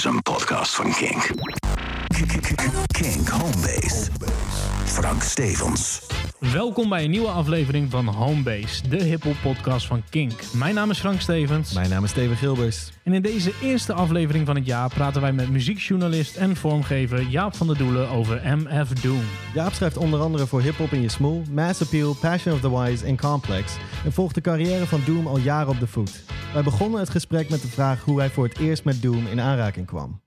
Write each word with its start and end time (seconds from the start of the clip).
is 0.00 0.06
een 0.06 0.22
podcast 0.22 0.74
van 0.74 0.92
Kink. 0.92 1.30
Kink 2.86 3.28
Homebase. 3.28 4.08
Frank 4.84 5.22
Stevens. 5.22 6.00
Welkom 6.40 6.88
bij 6.88 7.04
een 7.04 7.10
nieuwe 7.10 7.28
aflevering 7.28 7.90
van 7.90 8.06
Homebase, 8.06 8.88
de 8.88 9.02
hiphop 9.02 9.36
podcast 9.42 9.86
van 9.86 10.02
Kink. 10.10 10.52
Mijn 10.52 10.74
naam 10.74 10.90
is 10.90 10.98
Frank 10.98 11.20
Stevens. 11.20 11.72
Mijn 11.72 11.90
naam 11.90 12.04
is 12.04 12.10
Steven 12.10 12.36
Gilbers. 12.36 12.90
En 13.04 13.12
in 13.12 13.22
deze 13.22 13.52
eerste 13.62 13.92
aflevering 13.92 14.46
van 14.46 14.56
het 14.56 14.66
jaar 14.66 14.88
praten 14.88 15.20
wij 15.20 15.32
met 15.32 15.50
muziekjournalist 15.50 16.36
en 16.36 16.56
vormgever 16.56 17.22
Jaap 17.22 17.54
van 17.54 17.66
der 17.66 17.78
Doelen 17.78 18.08
over 18.08 18.40
MF 18.44 18.88
Doom. 18.88 19.22
Jaap 19.54 19.72
schrijft 19.72 19.96
onder 19.96 20.20
andere 20.20 20.46
voor 20.46 20.60
Hip 20.60 20.76
Hop 20.76 20.92
in 20.92 21.00
Je 21.02 21.08
Smoel, 21.08 21.42
Mass 21.50 21.82
Appeal, 21.82 22.14
Passion 22.14 22.54
of 22.54 22.60
the 22.60 22.78
Wise 22.78 23.04
en 23.04 23.16
Complex 23.16 23.76
en 24.04 24.12
volgt 24.12 24.34
de 24.34 24.40
carrière 24.40 24.86
van 24.86 25.00
Doom 25.06 25.26
al 25.26 25.38
jaren 25.38 25.68
op 25.68 25.80
de 25.80 25.86
voet. 25.86 26.22
Wij 26.52 26.62
begonnen 26.62 27.00
het 27.00 27.10
gesprek 27.10 27.50
met 27.50 27.62
de 27.62 27.68
vraag 27.68 28.04
hoe 28.04 28.18
hij 28.18 28.30
voor 28.30 28.44
het 28.44 28.58
eerst 28.58 28.84
met 28.84 29.02
Doom 29.02 29.26
in 29.26 29.40
aanraking 29.40 29.86
kwam. 29.86 30.20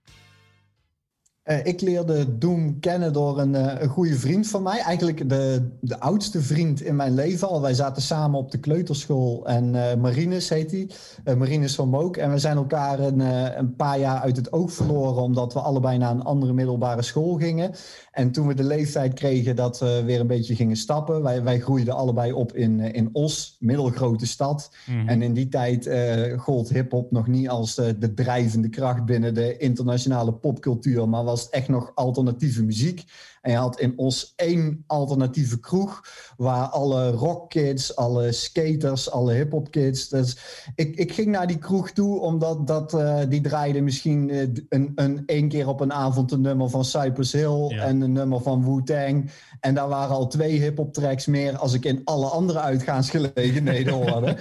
Uh, 1.46 1.66
ik 1.66 1.82
leerde 1.82 2.38
Doom 2.38 2.80
kennen 2.80 3.14
door 3.14 3.40
een, 3.40 3.54
uh, 3.54 3.74
een 3.78 3.90
goede 3.90 4.16
vriend 4.16 4.48
van 4.48 4.64
mij. 4.64 4.80
Eigenlijk 4.80 5.30
de, 5.30 5.70
de 5.82 6.00
oudste 6.00 6.42
vriend 6.42 6.82
in 6.82 6.96
mijn 6.96 7.14
leven 7.14 7.48
al. 7.48 7.62
Wij 7.62 7.74
zaten 7.74 8.02
samen 8.02 8.40
op 8.40 8.52
de 8.52 8.58
kleuterschool. 8.58 9.46
En 9.48 9.74
uh, 9.74 9.94
Marines 9.96 10.50
heet 10.50 10.72
hij. 10.72 10.90
Marines 11.36 11.76
van 11.76 11.90
Mook. 11.90 12.18
En 12.18 12.32
we 12.32 12.38
zijn 12.38 12.58
elkaar 12.58 13.00
een, 13.00 13.20
een 13.60 13.76
paar 13.76 14.00
jaar 14.00 14.22
uit 14.22 14.36
het 14.36 14.54
oog 14.54 14.72
verloren. 14.72 15.24
Omdat 15.24 15.54
we 15.54 15.60
allebei 15.60 15.98
naar 15.98 16.12
een 16.12 16.24
andere 16.24 16.54
middelbare 16.54 17.02
school 17.02 17.36
gingen. 17.36 17.72
En 18.14 18.32
toen 18.32 18.48
we 18.48 18.54
de 18.54 18.64
leeftijd 18.64 19.14
kregen 19.14 19.56
dat 19.56 19.80
we 19.80 20.04
weer 20.06 20.20
een 20.20 20.28
beetje 20.28 20.56
gingen 20.56 20.76
stappen. 20.76 21.24
Wij, 21.24 21.44
wij 21.44 21.60
groeiden 21.60 21.96
allebei 21.96 22.34
op 22.34 22.56
in, 22.56 22.80
in 22.80 23.10
Os, 23.12 23.56
middelgrote 23.60 24.28
stad. 24.28 24.72
Mm-hmm. 24.86 25.10
En 25.10 25.22
in 25.22 25.34
die 25.34 25.48
tijd 25.48 25.90
gold 26.38 26.70
hip-hop 26.70 27.12
nog 27.12 27.28
niet 27.28 27.50
als 27.50 27.76
de 27.76 28.14
drijvende 28.16 28.70
kracht 28.70 29.06
binnen 29.06 29.34
de 29.34 29.58
internationale 29.58 30.34
popcultuur. 30.34 31.10
Maar 31.10 31.24
was 31.24 31.50
echt 31.50 31.68
nog 31.68 31.92
alternatieve 31.96 32.64
muziek. 32.64 33.04
En 33.44 33.52
je 33.52 33.58
had 33.58 33.80
in 33.80 33.94
Os 33.98 34.34
één 34.36 34.84
alternatieve 34.88 35.60
kroeg 35.60 36.04
waar 36.38 36.68
alle 36.68 37.12
rockkids, 37.12 37.96
alle 37.96 38.32
skaters, 38.32 39.12
alle 39.12 39.34
hip-hop 39.34 39.72
kids. 39.72 40.10
Dus 40.10 40.38
ik, 40.76 40.96
ik 40.96 41.12
ging 41.12 41.28
naar 41.28 41.48
die 41.48 41.58
kroeg 41.58 41.92
toe 41.92 42.20
omdat 42.20 42.68
dat, 42.68 42.94
uh, 42.94 43.20
die 43.30 43.42
draaide 43.42 43.82
misschien 43.82 44.30
uh, 44.30 44.48
een, 44.70 44.92
een 44.96 45.24
één 45.26 45.50
keer 45.50 45.68
op 45.68 45.80
een 45.80 45.94
avond 45.94 46.32
een 46.32 46.42
nummer 46.42 46.70
van 46.70 46.86
Cypress 46.86 47.32
Hill 47.32 47.68
en 47.68 48.02
een 48.02 48.12
nummer 48.12 48.42
van 48.42 48.66
Wu-Tang. 48.66 49.32
En 49.64 49.74
daar 49.74 49.88
waren 49.88 50.16
al 50.16 50.28
twee 50.28 50.60
hip-hop 50.60 50.94
tracks 50.94 51.26
meer 51.26 51.58
als 51.58 51.74
ik 51.74 51.86
in 51.86 52.02
alle 52.04 52.26
andere 52.26 52.60
uitgaansgelegenheden 52.60 53.94
hoorde. 54.04 54.38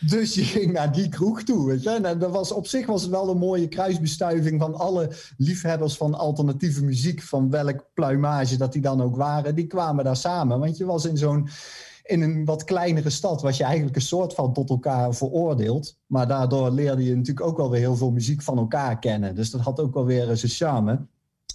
dus 0.00 0.34
je 0.34 0.42
ging 0.42 0.72
naar 0.72 0.92
die 0.92 1.08
kroeg 1.08 1.42
toe. 1.42 1.66
Weet 1.66 1.82
je? 1.82 1.90
En 1.90 2.18
dat 2.18 2.30
was, 2.30 2.52
op 2.52 2.66
zich 2.66 2.86
was 2.86 3.02
het 3.02 3.10
wel 3.10 3.30
een 3.30 3.38
mooie 3.38 3.68
kruisbestuiving 3.68 4.60
van 4.60 4.74
alle 4.74 5.10
liefhebbers 5.36 5.96
van 5.96 6.14
alternatieve 6.14 6.84
muziek, 6.84 7.22
van 7.22 7.50
welk 7.50 7.84
pluimage 7.94 8.56
dat 8.56 8.72
die 8.72 8.82
dan 8.82 9.02
ook 9.02 9.16
waren, 9.16 9.54
die 9.54 9.66
kwamen 9.66 10.04
daar 10.04 10.16
samen. 10.16 10.58
Want 10.58 10.76
je 10.76 10.84
was 10.84 11.04
in 11.04 11.16
zo'n 11.16 11.48
in 12.04 12.22
een 12.22 12.44
wat 12.44 12.64
kleinere 12.64 13.10
stad 13.10 13.42
was 13.42 13.56
je 13.56 13.64
eigenlijk 13.64 13.96
een 13.96 14.02
soort 14.02 14.34
van 14.34 14.52
tot 14.52 14.70
elkaar 14.70 15.14
veroordeeld. 15.14 15.98
Maar 16.06 16.28
daardoor 16.28 16.70
leerde 16.70 17.04
je 17.04 17.16
natuurlijk 17.16 17.46
ook 17.46 17.56
wel 17.56 17.70
weer 17.70 17.80
heel 17.80 17.96
veel 17.96 18.10
muziek 18.10 18.42
van 18.42 18.58
elkaar 18.58 18.98
kennen. 18.98 19.34
Dus 19.34 19.50
dat 19.50 19.60
had 19.60 19.80
ook 19.80 19.94
wel 19.94 20.04
weer 20.04 20.36
zijn 20.36 20.52
charme. 20.52 21.06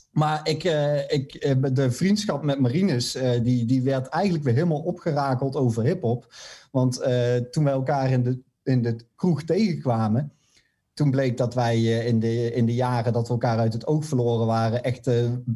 Maar 0.10 0.48
ik, 0.48 0.64
uh, 0.64 1.12
ik, 1.12 1.34
eh, 1.34 1.56
de 1.72 1.92
vriendschap 1.92 2.44
met 2.44 2.60
Marines, 2.60 3.16
uh, 3.16 3.44
die, 3.44 3.66
die 3.66 3.82
werd 3.82 4.08
eigenlijk 4.08 4.44
weer 4.44 4.54
helemaal 4.54 4.82
opgerakeld 4.82 5.56
over 5.56 5.84
hip-hop. 5.84 6.34
Want 6.72 6.94
toen 7.52 7.64
wij 7.64 7.74
elkaar 7.74 8.12
in 8.12 8.24
de, 8.24 8.40
in 8.64 8.82
de 8.82 8.96
kroeg 9.16 9.44
tegenkwamen, 9.44 10.34
toen 10.94 11.12
bleek 11.12 11.38
dat 11.38 11.54
wij 11.54 11.84
in 11.84 12.20
de, 12.20 12.54
in 12.54 12.66
de 12.66 12.74
jaren 12.74 13.14
dat 13.14 13.28
we 13.28 13.34
elkaar 13.34 13.58
uit 13.58 13.74
het 13.74 13.88
oog 13.88 14.06
verloren 14.06 14.46
waren, 14.46 14.84
echt 14.84 15.10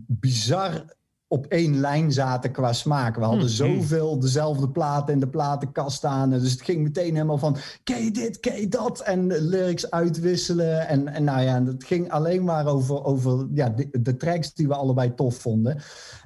bizar 0.07 0.85
op 1.33 1.45
één 1.45 1.79
lijn 1.79 2.11
zaten 2.11 2.51
qua 2.51 2.73
smaak. 2.73 3.15
We 3.15 3.23
hadden 3.23 3.47
hmm, 3.47 3.65
hmm. 3.65 3.81
zoveel 3.81 4.19
dezelfde 4.19 4.69
platen 4.69 5.13
in 5.13 5.19
de 5.19 5.27
platenkast 5.27 5.97
staan. 5.97 6.29
Dus 6.29 6.51
het 6.51 6.61
ging 6.61 6.83
meteen 6.83 7.13
helemaal 7.13 7.37
van, 7.37 7.57
ken 7.83 8.03
je 8.03 8.11
dit, 8.11 8.39
ken 8.39 8.59
je 8.59 8.67
dat? 8.67 8.99
En 8.99 9.27
lyrics 9.27 9.91
uitwisselen. 9.91 10.87
En, 10.87 11.07
en 11.07 11.23
nou 11.23 11.41
ja, 11.41 11.63
het 11.63 11.83
ging 11.83 12.11
alleen 12.11 12.43
maar 12.43 12.67
over, 12.67 13.03
over 13.03 13.47
ja, 13.53 13.69
de, 13.69 13.89
de 14.01 14.17
tracks 14.17 14.53
die 14.53 14.67
we 14.67 14.75
allebei 14.75 15.15
tof 15.15 15.35
vonden. 15.35 15.77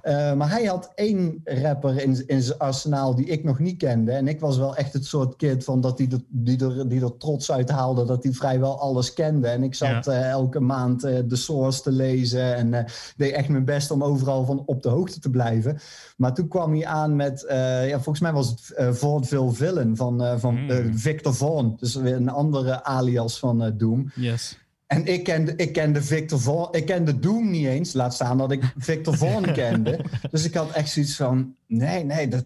Uh, 0.03 0.33
maar 0.33 0.49
hij 0.49 0.65
had 0.65 0.91
één 0.95 1.41
rapper 1.43 2.01
in, 2.01 2.27
in 2.27 2.41
zijn 2.41 2.59
arsenaal 2.59 3.15
die 3.15 3.25
ik 3.25 3.43
nog 3.43 3.59
niet 3.59 3.77
kende. 3.77 4.11
En 4.11 4.27
ik 4.27 4.39
was 4.39 4.57
wel 4.57 4.75
echt 4.75 4.93
het 4.93 5.05
soort 5.05 5.35
kid 5.35 5.63
van 5.63 5.81
dat 5.81 5.97
hij 5.97 6.07
die, 6.27 6.65
er, 6.65 6.89
die 6.89 7.01
er 7.01 7.17
trots 7.17 7.51
uit 7.51 7.69
haalde 7.69 8.05
dat 8.05 8.23
hij 8.23 8.33
vrijwel 8.33 8.79
alles 8.79 9.13
kende. 9.13 9.47
En 9.47 9.63
ik 9.63 9.75
zat 9.75 10.05
ja. 10.05 10.11
uh, 10.11 10.29
elke 10.29 10.59
maand 10.59 11.05
uh, 11.05 11.19
de 11.27 11.35
source 11.35 11.81
te 11.81 11.91
lezen 11.91 12.55
en 12.55 12.85
deed 13.17 13.31
echt 13.31 13.49
mijn 13.49 13.65
best 13.65 13.91
om 13.91 14.03
overal 14.03 14.45
van 14.45 14.63
op 14.65 14.83
de 14.83 14.89
hoogte 14.97 15.19
te 15.19 15.29
blijven. 15.29 15.79
Maar 16.17 16.33
toen 16.33 16.47
kwam 16.47 16.73
hij 16.73 16.85
aan 16.85 17.15
met, 17.15 17.45
ja, 17.49 17.93
volgens 17.93 18.19
mij 18.19 18.33
was 18.33 18.49
het 18.49 18.73
uh, 18.77 18.93
Vaudeville 18.93 19.51
Villain 19.51 19.95
van, 19.95 20.39
van 20.39 20.63
mm. 20.63 20.97
Victor 20.97 21.33
Vaughn. 21.35 21.75
Dus 21.79 21.95
weer 21.95 22.15
een 22.15 22.29
andere 22.29 22.83
alias 22.83 23.39
van 23.39 23.73
Doom. 23.77 24.11
Yes. 24.15 24.57
En 24.87 25.05
ik 25.05 25.23
kende, 25.23 25.55
ik 25.55 25.73
kende 25.73 26.01
Victor 26.01 26.39
Vaughn, 26.39 26.77
ik 26.77 26.85
kende 26.85 27.19
Doom 27.19 27.49
niet 27.49 27.65
eens. 27.65 27.93
Laat 27.93 28.13
staan 28.13 28.37
dat 28.37 28.51
ik 28.51 28.73
Victor 28.77 29.17
Vaughn 29.17 29.53
kende. 29.63 29.99
Dus 30.31 30.45
ik 30.45 30.53
had 30.53 30.71
echt 30.71 30.89
zoiets 30.89 31.15
van, 31.15 31.55
nee, 31.67 32.03
nee, 32.03 32.27
dat, 32.27 32.45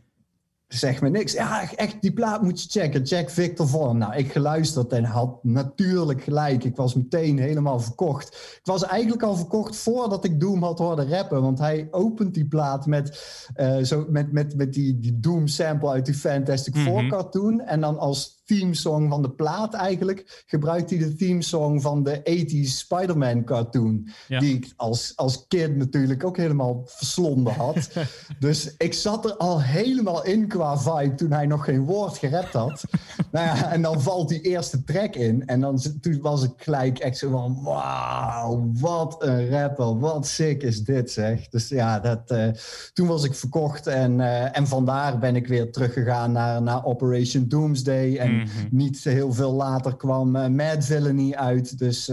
zeg 0.74 1.02
me 1.02 1.10
niks. 1.10 1.34
Ja, 1.34 1.72
echt, 1.76 2.02
die 2.02 2.14
plaat 2.14 2.42
moet 2.42 2.64
je 2.64 2.80
checken. 2.80 3.06
Check 3.06 3.30
Victor 3.30 3.68
Von. 3.68 3.98
Nou, 3.98 4.16
ik 4.16 4.32
geluisterd 4.32 4.92
en 4.92 5.04
had 5.04 5.44
natuurlijk 5.44 6.24
gelijk. 6.24 6.64
Ik 6.64 6.76
was 6.76 6.94
meteen 6.94 7.40
helemaal 7.40 7.80
verkocht. 7.80 8.28
Ik 8.28 8.62
was 8.64 8.84
eigenlijk 8.84 9.24
al 9.24 9.36
verkocht 9.36 9.76
voordat 9.76 10.26
ik 10.26 10.40
Doom 10.40 10.64
had 10.64 10.80
horen 10.80 11.10
rappen. 11.10 11.42
Want 11.42 11.60
hij 11.60 11.88
opent 11.92 12.34
die 12.34 12.48
plaat 12.48 12.86
met, 12.86 13.22
uh, 13.56 13.78
zo, 13.78 14.06
met, 14.10 14.32
met, 14.32 14.56
met 14.56 14.74
die, 14.74 15.00
die 15.00 15.20
Doom 15.20 15.48
sample 15.48 15.90
uit 15.90 16.06
die 16.06 16.16
Fantastic 16.16 16.76
Four 16.76 16.94
mm 16.94 17.00
-hmm. 17.00 17.10
cartoon. 17.10 17.62
En 17.62 17.82
dan 17.82 17.98
als 18.00 18.41
themesong 18.52 19.10
van 19.10 19.22
de 19.22 19.30
plaat 19.30 19.74
eigenlijk 19.74 20.44
gebruikt 20.46 20.90
hij 20.90 21.00
de 21.00 21.16
themesong 21.16 21.82
van 21.82 22.04
de 22.04 22.20
80s 22.20 22.78
Spider-Man 22.78 23.44
cartoon. 23.44 24.10
Ja. 24.28 24.40
Die 24.40 24.56
ik 24.56 24.74
als, 24.76 25.14
als 25.16 25.46
kind 25.48 25.76
natuurlijk 25.78 26.24
ook 26.24 26.38
helemaal 26.38 26.84
verslonden 26.86 27.54
had. 27.54 27.90
dus 28.40 28.76
ik 28.78 28.94
zat 28.94 29.26
er 29.26 29.36
al 29.38 29.62
helemaal 29.62 30.26
in 30.26 30.48
qua 30.48 30.78
vibe 30.78 31.16
toen 31.16 31.32
hij 31.32 31.46
nog 31.46 31.66
geen 31.66 31.86
woord 31.86 32.18
gerapt 32.18 32.54
had. 32.54 32.84
nou 33.32 33.46
ja, 33.46 33.72
en 33.72 33.82
dan 33.82 34.02
valt 34.02 34.30
die 34.30 34.42
eerste 34.42 34.84
track 34.84 35.16
in. 35.16 35.46
En 35.46 35.60
dan 35.60 35.82
toen 36.02 36.22
was 36.22 36.44
ik 36.44 36.52
gelijk 36.58 37.00
echt 37.00 37.18
zo 37.18 37.30
van: 37.30 37.60
wauw, 37.64 38.72
wat 38.74 39.24
een 39.24 39.50
rapper. 39.50 40.00
Wat 40.00 40.28
sick 40.28 40.64
is 40.64 40.84
dit, 40.84 41.12
zeg. 41.12 41.50
Dus 41.50 41.70
ja, 41.70 42.00
dat, 42.00 42.32
uh, 42.32 42.48
toen 42.94 43.08
was 43.08 43.24
ik 43.24 43.34
verkocht. 43.34 43.88
En, 43.88 44.20
uh, 44.20 44.58
en 44.58 44.68
vandaar 44.68 45.20
ben 45.20 45.36
ik 45.36 45.48
weer 45.48 45.72
teruggegaan 45.72 46.32
naar, 46.32 46.62
naar 46.62 46.86
Operation 46.86 47.48
Doomsday. 47.48 48.18
En 48.18 48.32
mm 48.32 48.41
-hmm. 48.46 48.68
niet 48.72 49.04
heel 49.04 49.34
veel 49.34 49.54
later 49.54 49.96
kwam 49.96 50.36
uh, 50.36 50.48
Mad 50.48 50.86
Villainy 50.86 51.34
uit. 51.34 51.78
Dus, 51.78 52.10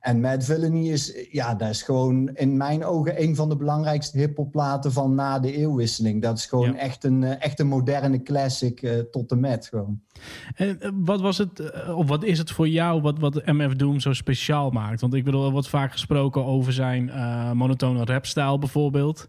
en 0.00 0.20
Mad 0.20 0.44
Villainy 0.44 0.88
is, 0.88 1.26
ja, 1.30 1.54
dat 1.54 1.68
is 1.68 1.82
gewoon 1.82 2.28
in 2.34 2.56
mijn 2.56 2.84
ogen 2.84 3.22
een 3.22 3.36
van 3.36 3.48
de 3.48 3.56
belangrijkste 3.56 4.18
hiphopplaten 4.18 4.92
van 4.92 5.14
na 5.14 5.38
de 5.38 5.52
eeuwwisseling. 5.52 6.22
Dat 6.22 6.38
is 6.38 6.46
gewoon 6.46 6.72
ja. 6.72 6.78
echt, 6.78 7.04
een, 7.04 7.24
echt 7.24 7.60
een 7.60 7.66
moderne 7.66 8.22
classic 8.22 9.06
tot 9.10 9.28
de 9.28 9.36
met 9.36 9.66
gewoon. 9.66 10.00
En 10.54 10.78
wat 10.94 11.20
was 11.20 11.38
het, 11.38 11.86
of 11.94 12.08
wat 12.08 12.24
is 12.24 12.38
het 12.38 12.50
voor 12.50 12.68
jou 12.68 13.00
wat, 13.00 13.18
wat 13.18 13.46
MF 13.46 13.74
Doom 13.74 14.00
zo 14.00 14.12
speciaal 14.12 14.70
maakt? 14.70 15.00
Want 15.00 15.14
ik 15.14 15.24
bedoel, 15.24 15.44
er 15.44 15.52
wordt 15.52 15.68
vaak 15.68 15.92
gesproken 15.92 16.44
over 16.44 16.72
zijn 16.72 17.10
monotone 17.56 18.04
rapstijl 18.04 18.58
bijvoorbeeld. 18.58 19.28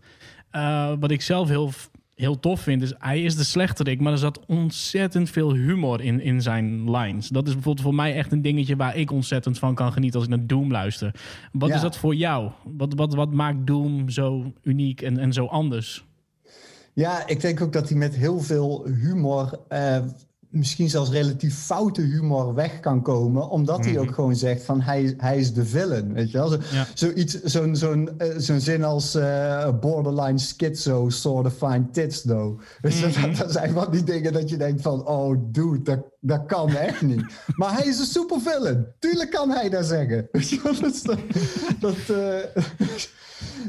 Wat 0.99 1.11
ik 1.11 1.21
zelf 1.21 1.47
heel, 1.47 1.71
heel 2.19 2.39
tof 2.39 2.61
vind, 2.61 2.81
is 2.81 2.93
hij 2.97 3.23
is 3.23 3.35
de 3.35 3.43
slechterik, 3.43 3.99
maar 3.99 4.11
er 4.11 4.17
zat 4.17 4.39
ontzettend 4.45 5.29
veel 5.29 5.53
humor 5.53 6.01
in, 6.01 6.21
in 6.21 6.41
zijn 6.41 6.91
lines. 6.91 7.27
Dat 7.27 7.47
is 7.47 7.53
bijvoorbeeld 7.53 7.85
voor 7.85 7.95
mij 7.95 8.15
echt 8.15 8.31
een 8.31 8.41
dingetje 8.41 8.75
waar 8.75 8.95
ik 8.95 9.11
ontzettend 9.11 9.59
van 9.59 9.75
kan 9.75 9.93
genieten 9.93 10.19
als 10.19 10.29
ik 10.29 10.35
naar 10.35 10.47
Doom 10.47 10.71
luister. 10.71 11.15
Wat 11.51 11.69
ja. 11.69 11.75
is 11.75 11.81
dat 11.81 11.97
voor 11.97 12.15
jou? 12.15 12.51
Wat, 12.63 12.93
wat, 12.93 13.13
wat 13.13 13.33
maakt 13.33 13.67
Doom 13.67 14.09
zo 14.09 14.53
uniek 14.63 15.01
en, 15.01 15.17
en 15.17 15.33
zo 15.33 15.45
anders? 15.45 16.05
Ja, 16.93 17.27
ik 17.27 17.41
denk 17.41 17.61
ook 17.61 17.73
dat 17.73 17.89
hij 17.89 17.97
met 17.97 18.15
heel 18.15 18.39
veel 18.39 18.85
humor 18.85 19.59
uh, 19.69 19.97
misschien 20.49 20.89
zelfs 20.89 21.09
relatief 21.09 21.55
foute 21.55 22.01
humor 22.01 22.53
weg 22.53 22.79
kan 22.79 23.01
komen. 23.01 23.49
Omdat 23.49 23.77
mm 23.77 23.83
-hmm. 23.83 23.93
hij 23.93 24.01
ook 24.01 24.13
gewoon 24.13 24.35
zegt 24.35 24.63
van 24.63 24.81
hij, 24.81 25.13
hij 25.17 25.37
is 25.37 25.53
de 25.53 25.65
villain. 25.65 26.13
Weet 26.13 26.31
je 26.31 26.37
wel? 26.37 26.47
Zo, 26.47 26.57
ja. 26.71 26.87
Zoiets, 26.93 27.41
zo'n, 27.43 27.75
zo'n, 27.75 28.09
uh, 28.17 28.27
zo'n 28.37 28.59
zin 28.59 28.83
als 28.83 29.15
uh, 29.15 29.69
borderline 29.79 30.37
schizo 30.37 31.09
sort 31.09 31.45
of 31.45 31.53
fine 31.53 31.85
tits 31.91 32.21
though. 32.21 32.61
Dus 32.81 33.01
mm 33.01 33.11
-hmm. 33.11 33.21
dat, 33.21 33.37
dat, 33.37 33.51
zijn 33.51 33.73
van 33.73 33.91
die 33.91 34.03
dingen 34.03 34.33
dat 34.33 34.49
je 34.49 34.57
denkt 34.57 34.81
van 34.81 35.07
oh 35.07 35.37
dude, 35.41 35.81
dat, 35.81 35.99
dat 36.19 36.45
kan 36.45 36.75
echt 36.75 37.01
niet. 37.01 37.23
maar 37.59 37.73
hij 37.73 37.85
is 37.85 37.99
een 37.99 38.05
supervillain. 38.05 38.87
Tuurlijk 38.99 39.31
kan 39.31 39.49
hij 39.49 39.69
dat 39.69 39.85
zeggen. 39.85 40.27
Dat... 40.79 41.17
dat 41.79 41.95
uh, 42.11 42.63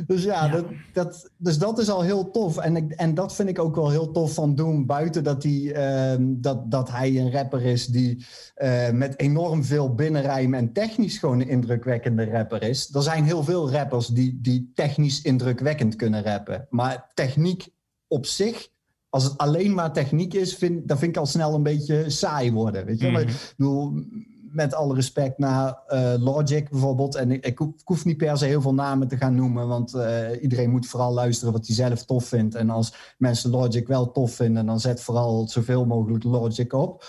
Dus 0.07 0.23
ja, 0.25 0.45
ja. 0.45 0.51
Dat, 0.51 0.65
dat, 0.93 1.31
dus 1.37 1.59
dat 1.59 1.79
is 1.79 1.89
al 1.89 2.03
heel 2.03 2.31
tof. 2.31 2.59
En, 2.59 2.77
ik, 2.77 2.93
en 2.93 3.15
dat 3.15 3.35
vind 3.35 3.49
ik 3.49 3.59
ook 3.59 3.75
wel 3.75 3.91
heel 3.91 4.11
tof 4.11 4.35
van 4.35 4.55
Doom. 4.55 4.87
Buiten 4.87 5.25
dat 5.25 5.43
hij, 5.43 5.53
uh, 5.53 6.27
dat, 6.29 6.71
dat, 6.71 6.91
hij 6.91 7.19
een 7.19 7.33
rapper 7.33 7.63
is 7.63 7.87
die 7.87 8.27
uh, 8.57 8.91
met 8.91 9.19
enorm 9.19 9.65
veel 9.65 9.95
binnenrijm 9.95 10.55
en 10.55 10.73
technisch 10.73 11.19
gewoon 11.19 11.41
een 11.41 11.49
indrukwekkende 11.49 12.31
rapper 12.31 12.63
is. 12.63 12.95
Er 12.95 13.03
zijn 13.03 13.25
heel 13.25 13.45
veel 13.45 13.71
rappers 13.71 14.07
die, 14.07 14.39
die 14.43 14.71
technisch 14.75 15.23
indrukwekkend 15.23 15.97
kunnen 15.97 16.23
rappen. 16.23 16.67
Maar 16.71 17.11
techniek 17.15 17.69
op 18.07 18.27
zich 18.27 18.69
als 19.11 19.25
het 19.25 19.39
alleen 19.39 19.75
maar 19.75 19.93
techniek 19.93 20.35
is, 20.35 20.55
vind, 20.55 20.89
dan 20.89 20.99
vind 20.99 21.11
ik 21.11 21.21
al 21.21 21.27
snel 21.27 21.55
een 21.55 21.63
beetje 21.63 22.11
saai 22.11 22.53
worden. 22.53 22.85
Weet 22.85 23.01
je? 23.01 23.07
Mm 23.07 23.13
maar, 23.13 23.23
ik 23.23 23.55
bedoel, 23.57 24.05
met 24.53 24.75
alle 24.75 24.95
respect 24.95 25.39
naar 25.39 25.79
uh, 25.89 26.15
Logic 26.19 26.71
bijvoorbeeld. 26.71 27.15
En 27.15 27.31
ik, 27.31 27.45
ik, 27.45 27.61
hoef 27.85 28.05
niet 28.05 28.17
per 28.17 28.39
se 28.39 28.45
heel 28.45 28.61
veel 28.61 28.75
namen 28.75 29.09
te 29.09 29.17
gaan 29.17 29.35
noemen, 29.35 29.69
want 29.69 29.95
uh, 29.95 30.43
iedereen 30.43 30.71
moet 30.71 30.87
vooral 30.87 31.13
luisteren 31.13 31.53
wat 31.53 31.67
hij 31.67 31.77
zelf 31.77 32.05
tof 32.05 32.25
vindt. 32.25 32.55
En 32.55 32.71
als 32.71 33.15
mensen 33.19 33.51
Logic 33.51 33.87
wel 33.87 34.13
tof 34.13 34.35
vinden, 34.35 34.67
dan 34.67 34.81
zet 34.81 35.01
vooral 35.01 35.49
zoveel 35.49 35.87
mogelijk 35.87 36.25
Logic 36.25 36.73
op. 36.73 37.05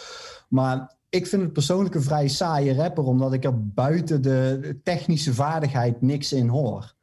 Maar 0.49 0.95
ik 1.09 1.27
vind 1.27 1.41
het 1.41 1.53
persoonlijk 1.53 1.95
een 1.95 2.01
vrij 2.01 2.27
saaie 2.27 2.75
rapper, 2.75 3.03
omdat 3.03 3.33
ik 3.33 3.43
er 3.43 3.67
buiten 3.67 4.21
de 4.21 4.79
technische 4.83 5.33
vaardigheid 5.33 6.01
niks 6.01 6.33
in 6.33 6.47
hoor. 6.47 6.93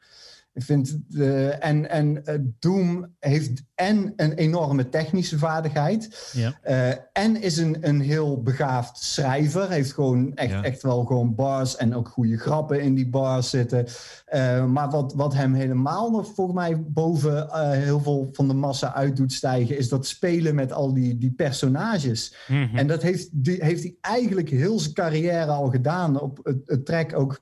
Ik 0.58 0.64
vind 0.64 0.98
de, 1.08 1.48
en, 1.48 1.90
en 1.90 2.22
uh, 2.24 2.34
Doom 2.58 3.14
heeft 3.18 3.62
en 3.74 4.12
een 4.16 4.32
enorme 4.32 4.88
technische 4.88 5.38
vaardigheid. 5.38 6.30
Ja. 6.32 6.58
Uh, 6.68 6.88
en 7.12 7.42
is 7.42 7.56
een, 7.56 7.76
een 7.80 8.00
heel 8.00 8.42
begaafd 8.42 8.98
schrijver. 9.02 9.70
Heeft 9.70 9.92
gewoon 9.92 10.34
echt, 10.34 10.50
Ja. 10.50 10.62
echt 10.62 10.82
wel 10.82 11.04
gewoon 11.04 11.34
bars 11.34 11.76
en 11.76 11.94
ook 11.94 12.08
goede 12.08 12.36
grappen 12.38 12.80
in 12.80 12.94
die 12.94 13.08
bars 13.08 13.50
zitten. 13.50 13.86
Uh, 14.34 14.64
maar 14.64 14.90
wat, 14.90 15.14
wat 15.14 15.34
hem 15.34 15.54
helemaal 15.54 16.10
nog 16.10 16.34
volgens 16.34 16.56
mij 16.56 16.82
boven 16.82 17.48
heel 17.72 18.00
veel 18.00 18.28
van 18.32 18.48
de 18.48 18.54
massa 18.54 18.94
uit 18.94 19.16
doet 19.16 19.32
stijgen, 19.32 19.78
is 19.78 19.88
dat 19.88 20.06
spelen 20.06 20.54
met 20.54 20.72
al 20.72 20.94
die, 20.94 21.18
die 21.18 21.32
personages. 21.32 22.34
Mhm. 22.48 22.76
En 22.76 22.86
dat 22.86 23.02
heeft, 23.02 23.28
die, 23.32 23.64
heeft 23.64 23.82
hij 23.82 23.96
eigenlijk 24.00 24.48
heel 24.48 24.78
zijn 24.78 24.94
carrière 24.94 25.50
al 25.50 25.70
gedaan. 25.70 26.20
Op 26.20 26.40
het, 26.42 26.58
het 26.64 26.86
track 26.86 27.18
ook 27.18 27.40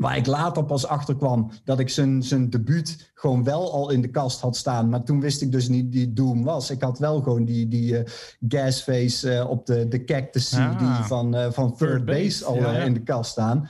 Waar 0.00 0.16
ik 0.16 0.26
later 0.26 0.64
pas 0.64 0.86
achter 0.86 1.16
kwam 1.16 1.50
dat 1.64 1.78
ik 1.78 1.88
zijn, 1.88 2.22
zijn 2.22 2.50
debuut 2.50 3.10
gewoon 3.14 3.44
wel 3.44 3.72
al 3.72 3.90
in 3.90 4.00
de 4.00 4.10
kast 4.10 4.40
had 4.40 4.56
staan. 4.56 4.88
Maar 4.88 5.02
toen 5.02 5.20
wist 5.20 5.42
ik 5.42 5.52
dus 5.52 5.68
niet 5.68 5.92
die 5.92 6.12
Doom 6.12 6.44
was. 6.44 6.70
Ik 6.70 6.82
had 6.82 6.98
wel 6.98 7.20
gewoon 7.20 7.44
die, 7.44 7.68
die 7.68 7.92
uh, 7.92 8.00
gasface 8.48 9.34
uh, 9.34 9.50
op 9.50 9.66
de, 9.66 9.88
de 9.88 10.04
cactus 10.04 10.54
Ah. 10.54 10.78
die 10.78 11.06
van, 11.06 11.36
uh, 11.36 11.50
van 11.50 11.76
Third, 11.76 12.04
Base, 12.04 12.18
Base, 12.22 12.44
al 12.44 12.54
ja, 12.54 12.72
ja. 12.72 12.82
in 12.82 12.94
de 12.94 13.02
kast 13.02 13.30
staan. 13.30 13.68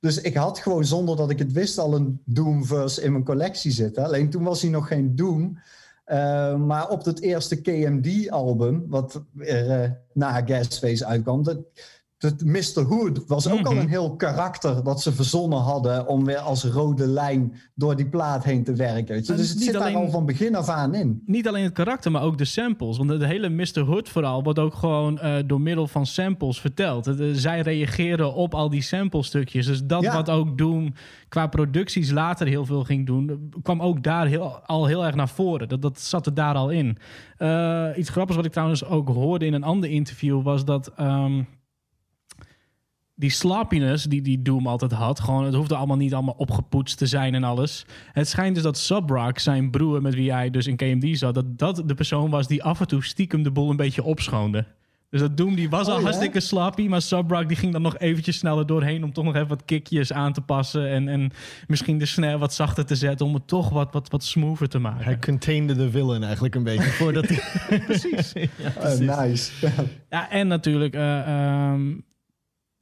Dus 0.00 0.20
ik 0.20 0.34
had 0.34 0.58
gewoon 0.58 0.84
zonder 0.84 1.16
dat 1.16 1.30
ik 1.30 1.38
het 1.38 1.52
wist 1.52 1.78
al 1.78 1.94
een 1.94 2.20
Doom-verse 2.24 3.02
in 3.02 3.12
mijn 3.12 3.24
collectie 3.24 3.70
zitten. 3.72 4.04
Alleen 4.04 4.30
toen 4.30 4.42
was 4.42 4.62
hij 4.62 4.70
nog 4.70 4.88
geen 4.88 5.16
Doom. 5.16 5.58
Uh, 6.06 6.56
maar 6.56 6.88
op 6.88 7.04
het 7.04 7.20
eerste 7.20 7.60
KMD-album, 7.60 8.84
wat 8.88 9.22
er 9.38 9.84
uh, 9.84 9.90
na 10.12 10.42
Gasface 10.44 11.06
uitkwam, 11.06 11.42
dat, 11.42 11.58
dat 12.30 12.44
Mr. 12.44 12.82
Hood 12.82 13.26
was 13.26 13.48
ook 13.50 13.58
Mhm. 13.58 13.66
al 13.66 13.76
een 13.76 13.88
heel 13.88 14.16
karakter 14.16 14.84
dat 14.84 15.02
ze 15.02 15.12
verzonnen 15.12 15.58
hadden 15.58 16.06
om 16.06 16.24
weer 16.24 16.38
als 16.38 16.64
rode 16.64 17.06
lijn 17.06 17.52
door 17.74 17.96
die 17.96 18.08
plaat 18.08 18.44
heen 18.44 18.64
te 18.64 18.74
werken. 18.74 19.14
Weet 19.14 19.26
je? 19.26 19.32
En 19.32 19.38
Dus 19.38 19.48
het 19.50 19.58
zit 19.62 19.72
daar 19.72 19.82
alleen- 19.82 19.94
al 19.96 20.10
van 20.10 20.26
begin 20.26 20.54
af 20.54 20.68
aan 20.68 20.94
in. 20.94 21.22
Niet 21.26 21.48
alleen 21.48 21.64
het 21.64 21.72
karakter, 21.72 22.10
maar 22.10 22.22
ook 22.22 22.38
de 22.38 22.44
samples. 22.44 22.96
Want 22.96 23.08
de 23.08 23.26
hele 23.26 23.48
Mr. 23.48 23.80
Hood 23.80 24.08
vooral 24.08 24.42
wordt 24.42 24.58
ook 24.58 24.74
gewoon 24.74 25.18
eh, 25.18 25.34
door 25.46 25.60
middel 25.60 25.86
van 25.86 26.06
samples 26.06 26.60
verteld. 26.60 27.04
Het, 27.04 27.20
eh, 27.20 27.26
zij 27.32 27.60
reageren 27.60 28.34
op 28.34 28.54
al 28.54 28.70
die 28.70 28.82
samplestukjes. 28.82 29.66
Dus 29.66 29.84
dat 29.84 30.02
Ja. 30.02 30.14
wat 30.14 30.30
ook 30.30 30.58
Doom 30.58 30.92
qua 31.28 31.46
producties 31.46 32.10
later 32.10 32.46
heel 32.46 32.64
veel 32.64 32.84
ging 32.84 33.06
doen... 33.06 33.52
kwam 33.62 33.80
ook 33.82 34.02
daar 34.02 34.26
heel, 34.26 34.42
al 34.66 34.86
heel 34.86 35.04
erg 35.06 35.14
naar 35.14 35.28
voren. 35.28 35.68
Dat, 35.68 35.82
dat 35.82 36.00
zat 36.00 36.26
er 36.26 36.34
daar 36.34 36.54
al 36.54 36.70
in. 36.70 36.98
Eh, 37.36 37.88
iets 37.96 38.08
grappigs 38.10 38.36
wat 38.36 38.46
ik 38.46 38.52
trouwens 38.52 38.84
ook 38.84 39.08
hoorde 39.08 39.46
in 39.46 39.52
een 39.54 39.62
ander 39.64 39.90
interview... 39.90 40.42
was 40.42 40.64
dat... 40.64 40.92
ehm, 40.96 41.42
die 43.18 43.30
sloppiness 43.30 44.04
die, 44.04 44.22
die 44.22 44.42
Doom 44.42 44.66
altijd 44.66 44.92
had. 44.92 45.20
Gewoon, 45.20 45.44
het 45.44 45.54
hoefde 45.54 45.76
allemaal 45.76 45.96
niet 45.96 46.14
allemaal 46.14 46.34
opgepoetst 46.36 46.98
te 46.98 47.06
zijn 47.06 47.34
en 47.34 47.44
alles. 47.44 47.86
Het 48.12 48.28
schijnt 48.28 48.54
dus 48.54 48.64
dat 48.64 48.78
Subrock, 48.78 49.38
zijn 49.38 49.70
broer 49.70 50.02
met 50.02 50.14
wie 50.14 50.32
hij 50.32 50.50
dus 50.50 50.66
in 50.66 50.76
KMD 50.76 51.18
zat... 51.18 51.34
dat 51.34 51.58
dat 51.58 51.82
de 51.86 51.94
persoon 51.94 52.30
was 52.30 52.46
die 52.46 52.62
af 52.62 52.80
en 52.80 52.86
toe 52.86 53.04
stiekem 53.04 53.42
de 53.42 53.50
boel 53.50 53.70
een 53.70 53.76
beetje 53.76 54.02
opschoonde. 54.02 54.64
Dus 55.10 55.20
dat 55.20 55.36
Doom 55.36 55.54
die 55.54 55.70
was 55.70 55.86
Oh, 55.86 55.92
al 55.92 55.98
ja? 55.98 56.04
hartstikke 56.04 56.40
sloppy... 56.40 56.86
maar 56.86 57.02
Subrock 57.02 57.48
die 57.48 57.56
ging 57.56 57.72
dan 57.72 57.82
nog 57.82 57.98
eventjes 57.98 58.38
sneller 58.38 58.66
doorheen... 58.66 59.04
om 59.04 59.12
toch 59.12 59.24
nog 59.24 59.34
even 59.34 59.48
wat 59.48 59.64
kickjes 59.64 60.12
aan 60.12 60.32
te 60.32 60.40
passen... 60.40 60.88
en, 60.88 61.08
en 61.08 61.30
misschien 61.66 61.98
de 61.98 62.06
snare 62.06 62.38
wat 62.38 62.54
zachter 62.54 62.86
te 62.86 62.94
zetten... 62.94 63.26
om 63.26 63.34
het 63.34 63.46
toch 63.46 63.68
wat, 63.68 63.92
wat, 63.92 64.10
wat 64.10 64.24
smoother 64.24 64.68
te 64.68 64.78
maken. 64.78 65.04
Hij 65.04 65.18
containde 65.18 65.74
de 65.74 65.90
villain 65.90 66.22
eigenlijk 66.22 66.54
een 66.54 66.64
beetje 66.64 66.90
voordat 66.90 67.28
hij... 67.28 67.78
Precies. 67.86 68.32
ja, 68.76 68.98
Uh, 68.98 69.16
nice. 69.18 69.52
Ja, 70.10 70.30
en 70.30 70.48
natuurlijk, 70.48 70.94
eh, 70.94 71.20
ehm, 71.20 71.92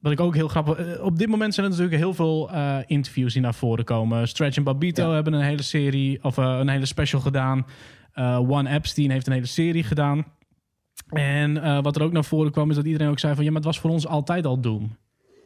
wat 0.05 0.13
ik 0.13 0.21
ook 0.21 0.35
heel 0.35 0.49
grappig... 0.49 0.77
eh, 0.79 1.05
op 1.05 1.19
dit 1.19 1.29
moment 1.29 1.55
zijn 1.55 1.67
er 1.67 1.73
natuurlijk 1.73 1.99
heel 2.01 2.15
veel 2.15 2.51
eh, 2.51 2.77
interviews 2.87 3.33
die 3.33 3.43
naar 3.43 3.55
voren 3.55 3.85
komen. 3.85 4.29
Stretch 4.29 4.57
en 4.57 4.63
Babito 4.65 5.09
Ja. 5.09 5.15
hebben 5.15 5.33
een 5.33 5.41
hele 5.41 5.63
serie, 5.63 6.25
of 6.25 6.39
eh, 6.39 6.57
een 6.61 6.69
hele 6.69 6.87
special 6.87 7.21
gedaan. 7.21 7.67
One 8.49 8.71
Epstein 8.71 9.11
heeft 9.11 9.27
een 9.27 9.33
hele 9.33 9.47
serie 9.47 9.83
gedaan. 9.83 10.25
En 11.09 11.83
wat 11.83 11.97
er 11.97 12.03
ook 12.03 12.13
naar 12.13 12.25
voren 12.25 12.53
kwam, 12.53 12.71
is 12.71 12.77
dat 12.77 12.85
iedereen 12.85 13.09
ook 13.09 13.19
zei 13.19 13.35
van... 13.35 13.45
ja, 13.45 13.49
maar 13.51 13.61
het 13.61 13.69
was 13.71 13.79
voor 13.81 13.91
ons 13.91 14.07
altijd 14.07 14.47
al 14.47 14.61
Doom. 14.61 14.97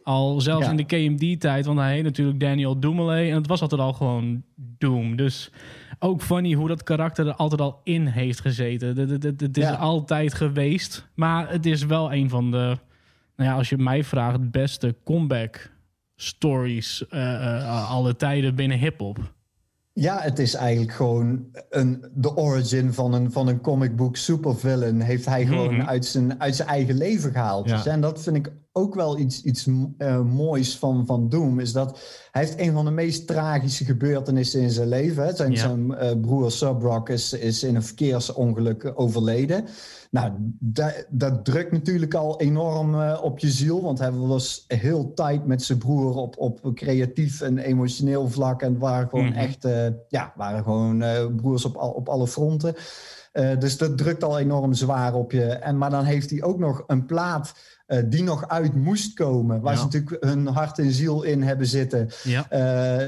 Al 0.03 0.41
zelfs 0.41 0.65
Ja. 0.65 0.71
in 0.71 0.77
de 0.77 0.85
KMD-tijd, 0.85 1.67
want 1.67 1.79
hij 1.79 1.93
heet 1.95 2.03
natuurlijk 2.03 2.41
Daniel 2.41 2.81
Dumoulin... 2.81 3.29
en 3.31 3.35
het 3.37 3.47
was 3.47 3.61
altijd 3.63 3.81
al 3.81 3.93
gewoon 3.93 4.43
Doom. 4.57 5.17
Dus 5.17 5.51
ook 5.99 6.23
funny 6.23 6.53
hoe 6.53 6.69
dat 6.69 6.83
karakter 6.83 7.27
er 7.27 7.35
altijd 7.35 7.61
al 7.61 7.81
in 7.85 8.07
heeft 8.07 8.41
gezeten. 8.41 8.89
Het- 8.89 9.11
Het 9.11 9.23
het- 9.23 9.41
het 9.41 9.57
is 9.57 9.65
Ja. 9.65 9.75
altijd 9.75 10.35
geweest, 10.35 11.09
maar 11.15 11.51
het 11.51 11.67
is 11.67 11.85
wel 11.87 12.13
een 12.13 12.29
van 12.29 12.51
de... 12.51 12.79
Nou 13.39 13.51
ja, 13.51 13.57
als 13.57 13.69
je 13.69 13.79
mij 13.79 14.05
vraagt, 14.05 14.51
beste 14.51 14.97
comeback 15.05 15.71
stories 16.17 17.07
eh, 17.09 17.35
eh, 17.57 17.91
alle 17.91 18.17
tijden 18.17 18.55
binnen 18.55 18.79
hip-hop. 18.79 19.19
Ja, 19.93 20.21
het 20.21 20.39
is 20.39 20.55
eigenlijk 20.55 20.93
gewoon 20.93 21.47
een, 21.71 22.05
de 22.15 22.37
origin 22.37 22.93
van 22.93 23.15
een, 23.15 23.33
van 23.33 23.49
een 23.49 23.61
comic 23.61 23.97
book 23.97 24.17
supervillain. 24.17 25.01
Heeft 25.01 25.27
hij 25.27 25.47
gewoon 25.47 25.75
Mhm. 25.75 25.87
uit, 25.87 26.05
zijn, 26.07 26.41
uit 26.41 26.57
zijn 26.57 26.69
eigen 26.69 26.95
leven 26.97 27.33
gehaald. 27.33 27.69
Ja. 27.69 27.77
Dus, 27.77 27.87
en 27.87 28.01
dat 28.01 28.23
vind 28.23 28.37
ik 28.37 28.53
ook 28.79 28.95
wel 28.95 29.19
iets, 29.19 29.43
iets 29.43 29.69
eh, 29.99 30.21
moois 30.23 30.79
van, 30.79 31.07
van 31.07 31.29
Doom. 31.29 31.61
Is 31.61 31.73
dat 31.73 31.99
hij 32.33 32.43
heeft 32.45 32.61
een 32.61 32.73
van 32.73 32.85
de 32.85 32.91
meest 32.91 33.27
tragische 33.27 33.85
gebeurtenissen 33.85 34.61
in 34.61 34.71
zijn 34.71 34.89
leven. 34.89 35.25
Hè. 35.25 35.35
Zijn, 35.35 35.53
Ja. 35.53 35.59
zijn 35.59 35.95
eh, 35.95 36.21
broer 36.21 36.51
Subrock 36.51 37.09
is, 37.09 37.33
is 37.33 37.63
in 37.63 37.75
een 37.75 37.83
verkeersongeluk 37.83 38.93
overleden. 38.95 39.65
Nou, 40.11 40.33
dat, 40.59 41.07
dat 41.11 41.45
drukt 41.45 41.73
natuurlijk 41.73 42.15
al 42.15 42.41
enorm 42.41 43.01
eh, 43.01 43.19
op 43.23 43.39
je 43.39 43.51
ziel. 43.51 43.83
Want 43.83 43.99
hij 43.99 44.13
was 44.13 44.65
heel 44.67 45.13
tight 45.15 45.47
met 45.47 45.63
zijn 45.63 45.79
broer 45.79 46.15
op, 46.17 46.39
op 46.39 46.71
creatief 46.75 47.41
en 47.41 47.59
emotioneel 47.59 48.29
vlak. 48.29 48.63
En 48.63 48.79
waren 48.79 49.09
gewoon 49.09 49.27
Mhm. 49.29 49.37
echt, 49.39 49.69
ja, 50.09 50.33
waren 50.37 50.63
gewoon 50.63 51.05
broers 51.37 51.65
op, 51.65 51.77
al, 51.77 51.91
op 51.91 52.09
alle 52.09 52.27
fronten. 52.27 52.75
Dus 53.59 53.79
dat 53.79 53.99
drukt 53.99 54.25
al 54.25 54.39
enorm 54.39 54.75
zwaar 54.75 55.15
op 55.15 55.33
je. 55.33 55.45
En, 55.45 55.79
maar 55.79 55.91
dan 55.91 56.05
heeft 56.05 56.31
hij 56.31 56.43
ook 56.43 56.59
nog 56.59 56.85
een 56.87 57.07
plaat 57.07 57.53
eh, 57.89 57.99
die 58.07 58.23
nog 58.23 58.49
uit 58.49 58.75
moest 58.75 59.15
komen. 59.15 59.61
Waar 59.61 59.73
Ja. 59.73 59.79
ze 59.79 59.85
natuurlijk 59.85 60.25
hun 60.25 60.47
hart 60.47 60.79
en 60.79 60.93
ziel 60.93 61.23
in 61.23 61.43
hebben 61.43 61.67
zitten. 61.67 62.09
Ja. 62.25 62.51
Eh, 62.51 63.07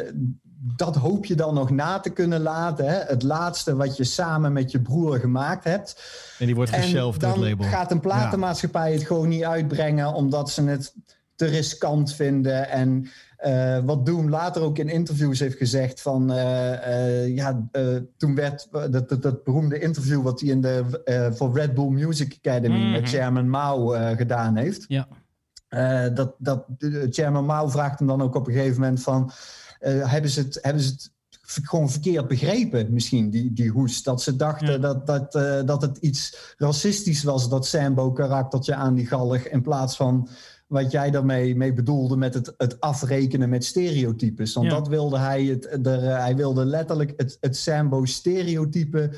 dat 0.77 0.97
hoop 0.97 1.25
je 1.25 1.35
dan 1.35 1.55
nog 1.55 1.71
na 1.71 1.99
te 2.01 2.11
kunnen 2.11 2.41
laten. 2.41 2.87
Hè? 2.87 2.99
Het 3.07 3.23
laatste 3.23 3.77
wat 3.77 3.97
je 3.97 4.05
samen 4.05 4.53
met 4.53 4.71
je 4.71 4.81
broer 4.81 5.19
gemaakt 5.19 5.65
hebt. 5.65 6.03
En 6.39 6.47
die 6.47 6.55
wordt 6.55 6.71
En 6.71 6.83
geshelved 6.83 7.21
door 7.21 7.31
dan 7.31 7.39
het 7.41 7.49
label. 7.49 7.67
gaat 7.67 7.91
een 7.91 8.01
platenmaatschappij 8.01 8.93
het 8.93 9.07
gewoon 9.07 9.29
niet 9.29 9.45
uitbrengen... 9.45 10.13
omdat 10.15 10.51
ze 10.51 10.63
het 10.65 10.95
te 11.35 11.47
riskant 11.47 12.13
vinden. 12.15 12.69
En 12.69 13.09
eh, 13.40 13.78
wat 13.85 14.06
Doom 14.06 14.28
later 14.28 14.62
ook 14.62 14.78
in 14.78 14.88
interviews 14.88 15.38
heeft 15.38 15.56
gezegd... 15.56 16.00
van 16.00 16.32
eh, 16.32 17.23
eh, 17.25 17.35
ja, 17.37 17.68
toen 18.16 18.35
werd 18.35 18.68
dat, 18.70 19.09
dat, 19.09 19.23
dat 19.23 19.44
beroemde 19.44 19.78
interview... 19.78 20.23
wat 20.23 20.40
hij 20.40 20.49
in 20.49 20.61
de, 20.61 21.30
voor 21.35 21.54
Red 21.54 21.75
Bull 21.75 21.88
Music 21.88 22.38
Academy 22.42 22.78
Mhm. 22.78 22.90
met 22.90 23.09
Chairman 23.09 23.49
Mao 23.49 23.87
gedaan 24.16 24.56
heeft... 24.56 24.85
Ja. 24.88 25.09
Dat, 26.09 26.35
dat 26.38 26.64
Chairman 27.11 27.44
Mao 27.44 27.68
vraagt 27.68 27.99
hem 27.99 28.09
dan 28.09 28.23
ook 28.23 28.35
op 28.35 28.47
een 28.47 28.52
gegeven 28.52 28.80
moment 28.80 29.02
van... 29.02 29.30
hebben, 29.80 30.30
ze 30.30 30.40
het, 30.40 30.59
hebben 30.62 30.82
ze 30.82 30.90
het 30.90 31.11
gewoon 31.62 31.90
verkeerd 31.90 32.28
begrepen 32.28 32.92
misschien, 32.92 33.30
die, 33.30 33.52
die 33.52 33.70
hoes? 33.70 34.02
Dat 34.02 34.23
ze 34.23 34.37
dachten 34.37 34.70
Ja. 34.73 34.78
dat, 34.78 35.06
dat, 35.06 35.32
dat 35.66 35.82
het 35.82 35.97
iets 35.97 36.54
racistisch 36.56 37.23
was, 37.23 37.49
dat 37.49 37.66
Sambo-karaktertje 37.66 38.75
aan 38.75 38.94
die 38.94 39.06
gallig... 39.06 39.49
in 39.49 39.62
plaats 39.62 39.97
van 39.97 40.28
wat 40.71 40.91
jij 40.91 41.11
daarmee 41.11 41.57
mee 41.57 41.73
bedoelde 41.73 42.17
met 42.17 42.35
het, 42.35 42.55
het 42.57 42.81
afrekenen 42.81 43.49
met 43.49 43.65
stereotypes. 43.65 44.55
Want 44.55 44.67
Ja. 44.67 44.73
dat 44.73 44.89
wilde 44.89 45.19
hij, 45.19 45.45
het, 45.45 45.79
de, 45.85 45.91
hij 45.99 46.37
wilde 46.37 46.65
letterlijk 46.65 47.12
het, 47.17 47.37
het 47.41 47.57
Sambo-stereotype 47.57 49.11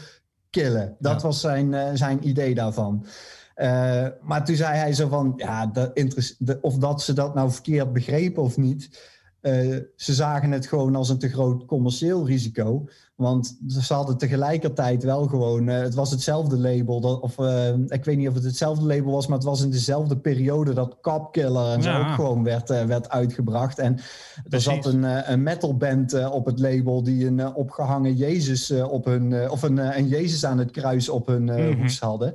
killen. 0.50 0.96
Dat 0.98 1.20
Ja. 1.20 1.26
was 1.26 1.40
zijn, 1.40 1.74
eh, 1.74 1.90
zijn 1.94 2.28
idee 2.28 2.54
daarvan. 2.54 3.06
Eh, 3.54 4.06
maar 4.22 4.44
toen 4.44 4.56
zei 4.56 4.76
hij 4.76 4.92
zo 4.92 5.08
van, 5.08 5.32
ja, 5.36 5.66
dat 5.66 5.92
of 6.60 6.76
dat 6.76 7.02
ze 7.02 7.12
dat 7.12 7.34
nou 7.34 7.50
verkeerd 7.50 7.92
begrepen 7.92 8.42
of 8.42 8.56
niet. 8.56 9.10
Ze 9.96 10.14
zagen 10.14 10.50
het 10.50 10.66
gewoon 10.66 10.96
als 10.96 11.08
een 11.08 11.18
te 11.18 11.28
groot 11.28 11.64
commercieel 11.64 12.26
risico. 12.26 12.88
Want 13.14 13.58
ze 13.66 13.94
hadden 13.94 14.18
tegelijkertijd 14.18 15.02
wel 15.02 15.26
gewoon, 15.26 15.68
uh, 15.68 15.80
het 15.80 15.94
was 15.94 16.10
hetzelfde 16.10 16.58
label, 16.58 17.00
dat, 17.00 17.20
of 17.20 17.38
uh, 17.38 17.68
ik 17.86 18.04
weet 18.04 18.16
niet 18.16 18.28
of 18.28 18.34
het 18.34 18.44
hetzelfde 18.44 18.86
label 18.86 19.12
was, 19.12 19.26
maar 19.26 19.36
het 19.36 19.46
was 19.46 19.62
in 19.62 19.70
dezelfde 19.70 20.16
periode 20.16 20.72
dat 20.74 20.96
Cop 21.00 21.32
Killer 21.32 21.72
en 21.72 21.82
zo 21.82 21.98
ook 21.98 22.14
gewoon 22.14 22.44
werd, 22.44 22.68
werd 22.68 23.08
uitgebracht. 23.08 23.78
En 23.78 23.98
er 24.48 24.60
zat 24.60 24.86
een, 24.86 25.32
een 25.32 25.42
metalband 25.42 26.30
op 26.30 26.46
het 26.46 26.58
label 26.58 27.02
die 27.02 27.26
een 27.26 27.54
opgehangen 27.54 28.14
Jezus 28.14 28.70
op 28.70 29.04
hun, 29.04 29.50
of 29.50 29.62
een, 29.62 29.96
een 29.96 30.08
Jezus 30.08 30.44
aan 30.44 30.58
het 30.58 30.70
kruis 30.70 31.08
op 31.08 31.26
hun 31.26 31.42
mm 31.42 31.80
hoes 31.82 32.00
hadden. 32.00 32.34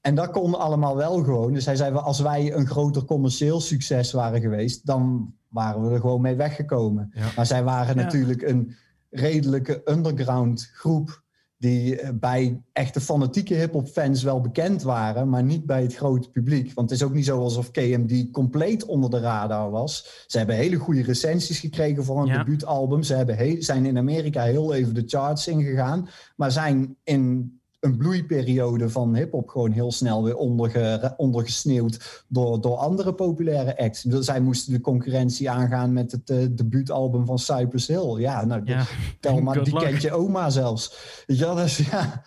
En 0.00 0.14
dat 0.14 0.30
kon 0.30 0.58
allemaal 0.58 0.96
wel 0.96 1.22
gewoon. 1.24 1.52
Dus 1.52 1.64
hij 1.64 1.76
zei, 1.76 1.94
als 1.94 2.20
wij 2.20 2.54
een 2.54 2.66
groter 2.66 3.04
commercieel 3.04 3.60
succes 3.60 4.12
waren 4.12 4.40
geweest, 4.40 4.86
dan 4.86 5.32
waren 5.52 5.88
we 5.88 5.94
er 5.94 6.00
gewoon 6.00 6.20
mee 6.20 6.34
weggekomen. 6.34 7.10
Ja. 7.14 7.26
Maar 7.36 7.46
zij 7.46 7.62
waren 7.62 7.96
ja. 7.96 8.02
natuurlijk 8.02 8.42
een 8.42 8.74
redelijke 9.10 9.82
underground 9.84 10.70
groep 10.74 11.22
die 11.62 12.00
eh, 12.00 12.10
bij 12.14 12.62
echte 12.72 13.00
fanatieke 13.00 13.54
hip-hop 13.54 13.88
fans 13.88 14.22
wel 14.22 14.40
bekend 14.40 14.82
waren, 14.82 15.28
maar 15.28 15.42
niet 15.42 15.66
bij 15.66 15.82
het 15.82 15.94
grote 15.94 16.30
publiek. 16.30 16.74
Want 16.74 16.90
het 16.90 16.98
is 16.98 17.06
ook 17.06 17.14
niet 17.14 17.24
zo 17.24 17.40
alsof 17.40 17.70
KMD 17.70 18.30
compleet 18.30 18.84
onder 18.84 19.10
de 19.10 19.20
radar 19.20 19.70
was. 19.70 20.24
Ze 20.26 20.38
hebben 20.38 20.56
hele 20.56 20.76
goede 20.76 21.02
recensies 21.02 21.60
gekregen 21.60 22.04
voor 22.04 22.20
een 22.20 22.26
ja. 22.26 22.38
debuutalbum. 22.38 23.02
Ze 23.02 23.14
hebben 23.14 23.62
zijn 23.62 23.86
in 23.86 23.98
Amerika 23.98 24.42
heel 24.42 24.74
even 24.74 24.94
de 24.94 25.02
charts 25.06 25.48
ingegaan, 25.48 26.08
maar 26.36 26.52
zijn 26.52 26.96
in 27.04 27.60
een 27.82 27.96
bloeiperiode 27.96 28.90
van 28.90 29.14
hip-hop 29.14 29.48
gewoon 29.48 29.70
heel 29.70 29.92
snel 29.92 30.24
weer 30.24 30.36
onderge, 30.36 31.14
ondergesneeuwd 31.16 32.24
door, 32.28 32.60
door 32.60 32.76
andere 32.76 33.14
populaire 33.14 33.78
acts. 33.78 34.02
Zij 34.02 34.40
moesten 34.40 34.72
de 34.72 34.80
concurrentie 34.80 35.50
aangaan 35.50 35.92
met 35.92 36.12
het 36.12 36.30
uh, 36.30 36.46
debuutalbum 36.50 37.26
van 37.26 37.38
Cypress 37.38 37.86
Hill. 37.86 38.20
Ja, 38.20 38.44
nou, 38.44 38.62
ja. 38.64 38.84
tel 39.20 39.40
maar, 39.42 39.64
die 39.64 39.78
kent 39.78 40.02
je 40.02 40.12
oma 40.12 40.50
zelfs. 40.50 40.96
Ja, 41.26 41.54
dus 41.54 41.76
ja. 41.76 42.22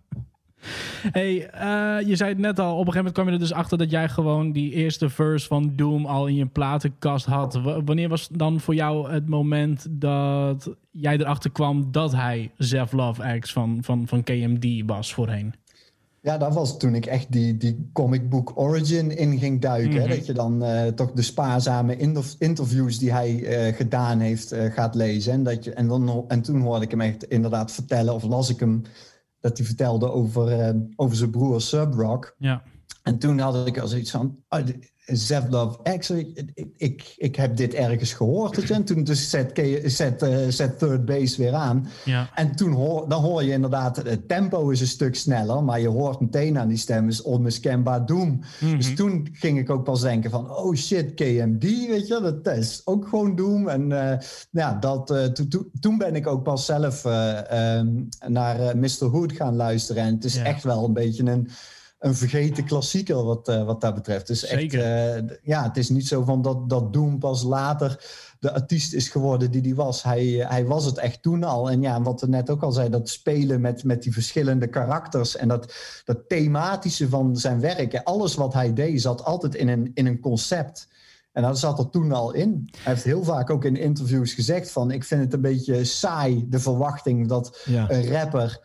Hey, 1.11 1.49
uh, 1.55 2.07
je 2.07 2.15
zei 2.15 2.29
het 2.29 2.39
net 2.39 2.59
al, 2.59 2.71
op 2.71 2.87
een 2.87 2.93
gegeven 2.93 2.97
moment 2.97 3.13
kwam 3.13 3.25
je 3.27 3.31
er 3.31 3.39
dus 3.39 3.53
achter 3.53 3.77
dat 3.77 3.91
jij 3.91 4.09
gewoon 4.09 4.51
die 4.51 4.71
eerste 4.71 5.09
verse 5.09 5.47
van 5.47 5.73
Doom 5.75 6.05
al 6.05 6.27
in 6.27 6.35
je 6.35 6.45
platenkast 6.45 7.25
had. 7.25 7.53
W 7.53 7.67
wanneer 7.85 8.09
was 8.09 8.27
dan 8.31 8.59
voor 8.59 8.75
jou 8.75 9.11
het 9.11 9.29
moment 9.29 9.85
dat 9.89 10.69
jij 10.91 11.17
erachter 11.17 11.51
kwam 11.51 11.91
dat 11.91 12.11
hij 12.11 12.51
Zev 12.57 12.91
Love 12.91 13.39
X 13.39 13.53
van, 13.53 13.77
van, 13.81 14.07
van 14.07 14.23
KMD 14.23 14.83
was 14.85 15.13
voorheen? 15.13 15.53
Ja, 16.21 16.37
dat 16.37 16.53
was 16.53 16.77
toen 16.77 16.95
ik 16.95 17.05
echt 17.05 17.31
die, 17.31 17.57
die 17.57 17.89
comic 17.93 18.29
book 18.29 18.51
origin 18.55 19.17
in 19.17 19.39
ging 19.39 19.61
duiken. 19.61 19.93
hè? 19.93 20.07
Mhm. 20.07 20.15
Dat 20.15 20.25
je 20.25 20.33
dan 20.33 20.63
uh, 20.63 20.87
toch 20.87 21.11
de 21.11 21.21
spaarzame 21.21 21.97
interviews 22.37 22.97
die 22.97 23.11
hij 23.11 23.33
uh, 23.33 23.75
gedaan 23.75 24.19
heeft 24.19 24.53
uh, 24.53 24.73
gaat 24.73 24.95
lezen. 24.95 25.33
En, 25.33 25.43
dat 25.43 25.63
je, 25.63 25.73
en, 25.73 25.87
dan, 25.87 26.25
en 26.27 26.41
toen 26.41 26.61
hoorde 26.61 26.85
ik 26.85 26.91
hem 26.91 27.01
echt 27.01 27.23
inderdaad 27.23 27.71
vertellen, 27.71 28.13
of 28.13 28.23
las 28.23 28.49
ik 28.49 28.59
hem 28.59 28.81
dat 29.43 29.57
hij 29.57 29.65
vertelde 29.65 30.11
over, 30.11 30.59
uh, 30.59 30.81
over 30.95 31.15
zijn 31.15 31.29
broer 31.29 31.61
Subrock. 31.61 32.35
Ja. 32.37 32.63
En 33.03 33.19
toen 33.19 33.39
had 33.39 33.67
ik 33.67 33.79
al 33.79 33.87
zoiets 33.87 34.11
van, 34.11 34.43
oh, 34.49 34.59
Zevlov 35.05 35.75
X, 35.97 36.09
ik, 36.09 36.43
ik, 36.77 37.13
ik, 37.17 37.35
heb 37.35 37.57
dit 37.57 37.73
ergens 37.73 38.13
gehoord. 38.13 38.71
En 38.71 38.83
toen 38.83 39.03
dus 39.03 39.29
zet, 39.29 39.61
zet, 39.85 40.23
uh, 40.23 40.37
zet 40.49 40.79
third 40.79 41.05
base 41.05 41.41
weer 41.41 41.53
aan. 41.53 41.87
Ja. 42.05 42.29
En 42.35 42.55
toen 42.55 42.71
hoor, 42.71 43.09
dan 43.09 43.21
hoor 43.21 43.43
je 43.43 43.51
inderdaad, 43.51 43.97
het 43.97 44.27
tempo 44.27 44.69
is 44.69 44.81
een 44.81 44.87
stuk 44.87 45.15
sneller, 45.15 45.63
maar 45.63 45.79
je 45.79 45.87
hoort 45.87 46.19
meteen 46.19 46.59
aan 46.59 46.67
die 46.67 46.77
stem 46.77 47.07
is 47.07 47.21
onmiskenbaar 47.21 48.05
Doom. 48.05 48.27
Mm 48.27 48.41
-hmm. 48.59 48.77
Dus 48.77 48.95
toen 48.95 49.27
ging 49.31 49.59
ik 49.59 49.69
ook 49.69 49.83
pas 49.83 50.01
denken 50.01 50.29
van, 50.29 50.51
oh 50.51 50.75
shit, 50.75 51.13
KMD, 51.13 51.63
weet 51.63 52.07
je, 52.07 52.41
dat 52.43 52.57
is 52.57 52.81
ook 52.85 53.07
gewoon 53.07 53.35
Doom. 53.35 53.69
En 53.69 53.89
uh, 53.89 54.13
ja, 54.51 54.73
dat, 54.73 55.11
uh, 55.11 55.23
to, 55.23 55.47
to, 55.47 55.65
toen 55.79 55.97
ben 55.97 56.15
ik 56.15 56.27
ook 56.27 56.43
pas 56.43 56.65
zelf 56.65 57.05
um, 57.05 58.09
naar 58.27 58.77
Mr. 58.77 59.05
Hood 59.05 59.31
gaan 59.31 59.55
luisteren. 59.55 60.03
En 60.03 60.13
het 60.13 60.25
is 60.25 60.35
ja. 60.35 60.43
echt 60.43 60.63
wel 60.63 60.85
een 60.85 60.93
beetje 60.93 61.23
een 61.23 61.49
een 62.03 62.15
vergeten 62.15 62.65
klassieker 62.65 63.23
wat, 63.23 63.49
uh, 63.49 63.63
wat 63.63 63.81
dat 63.81 63.93
betreft. 63.93 64.27
Dus 64.27 64.45
echt, 64.45 64.73
uh, 64.73 65.15
ja, 65.43 65.63
het 65.63 65.77
is 65.77 65.89
niet 65.89 66.07
zo 66.07 66.23
van 66.23 66.41
dat, 66.41 66.69
dat 66.69 66.93
Doom 66.93 67.19
pas 67.19 67.43
later 67.43 68.05
de 68.39 68.53
artiest 68.53 68.93
is 68.93 69.09
geworden 69.09 69.51
die 69.51 69.61
die 69.61 69.75
was. 69.75 70.03
Hij, 70.03 70.25
hij 70.47 70.65
was 70.65 70.85
het 70.85 70.97
echt 70.97 71.21
toen 71.21 71.43
al. 71.43 71.69
En 71.69 71.81
ja, 71.81 72.01
wat 72.01 72.21
we 72.21 72.27
net 72.27 72.49
ook 72.49 72.63
al 72.63 72.71
zei, 72.71 72.89
dat 72.89 73.09
spelen 73.09 73.61
met, 73.61 73.83
met 73.83 74.03
die 74.03 74.13
verschillende 74.13 74.67
karakters 74.67 75.35
en 75.35 75.47
dat, 75.47 75.73
dat 76.05 76.17
thematische 76.27 77.09
van 77.09 77.37
zijn 77.37 77.59
werk. 77.59 78.01
Alles 78.03 78.35
wat 78.35 78.53
hij 78.53 78.73
deed 78.73 79.01
zat 79.01 79.23
altijd 79.23 79.55
in 79.55 79.67
een, 79.67 79.91
in 79.93 80.05
een 80.05 80.19
concept. 80.19 80.87
En 81.31 81.43
dat 81.43 81.59
zat 81.59 81.79
er 81.79 81.89
toen 81.89 82.11
al 82.11 82.33
in. 82.33 82.69
Hij 82.77 82.93
heeft 82.93 83.05
heel 83.05 83.23
vaak 83.23 83.49
ook 83.49 83.65
in 83.65 83.75
interviews 83.75 84.33
gezegd 84.33 84.71
van... 84.71 84.91
ik 84.91 85.03
vind 85.03 85.21
het 85.21 85.33
een 85.33 85.41
beetje 85.41 85.83
saai, 85.83 86.45
de 86.49 86.59
verwachting 86.59 87.27
dat 87.27 87.61
ja. 87.65 87.89
een 87.89 88.11
rapper 88.11 88.59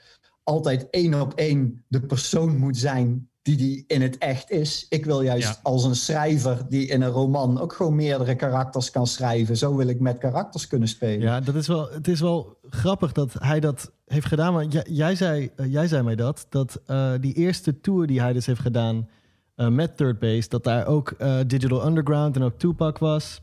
altijd 0.48 0.90
één 0.90 1.20
op 1.20 1.32
één 1.34 1.84
de 1.88 2.00
persoon 2.00 2.56
moet 2.56 2.76
zijn 2.76 3.28
die 3.42 3.56
die 3.56 3.84
in 3.86 4.02
het 4.02 4.18
echt 4.18 4.50
is. 4.50 4.86
Ik 4.88 5.04
wil 5.04 5.22
juist 5.22 5.48
ja. 5.48 5.56
als 5.62 5.84
een 5.84 5.94
schrijver 5.94 6.66
die 6.68 6.86
in 6.86 7.02
een 7.02 7.10
roman 7.10 7.60
ook 7.60 7.72
gewoon 7.72 7.94
meerdere 7.94 8.34
karakters 8.34 8.90
kan 8.90 9.06
schrijven. 9.06 9.56
Zo 9.56 9.76
wil 9.76 9.88
ik 9.88 10.00
met 10.00 10.18
karakters 10.18 10.66
kunnen 10.66 10.88
spelen. 10.88 11.20
Ja, 11.20 11.40
dat 11.40 11.54
is 11.54 11.66
wel, 11.66 11.88
het 11.90 12.08
is 12.08 12.20
wel 12.20 12.58
grappig 12.70 13.12
dat 13.12 13.32
hij 13.38 13.60
dat 13.60 13.92
heeft 14.06 14.26
gedaan. 14.26 14.52
Maar 14.52 14.64
jij, 14.64 14.86
jij 14.90 15.14
zei, 15.14 15.50
uh, 15.56 15.72
jij 15.72 15.86
zei 15.86 16.02
mij 16.02 16.16
dat, 16.16 16.46
dat 16.48 16.80
uh, 16.86 17.12
die 17.20 17.34
eerste 17.34 17.80
tour 17.80 18.06
die 18.06 18.20
hij 18.20 18.32
dus 18.32 18.46
heeft 18.46 18.60
gedaan 18.60 19.08
uh, 19.56 19.68
met 19.68 19.96
Third 19.96 20.18
Base, 20.18 20.48
dat 20.48 20.64
daar 20.64 20.86
ook 20.86 21.16
Digital 21.46 21.86
Underground 21.86 22.36
en 22.36 22.42
ook 22.42 22.58
Tupac 22.58 22.98
was. 22.98 23.40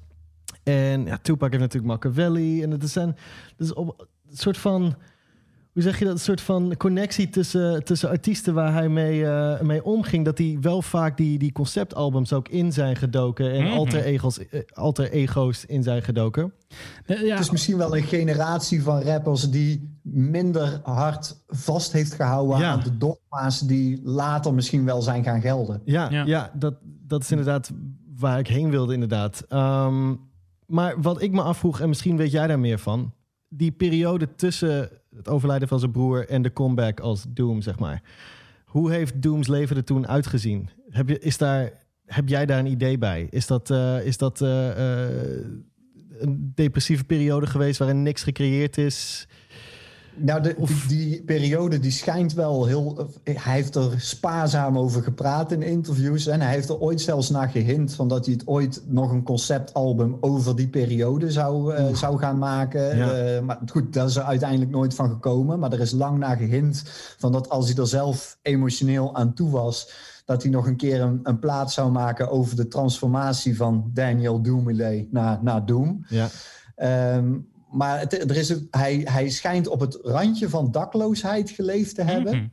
En 0.63 1.05
ja, 1.05 1.17
Tupac 1.17 1.50
heeft 1.50 1.63
natuurlijk 1.63 1.93
Machiavelli. 1.93 2.63
En 2.63 2.71
het 2.71 2.83
is 2.83 2.95
een, 2.95 3.15
dus 3.57 3.74
op 3.74 4.07
een 4.29 4.38
soort 4.38 4.57
van 4.57 4.95
hoe 5.75 5.84
zeg 5.84 6.00
je 6.00 6.05
dat, 6.05 6.13
een 6.13 6.20
soort 6.20 6.41
van 6.41 6.74
connectie 6.77 7.29
tussen, 7.29 7.84
tussen 7.84 8.10
artiesten 8.10 8.53
waar 8.53 8.74
hij 8.74 8.89
mee, 8.89 9.20
uh, 9.20 9.62
mee 9.62 9.84
omging. 9.84 10.25
Dat 10.25 10.38
hij 10.38 10.58
wel 10.62 10.82
vaak 10.82 11.17
die, 11.17 11.38
die 11.38 11.51
conceptalbums 11.51 12.34
ook 12.34 12.48
in 12.50 12.72
zijn 12.72 12.96
gedoken. 12.96 13.51
En 13.51 13.62
mm 13.62 13.67
-hmm. 13.67 13.77
alter, 13.77 14.03
ego's, 14.03 14.39
alter 14.74 15.12
ego's 15.12 15.65
in 15.65 15.84
zijn 15.84 16.01
gedoken. 16.01 16.53
Ja. 17.05 17.15
Het 17.15 17.39
is 17.39 17.51
misschien 17.51 17.77
wel 17.77 17.98
een 17.98 18.03
generatie 18.03 18.84
van 18.84 19.01
rappers 19.01 19.50
die 19.50 20.00
minder 20.01 20.79
hard 20.84 21.44
vast 21.48 21.91
heeft 21.91 22.13
gehouden 22.13 22.58
ja. 22.58 22.72
aan 22.72 22.84
de 22.84 22.98
dogma's 22.98 23.60
die 23.60 24.01
later 24.03 24.53
misschien 24.53 24.86
wel 24.86 25.01
zijn 25.01 25.24
gaan 25.24 25.41
gelden. 25.41 25.82
Ja, 25.86 26.10
ja. 26.10 26.25
ja 26.25 26.51
dat, 26.53 26.75
dat 26.84 27.22
is 27.22 27.32
inderdaad 27.32 27.72
waar 28.17 28.39
ik 28.39 28.48
heen 28.48 28.70
wilde 28.70 28.94
inderdaad. 28.94 29.46
Um, 29.50 30.20
maar 30.65 31.01
wat 31.01 31.22
ik 31.22 31.32
me 31.32 31.41
afvroeg, 31.41 31.79
en 31.79 31.88
misschien 31.89 32.17
weet 32.17 32.32
jij 32.32 32.48
daar 32.48 32.60
meer 32.60 32.79
van. 32.79 33.13
Die 33.48 33.72
periode 33.72 34.36
tussen 34.36 34.89
het 35.15 35.27
overlijden 35.27 35.67
van 35.67 35.79
zijn 35.79 35.91
broer 35.91 36.29
en 36.29 36.41
de 36.41 36.53
comeback 36.53 37.00
als 37.00 37.25
Doom, 37.29 37.62
zeg 37.62 37.79
maar. 37.79 38.01
Hoe 38.65 38.91
heeft 38.91 39.22
Dooms 39.22 39.48
leven 39.48 39.75
er 39.75 39.84
toen 39.84 40.07
uitgezien? 40.07 40.69
Heb, 40.89 41.10
je, 41.10 41.19
is 41.19 41.38
daar, 41.38 41.72
heb 42.05 42.27
jij 42.27 42.45
daar 42.45 42.60
een 42.60 42.65
idee 42.72 42.98
bij? 42.98 43.27
Is 43.29 43.48
dat, 43.48 43.69
uh, 43.69 44.05
is 44.05 44.17
dat 44.17 44.41
uh, 44.41 44.77
uh, 44.77 45.45
een 46.19 46.51
depressieve 46.55 47.03
periode 47.03 47.48
geweest 47.48 47.79
waarin 47.79 48.03
niks 48.03 48.24
gecreëerd 48.24 48.77
is? 48.77 49.27
Nou, 50.17 50.41
de, 50.41 50.55
die, 50.57 50.88
die, 50.88 51.24
periode 51.24 51.79
die 51.79 51.91
schijnt 51.91 52.34
wel 52.34 52.65
heel. 52.65 53.10
Hij 53.24 53.53
heeft 53.53 53.75
er 53.75 53.93
spaarzaam 53.98 54.77
over 54.77 55.03
gepraat 55.03 55.51
in 55.51 55.62
interviews. 55.62 56.27
En 56.27 56.41
hij 56.41 56.53
heeft 56.53 56.69
er 56.69 56.79
ooit 56.79 57.01
zelfs 57.01 57.29
naar 57.29 57.50
gehint 57.50 57.93
van 57.93 58.07
dat 58.07 58.25
hij 58.25 58.34
het 58.34 58.48
ooit 58.48 58.81
nog 58.86 59.12
een 59.12 59.24
conceptalbum 59.24 60.17
over 60.19 60.55
die 60.55 60.67
periode 60.67 61.31
zou, 61.31 61.75
uh, 61.75 61.95
zou 61.95 62.17
gaan 62.17 62.38
maken. 62.38 62.98
Ja. 62.98 63.36
Uh, 63.36 63.41
maar 63.41 63.60
goed, 63.72 63.93
daar 63.93 64.05
is 64.05 64.15
er 64.15 64.24
uiteindelijk 64.24 64.72
nooit 64.72 64.93
van 64.93 65.10
gekomen. 65.10 65.60
Maar 65.60 65.72
er 65.72 65.79
is 65.79 65.91
lang 65.91 66.17
naar 66.17 66.38
gehint 66.38 66.84
van 67.17 67.31
dat 67.31 67.50
als 67.50 67.67
hij 67.67 67.77
er 67.77 67.88
zelf 67.88 68.38
emotioneel 68.41 69.15
aan 69.15 69.34
toe 69.34 69.50
was, 69.50 69.89
dat 70.25 70.41
hij 70.41 70.51
nog 70.51 70.67
een 70.67 70.77
keer 70.77 71.01
een, 71.01 71.19
een 71.24 71.39
plaat 71.39 71.72
zou 71.72 71.91
maken 71.91 72.29
over 72.29 72.55
de 72.55 72.67
transformatie 72.67 73.57
van 73.57 73.89
Daniel 73.93 74.41
Doomley 74.41 75.07
naar, 75.12 75.39
naar 75.41 75.65
Doom. 75.65 76.05
Ja. 76.07 76.29
Um, 77.15 77.48
maar 77.75 78.00
het, 78.00 78.29
er 78.29 78.38
is, 78.38 78.55
hij, 78.70 79.01
hij 79.03 79.29
schijnt 79.29 79.67
op 79.67 79.79
het 79.79 80.00
randje 80.01 80.50
van 80.50 80.72
dakloosheid 80.72 81.50
geleefd 81.50 81.96
te 81.96 82.01
hebben. 82.01 82.34
Mm 82.34 82.39
-hmm. 82.39 82.51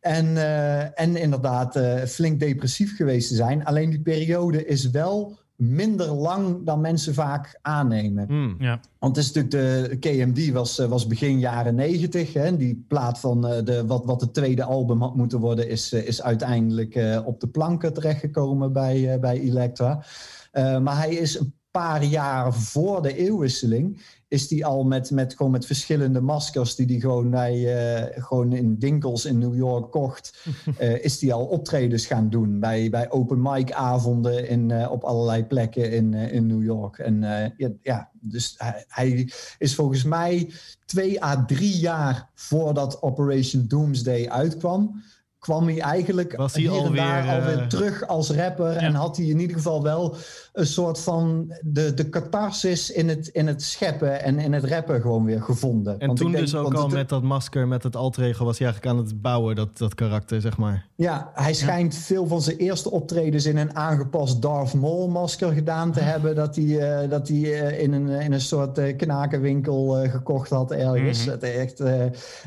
En, 0.00 0.26
uh, 0.26 1.00
en 1.00 1.16
inderdaad 1.16 1.76
uh, 1.76 2.02
flink 2.02 2.40
depressief 2.40 2.96
geweest 2.96 3.28
te 3.28 3.34
zijn. 3.34 3.64
Alleen 3.64 3.90
die 3.90 4.00
periode 4.00 4.66
is 4.66 4.90
wel 4.90 5.38
minder 5.56 6.12
lang 6.12 6.64
dan 6.64 6.80
mensen 6.80 7.14
vaak 7.14 7.58
aannemen. 7.60 8.26
Mm, 8.28 8.56
ja. 8.58 8.80
Want 8.98 9.16
het 9.16 9.24
is 9.24 9.32
natuurlijk 9.32 10.02
de 10.02 10.08
KMD 10.08 10.50
was, 10.50 10.78
was 10.78 11.06
begin 11.06 11.38
jaren 11.38 11.74
negentig. 11.74 12.32
Die 12.56 12.84
plaat 12.88 13.18
van 13.18 13.46
uh, 13.46 13.64
de, 13.64 13.86
wat, 13.86 14.04
wat 14.04 14.20
het 14.20 14.34
tweede 14.34 14.64
album 14.64 15.00
had 15.00 15.16
moeten 15.16 15.40
worden, 15.40 15.68
is, 15.68 15.92
is 15.92 16.22
uiteindelijk 16.22 17.22
op 17.24 17.40
de 17.40 17.48
planken 17.48 17.92
terechtgekomen 17.92 18.72
bij, 18.72 19.18
bij 19.20 19.40
Elektra. 19.40 20.04
maar 20.52 20.96
hij 20.96 21.14
is 21.14 21.40
paar 21.72 22.04
jaar 22.04 22.54
voor 22.54 23.02
de 23.02 23.16
eeuwwisseling 23.16 24.00
is 24.32 24.48
die 24.48 24.66
al 24.66 24.84
met, 24.84 25.10
met, 25.10 25.34
gewoon 25.34 25.52
met 25.52 25.66
verschillende 25.66 26.20
maskers 26.20 26.74
die 26.74 26.86
hij 26.86 27.00
gewoon, 27.00 27.30
bij, 27.30 27.74
eh, 27.74 28.22
gewoon 28.22 28.52
in 28.52 28.78
winkels 28.78 29.24
in 29.24 29.38
New 29.38 29.56
York 29.56 29.90
kocht, 29.90 30.46
uh, 30.80 31.04
is 31.04 31.18
die 31.18 31.32
al 31.32 31.44
optredens 31.44 32.06
gaan 32.06 32.30
doen 32.30 32.60
bij, 32.60 32.90
bij 32.90 33.10
open 33.10 33.42
mic 33.42 33.72
avonden 33.72 34.48
in, 34.48 34.68
uh, 34.68 34.90
op 34.90 35.04
allerlei 35.04 35.44
plekken 35.44 35.92
in, 35.92 36.14
in 36.14 36.46
New 36.46 36.64
York. 36.64 36.98
En 36.98 37.20
ja, 37.56 37.70
ja, 37.82 38.10
dus 38.20 38.54
hij, 38.56 38.84
hij, 38.88 39.32
is 39.58 39.74
volgens 39.74 40.04
mij 40.04 40.50
twee 40.84 41.24
à 41.24 41.44
drie 41.44 41.78
jaar 41.78 42.30
voordat 42.34 43.02
Operation 43.02 43.64
Doomsday 43.68 44.28
uitkwam, 44.28 45.02
kwam 45.42 45.66
hij 45.66 45.80
eigenlijk 45.80 46.36
Was 46.36 46.52
hij 46.52 46.62
hier 46.62 46.72
en 46.72 46.78
alweer, 46.78 46.96
daar 46.96 47.40
alweer 47.40 47.58
eh, 47.58 47.66
terug 47.66 48.06
als 48.06 48.30
rapper. 48.30 48.76
En 48.76 48.94
had 48.94 49.16
hij 49.16 49.26
in 49.26 49.38
ieder 49.38 49.56
geval 49.56 49.82
wel 49.82 50.16
een 50.52 50.66
soort 50.66 50.98
van 51.00 51.54
de, 51.62 51.94
de 51.94 52.08
catharsis 52.08 52.90
in 52.90 53.08
het, 53.08 53.26
in 53.28 53.46
het 53.46 53.62
scheppen 53.62 54.22
en 54.22 54.38
in 54.38 54.52
het 54.52 54.64
rappen 54.64 55.00
gewoon 55.00 55.24
weer 55.24 55.42
gevonden. 55.42 56.00
En 56.00 56.06
Want 56.06 56.18
ik 56.18 56.24
toen 56.24 56.34
denk- 56.34 56.44
dus 56.44 56.54
ook 56.54 56.74
al 56.74 56.82
het- 56.84 56.92
met 56.92 57.08
dat 57.08 57.22
masker, 57.22 57.68
met 57.68 57.82
het 57.82 57.96
alter 57.96 58.20
was 58.44 58.58
hij 58.58 58.66
eigenlijk 58.66 58.86
aan 58.98 59.04
het 59.04 59.22
bouwen, 59.22 59.54
dat, 59.56 59.78
dat 59.78 59.94
karakter, 59.94 60.40
zeg 60.40 60.56
maar. 60.56 60.86
Ja, 60.96 61.30
hij 61.34 61.54
schijnt 61.54 61.94
veel 61.94 62.26
van 62.26 62.42
zijn 62.42 62.56
eerste 62.56 62.90
optredens 62.90 63.46
in 63.46 63.56
een 63.56 63.76
aangepast 63.76 64.42
Darth 64.42 64.74
Maul 64.74 65.08
masker 65.08 65.52
gedaan 65.52 65.92
te 65.92 66.00
hebben. 66.00 66.34
Dat 66.34 66.56
hij, 66.56 66.78
eh, 67.02 67.10
dat 67.10 67.28
hij 67.28 67.36
eh, 67.66 67.82
in, 67.82 67.92
een, 67.92 68.08
in 68.08 68.32
een 68.32 68.40
soort 68.40 68.78
eh, 68.78 68.96
knakenwinkel 68.96 70.06
gekocht 70.08 70.50
had 70.50 70.70
ergens. 70.72 71.24
Het 71.24 71.42
echt, 71.42 71.82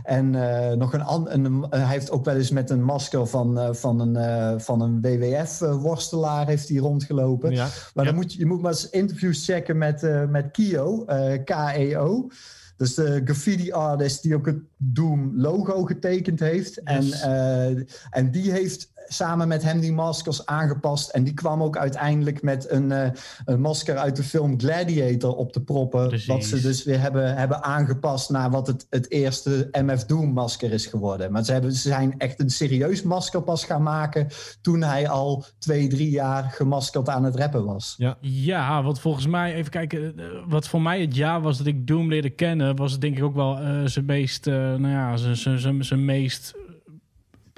en 0.04 0.30
nog 0.78 0.94
een, 0.94 1.04
an- 1.04 1.30
een 1.30 1.66
hij 1.70 1.86
heeft 1.88 2.12
ook 2.12 2.26
wel 2.26 2.36
eens 2.36 2.52
met 2.52 2.70
een 2.70 2.84
masker 2.84 3.28
van, 3.28 3.76
van 3.76 4.00
een, 4.00 4.60
van 4.62 4.82
een 4.82 5.02
WWF-worstelaar 5.02 6.48
heeft 6.48 6.70
hij 6.70 6.78
rondgelopen. 6.78 7.52
Ja. 7.52 7.68
Maar 7.96 8.06
dan 8.06 8.16
moet 8.16 8.34
je, 8.34 8.40
je 8.40 8.46
moet 8.46 8.62
maar 8.62 8.72
eens 8.72 8.90
interviews 8.90 9.46
checken 9.46 9.78
met, 9.78 10.04
eh, 10.04 10.26
met 10.26 10.52
Kio, 10.52 11.06
eh, 11.06 11.44
K-E-O. 11.44 12.30
Dus 12.78 12.94
de 12.94 13.22
graffiti 13.24 13.72
artist 13.72 14.22
die 14.22 14.36
ook 14.36 14.46
het 14.46 14.60
Doom 14.78 15.32
logo 15.36 15.84
getekend 15.84 16.40
heeft. 16.40 16.84
En, 16.84 17.12
eh, 17.12 17.84
en 18.10 18.32
die 18.32 18.52
heeft 18.52 18.92
samen 19.08 19.48
met 19.48 19.64
hem 19.64 19.80
die 19.80 19.94
maskers 19.94 20.46
aangepast. 20.46 21.10
En 21.10 21.24
die 21.24 21.34
kwam 21.34 21.64
ook 21.64 21.78
uiteindelijk 21.78 22.42
met 22.42 22.72
een, 22.72 22.92
eh, 22.92 23.10
een 23.46 23.62
masker 23.62 23.98
uit 23.98 24.16
de 24.16 24.24
film 24.24 24.60
Gladiator 24.60 25.36
op 25.36 25.52
te 25.52 25.62
proppen. 25.64 26.08
Precies. 26.08 26.28
Wat 26.28 26.44
ze 26.44 26.62
dus 26.62 26.84
weer 26.84 27.00
hebben, 27.00 27.36
hebben 27.36 27.64
aangepast 27.64 28.30
naar 28.30 28.50
wat 28.52 28.68
het, 28.68 28.88
het 28.90 29.12
eerste 29.12 29.68
MF 29.72 30.06
Doom 30.06 30.34
masker 30.34 30.72
is 30.72 30.86
geworden. 30.86 31.32
Maar 31.32 31.44
ze, 31.44 31.52
hebben, 31.52 31.74
ze 31.74 31.88
zijn 31.90 32.14
echt 32.18 32.40
een 32.40 32.50
serieus 32.50 33.04
masker 33.04 33.42
pas 33.42 33.66
gaan 33.66 33.84
maken 33.84 34.28
toen 34.62 34.82
hij 34.82 35.10
al 35.10 35.46
twee, 35.60 35.88
drie 35.88 36.10
jaar 36.10 36.44
gemaskerd 36.44 37.10
aan 37.10 37.24
het 37.24 37.36
rappen 37.36 37.66
was. 37.66 37.96
Ja, 38.22 38.84
want 38.84 39.00
volgens 39.00 39.28
mij, 39.28 39.54
even 39.54 39.72
kijken, 39.72 40.14
eh, 40.20 40.26
wat 40.48 40.68
voor 40.68 40.82
mij 40.82 41.02
het 41.02 41.16
jaar 41.16 41.42
was 41.42 41.58
dat 41.58 41.68
ik 41.68 41.88
Doom 41.88 42.10
leerde 42.10 42.30
kennen, 42.30 42.76
was 42.76 42.92
het 42.92 43.02
denk 43.02 43.18
ik 43.18 43.24
ook 43.24 43.36
wel 43.36 43.60
eh, 43.60 43.82
zijn 43.86 44.06
meest, 44.06 44.48
eh, 44.48 44.54
nou 44.54 44.88
ja, 44.88 45.18
zijn- 45.18 45.36
zijn- 45.38 45.60
zijn 45.60 45.84
zijn 45.84 46.06
meest 46.06 46.54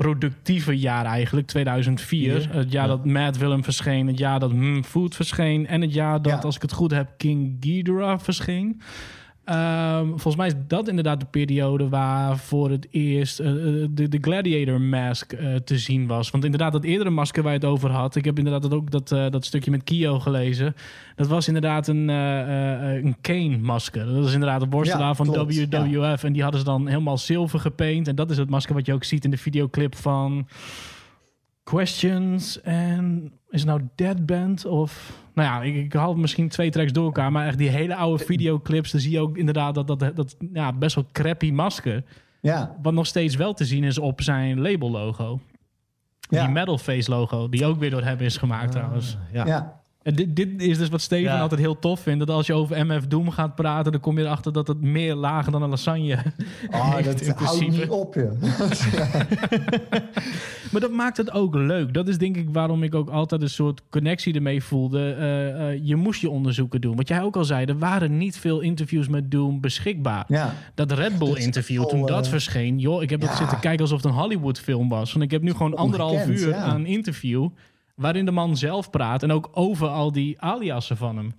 productieve 0.02 0.78
jaar 0.80 1.06
eigenlijk, 1.06 1.48
2004. 1.48 2.42
Vier, 2.42 2.54
Het 2.56 2.72
jaar 2.72 2.88
ja. 2.88 2.96
dat 2.96 3.06
Mad 3.06 3.38
Willem 3.38 3.64
verscheen, 3.64 4.08
het 4.08 4.18
jaar 4.18 4.40
dat 4.40 4.52
Hmm 4.52 4.84
Food 4.84 5.16
verscheen 5.16 5.68
en 5.68 5.82
het 5.82 5.94
jaar 5.94 6.22
dat, 6.22 6.32
Ja. 6.32 6.40
als 6.40 6.56
ik 6.56 6.62
het 6.62 6.72
goed 6.72 6.92
heb, 6.92 7.10
King 7.18 7.58
Ghidorah 7.60 8.20
verscheen. 8.20 8.82
Ehm, 9.48 10.08
volgens 10.08 10.36
mij 10.36 10.48
is 10.48 10.54
dat 10.68 10.88
inderdaad 10.88 11.20
de 11.20 11.26
periode 11.26 11.90
waar 11.90 12.38
voor 12.38 12.70
het 12.70 12.88
eerst 12.92 13.40
eh, 13.40 13.50
eh, 13.50 13.88
de, 13.92 14.08
de 14.08 14.18
Gladiator 14.22 14.82
Mask 14.82 15.34
eh, 15.34 15.56
te 15.56 15.78
zien 15.78 16.08
was. 16.08 16.30
Want 16.30 16.44
inderdaad, 16.44 16.72
dat 16.72 16.84
eerdere 16.84 17.10
masker 17.10 17.44
waar 17.44 17.52
je 17.52 17.60
het 17.60 17.68
over 17.68 17.90
had, 17.90 18.16
ik 18.16 18.26
heb 18.26 18.38
inderdaad 18.38 18.62
dat 18.62 18.74
ook 18.74 18.92
dat, 18.92 19.10
dat 19.10 19.46
stukje 19.46 19.72
met 19.72 19.84
Kio 19.84 20.20
gelezen. 20.20 20.76
Dat 21.16 21.28
was 21.28 21.48
inderdaad 21.48 21.88
een, 21.88 22.08
een 22.08 23.16
Kane-masker. 23.22 24.06
Dat 24.06 24.26
is 24.26 24.34
inderdaad 24.34 24.62
een 24.62 24.70
worstelaar 24.70 25.08
Ja, 25.08 25.14
van 25.14 25.32
klopt, 25.32 25.70
WWF. 25.70 26.24
En 26.24 26.34
die 26.34 26.42
hadden 26.42 26.60
ze 26.60 26.66
dan 26.66 26.88
helemaal 26.88 27.18
zilver 27.18 27.60
gepaint. 27.60 28.08
En 28.08 28.16
dat 28.16 28.32
is 28.32 28.38
het 28.38 28.50
masker 28.50 28.76
wat 28.76 28.86
je 28.86 28.94
ook 28.94 29.04
ziet 29.04 29.26
in 29.26 29.32
de 29.32 29.38
videoclip 29.38 29.96
van 29.96 30.48
Questions 31.64 32.62
en 32.62 33.32
is 33.50 33.60
het 33.60 33.70
nou 33.70 33.82
Dead 33.96 34.26
Band 34.26 34.66
of... 34.66 35.26
Nou 35.38 35.50
ja, 35.50 35.62
ik, 35.72 35.86
ik 35.86 35.94
haal 35.94 36.16
misschien 36.16 36.50
twee 36.50 36.70
tracks 36.70 36.92
door 36.92 37.06
elkaar, 37.06 37.32
maar 37.32 37.48
echt 37.48 37.58
die 37.58 37.70
hele 37.70 37.96
oude 37.96 38.24
videoclips, 38.24 38.92
dan 38.92 39.02
zie 39.02 39.12
je 39.12 39.20
ook 39.20 39.38
inderdaad 39.38 39.76
dat 39.76 39.88
dat, 39.88 40.00
dat 40.00 40.36
ja, 40.54 40.74
best 40.74 40.96
wel 40.96 41.06
crappy 41.12 41.52
masker, 41.52 42.04
Ja, 42.42 42.76
wat 42.82 42.94
nog 42.94 43.06
steeds 43.06 43.36
wel 43.36 43.54
te 43.54 43.66
zien 43.66 43.84
is 43.84 43.98
op 43.98 44.22
zijn 44.22 44.62
label 44.62 44.92
logo. 44.92 45.40
ja. 46.20 46.44
Die 46.44 46.54
Metal 46.54 46.78
Face 46.78 47.12
logo, 47.12 47.50
die 47.50 47.66
ook 47.66 47.80
weer 47.80 47.90
door 47.90 48.04
hem 48.04 48.20
is 48.20 48.38
gemaakt 48.38 48.72
trouwens. 48.72 49.18
Ja. 49.32 49.46
ja. 49.46 49.77
En 50.08 50.16
dit, 50.16 50.36
dit 50.36 50.62
is 50.62 50.78
dus 50.78 50.90
wat 50.90 51.02
Steven 51.02 51.34
Ja. 51.34 51.40
altijd 51.40 51.60
heel 51.60 51.80
tof 51.80 52.00
vindt. 52.00 52.20
Dat 52.26 52.36
als 52.36 52.48
je 52.48 52.54
over 52.54 52.86
MF 52.86 53.08
Doom 53.08 53.30
gaat 53.30 53.56
praten, 53.56 53.92
dan 53.92 54.02
kom 54.02 54.18
je 54.18 54.24
erachter 54.24 54.54
dat 54.54 54.68
het 54.68 54.82
meer 54.82 55.16
lagen 55.16 55.52
dan 55.52 55.62
een 55.62 55.70
lasagne 55.70 56.18
Oh, 56.72 56.94
heeft 56.96 57.06
dat 57.06 57.22
in 57.22 57.32
houdt 57.32 57.58
principe. 57.58 57.82
niet 57.82 57.90
op, 57.90 58.14
je. 58.14 58.30
Maar 60.72 60.82
dat 60.82 60.92
maakt 60.92 61.18
het 61.18 61.32
ook 61.32 61.56
leuk. 61.56 61.94
Dat 61.94 62.08
is 62.08 62.18
denk 62.18 62.38
ik 62.38 62.48
waarom 62.52 62.84
ik 62.84 62.96
ook 62.96 63.10
altijd 63.10 63.42
een 63.42 63.50
soort 63.50 63.82
connectie 63.90 64.34
ermee 64.34 64.64
voelde. 64.64 65.14
Eh, 65.14 65.70
eh, 65.72 65.80
je 65.84 65.96
moest 65.96 66.22
je 66.22 66.30
onderzoeken 66.30 66.82
doen. 66.82 66.96
Wat 66.96 67.08
jij 67.08 67.22
ook 67.22 67.36
al 67.36 67.46
zei, 67.46 67.66
er 67.66 67.78
waren 67.78 68.18
niet 68.18 68.38
veel 68.38 68.60
interviews 68.60 69.08
met 69.08 69.32
Doom 69.32 69.62
beschikbaar. 69.62 70.26
Ja. 70.28 70.54
Dat 70.76 70.92
Red 70.92 71.18
Bull 71.18 71.36
interview, 71.36 71.86
toen 71.86 72.06
dat 72.06 72.24
eh, 72.24 72.32
verscheen... 72.32 72.80
joh, 72.80 73.02
ik 73.02 73.10
heb 73.10 73.22
dat 73.22 73.36
zitten 73.36 73.60
kijken 73.60 73.82
alsof 73.82 74.04
het 74.04 74.12
een 74.12 74.18
Hollywood 74.18 74.60
film 74.60 74.90
was. 74.90 75.12
Want 75.14 75.26
ik 75.26 75.32
heb 75.32 75.42
nu 75.42 75.52
gewoon 75.52 75.76
anderhalf 75.76 76.28
uur 76.28 76.50
ja. 76.50 76.56
aan 76.56 76.86
interview... 76.86 77.50
waarin 77.98 78.26
de 78.26 78.32
man 78.32 78.58
zelf 78.58 78.90
praat 78.90 79.24
en 79.24 79.32
ook 79.32 79.50
over 79.54 79.88
al 79.88 80.12
die 80.12 80.42
aliasen 80.42 80.98
van 80.98 81.18
hem. 81.18 81.32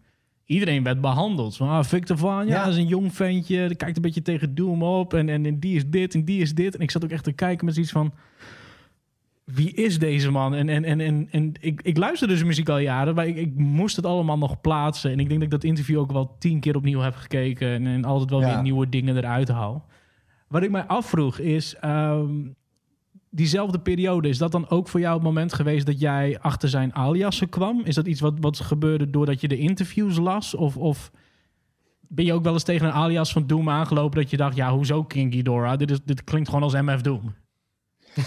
Iedereen 0.44 0.82
werd 0.82 1.00
behandeld. 1.00 1.56
Van, 1.56 1.68
ah, 1.68 1.84
Victor 1.84 2.16
Van, 2.18 2.46
ja, 2.46 2.52
Ja. 2.52 2.64
dat 2.64 2.72
is 2.72 2.78
een 2.78 2.86
jong 2.86 3.14
ventje. 3.14 3.66
Die 3.68 3.76
kijkt 3.76 3.96
een 3.96 4.02
beetje 4.02 4.22
tegen 4.22 4.54
Doom 4.54 4.82
op. 4.82 5.14
En, 5.14 5.28
en, 5.28 5.46
en 5.46 5.58
die 5.60 5.76
is 5.76 5.86
dit 5.86 6.14
en 6.14 6.24
die 6.24 6.40
is 6.40 6.54
dit. 6.54 6.74
En 6.76 6.80
ik 6.80 6.90
zat 6.90 7.04
ook 7.04 7.10
echt 7.10 7.24
te 7.24 7.32
kijken 7.32 7.64
met 7.64 7.74
zoiets 7.74 7.92
van... 7.92 8.12
Wie 9.44 9.72
is 9.74 9.98
deze 9.98 10.30
man? 10.30 10.54
En, 10.54 10.68
en, 10.68 10.84
en, 10.84 11.00
en, 11.00 11.28
en 11.30 11.52
ik, 11.60 11.80
ik 11.82 11.96
luisterde 11.96 12.34
zijn 12.34 12.46
muziek 12.46 12.68
al 12.68 12.78
jaren, 12.78 13.14
maar 13.14 13.26
ik, 13.26 13.36
ik 13.36 13.54
moest 13.54 13.96
het 13.96 14.06
allemaal 14.06 14.38
nog 14.38 14.60
plaatsen. 14.60 15.12
En 15.12 15.18
ik 15.20 15.28
denk 15.28 15.40
dat 15.40 15.52
ik 15.52 15.60
dat 15.60 15.64
interview 15.64 15.98
ook 15.98 16.12
wel 16.12 16.36
tien 16.38 16.60
keer 16.60 16.76
opnieuw 16.76 17.00
heb 17.00 17.14
gekeken. 17.14 17.68
En, 17.68 17.86
en 17.86 18.04
altijd 18.04 18.30
wel 18.30 18.40
Ja. 18.40 18.52
weer 18.52 18.62
nieuwe 18.62 18.88
dingen 18.88 19.16
eruit 19.16 19.48
haal. 19.48 19.86
Wat 20.48 20.62
ik 20.62 20.70
mij 20.70 20.84
afvroeg 20.84 21.38
is... 21.38 21.76
ehm, 21.80 22.30
diezelfde 23.30 23.78
periode, 23.78 24.28
is 24.28 24.38
dat 24.38 24.52
dan 24.52 24.68
ook 24.68 24.88
voor 24.88 25.00
jou 25.00 25.14
het 25.14 25.22
moment 25.22 25.52
geweest 25.52 25.86
dat 25.86 26.00
jij 26.00 26.38
achter 26.40 26.68
zijn 26.68 26.94
aliasen 26.94 27.48
kwam? 27.48 27.80
Is 27.84 27.94
dat 27.94 28.06
iets 28.06 28.20
wat, 28.20 28.34
wat 28.40 28.60
gebeurde 28.60 29.10
doordat 29.10 29.40
je 29.40 29.48
de 29.48 29.58
interviews 29.58 30.16
las? 30.16 30.54
Of, 30.54 30.76
of 30.76 31.10
ben 32.08 32.24
je 32.24 32.32
ook 32.32 32.42
wel 32.42 32.52
eens 32.52 32.62
tegen 32.62 32.86
een 32.86 32.92
alias 32.92 33.32
van 33.32 33.46
Doom 33.46 33.68
aangelopen 33.68 34.20
dat 34.20 34.30
je 34.30 34.36
dacht, 34.36 34.56
ja, 34.56 34.72
hoezo 34.72 35.04
King 35.04 35.32
Ghidorah? 35.32 35.78
Dit, 35.78 35.90
is, 35.90 35.98
dit 36.04 36.24
klinkt 36.24 36.48
gewoon 36.48 36.62
als 36.62 36.74
MF 36.74 37.00
Doom. 37.00 37.34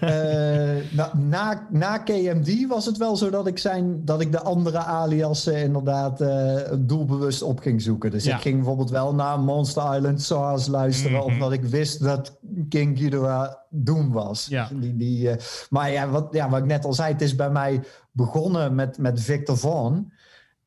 Eh, 0.00 0.76
na, 0.92 1.10
na, 1.16 1.66
na 1.70 1.98
KMD 1.98 2.66
was 2.68 2.86
het 2.86 2.96
wel 2.96 3.16
zo 3.16 3.30
dat 3.30 3.46
ik, 3.46 3.58
zijn, 3.58 4.04
dat 4.04 4.20
ik 4.20 4.32
de 4.32 4.40
andere 4.42 4.78
aliasen 4.78 5.56
inderdaad 5.56 6.20
eh, 6.20 6.56
doelbewust 6.78 7.42
op 7.42 7.58
ging 7.60 7.82
zoeken. 7.82 8.10
Dus 8.10 8.24
Ja. 8.24 8.34
ik 8.36 8.42
ging 8.42 8.56
bijvoorbeeld 8.56 8.90
wel 8.90 9.14
naar 9.14 9.38
Monster 9.40 9.94
Island 9.96 10.22
SARS 10.22 10.66
luisteren, 10.66 11.18
Mhm. 11.18 11.26
omdat 11.32 11.52
ik 11.52 11.64
wist 11.64 12.02
dat 12.02 12.38
King 12.68 12.98
Ghidorah 12.98 13.52
Doom 13.70 14.12
was. 14.12 14.46
Ja. 14.50 14.68
Die, 14.74 14.96
die, 14.96 15.30
eh, 15.30 15.36
maar 15.70 15.90
ja 15.92 16.08
wat, 16.08 16.28
ja, 16.30 16.48
wat 16.48 16.58
ik 16.60 16.66
net 16.66 16.84
al 16.84 16.94
zei, 16.94 17.12
het 17.12 17.22
is 17.22 17.34
bij 17.34 17.50
mij 17.50 17.80
begonnen 18.12 18.74
met, 18.74 18.98
met 18.98 19.20
Victor 19.20 19.56
Vaughn. 19.58 20.12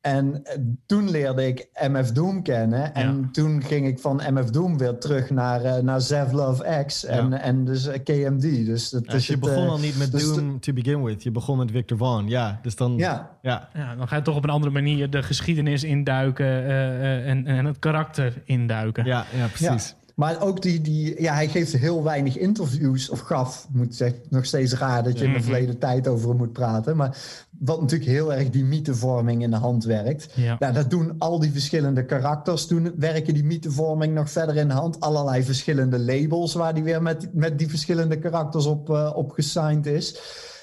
En 0.02 0.40
eh, 0.44 0.58
toen 0.86 1.10
leerde 1.10 1.46
ik 1.46 1.68
MF 1.90 2.12
Doom 2.12 2.42
kennen. 2.42 2.94
En 2.94 3.18
Ja. 3.20 3.28
toen 3.32 3.62
ging 3.62 3.86
ik 3.86 3.98
van 3.98 4.20
MF 4.32 4.50
Doom 4.50 4.78
weer 4.78 4.98
terug 4.98 5.30
naar, 5.30 5.64
eh 5.64 5.82
naar 5.82 6.00
Zev 6.00 6.32
Love 6.32 6.84
X 6.86 7.04
en, 7.04 7.30
Ja. 7.30 7.38
en 7.40 7.64
dus 7.64 7.86
eh, 7.86 8.02
KMD. 8.04 8.40
Dus, 8.66 8.90
dat 8.90 9.04
Dus 9.04 9.26
je 9.26 9.32
het, 9.32 9.40
begon 9.40 9.68
al 9.68 9.78
niet 9.78 9.98
met 9.98 10.12
dus 10.12 10.34
Doom 10.34 10.60
to 10.60 10.72
begin 10.72 11.02
with. 11.02 11.22
Je 11.22 11.30
begon 11.30 11.58
met 11.58 11.70
Victor 11.70 11.96
Vaughn. 11.98 12.28
Ja, 12.28 12.58
dus 12.62 12.76
dan... 12.76 12.96
Ja, 12.96 13.30
ja. 13.42 13.68
Ja, 13.74 13.94
dan 13.96 14.08
ga 14.08 14.16
je 14.16 14.22
toch 14.22 14.36
op 14.36 14.44
een 14.44 14.50
andere 14.50 14.72
manier 14.72 15.10
de 15.10 15.22
geschiedenis 15.22 15.84
induiken 15.84 16.46
eh, 16.46 17.18
eh, 17.18 17.28
en, 17.28 17.46
en 17.46 17.64
het 17.64 17.78
karakter 17.78 18.42
induiken. 18.44 19.04
Ja, 19.04 19.24
ja, 19.36 19.46
precies. 19.46 19.94
Maar 20.22 20.40
ook 20.40 20.62
die, 20.62 20.80
die, 20.80 21.22
ja, 21.22 21.34
hij 21.34 21.48
geeft 21.48 21.72
heel 21.72 22.02
weinig 22.02 22.38
interviews, 22.38 23.10
of 23.10 23.18
gaf, 23.20 23.68
moet 23.72 23.86
ik 23.86 23.92
zeggen, 23.92 24.20
nog 24.28 24.44
steeds 24.44 24.72
raar 24.72 25.02
dat 25.02 25.18
je 25.18 25.24
in 25.24 25.32
de 25.32 25.38
Mhm. 25.38 25.46
verleden 25.46 25.78
tijd 25.78 26.08
over 26.08 26.28
hem 26.28 26.36
moet 26.36 26.52
praten. 26.52 26.96
Maar 26.96 27.16
wat 27.58 27.80
natuurlijk 27.80 28.10
heel 28.10 28.32
erg 28.32 28.50
die 28.50 28.64
mythevorming 28.64 29.42
in 29.42 29.50
de 29.50 29.56
hand 29.56 29.84
werkt. 29.84 30.28
Ja. 30.34 30.56
Nou, 30.58 30.72
dat 30.72 30.90
doen 30.90 31.14
al 31.18 31.38
die 31.38 31.52
verschillende 31.52 32.04
karakters. 32.04 32.66
Toen 32.66 32.92
werken 32.96 33.34
die 33.34 33.44
mythevorming 33.44 34.14
nog 34.14 34.30
verder 34.30 34.56
in 34.56 34.68
de 34.68 34.74
hand. 34.74 35.00
Allerlei 35.00 35.42
verschillende 35.42 35.98
labels 35.98 36.54
waar 36.54 36.74
die 36.74 36.82
weer 36.82 37.02
met, 37.02 37.34
met 37.34 37.58
die 37.58 37.68
verschillende 37.68 38.18
karakters 38.18 38.66
op, 38.66 38.90
eh, 38.90 39.12
op 39.14 39.30
gesigned 39.30 39.86
is. 39.86 40.18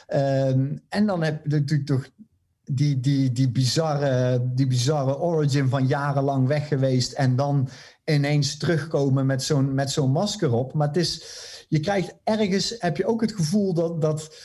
Ehm, 0.08 0.78
en 0.90 1.06
dan 1.06 1.24
heb 1.24 1.44
je 1.44 1.50
natuurlijk 1.50 1.88
toch 1.88 2.10
die, 2.72 3.00
die, 3.00 3.32
die, 3.32 3.50
bizarre, 3.50 4.42
die 4.56 4.68
bizarre 4.68 5.20
origin 5.20 5.70
van 5.70 5.88
jarenlang 5.88 6.48
weg 6.48 6.68
geweest. 6.68 7.12
En 7.12 7.36
dan 7.36 7.70
ineens 8.10 8.58
terugkomen 8.58 9.26
met 9.26 9.44
zo'n, 9.44 9.74
met 9.74 9.92
zo'n 9.92 10.12
masker 10.12 10.54
op. 10.54 10.74
Maar 10.74 10.88
het 10.88 10.98
is, 10.98 11.24
je 11.68 11.80
krijgt 11.80 12.14
ergens, 12.24 12.76
heb 12.80 12.98
je 12.98 13.06
ook 13.06 13.22
het 13.22 13.34
gevoel 13.34 13.74
dat, 13.74 14.02
dat 14.02 14.36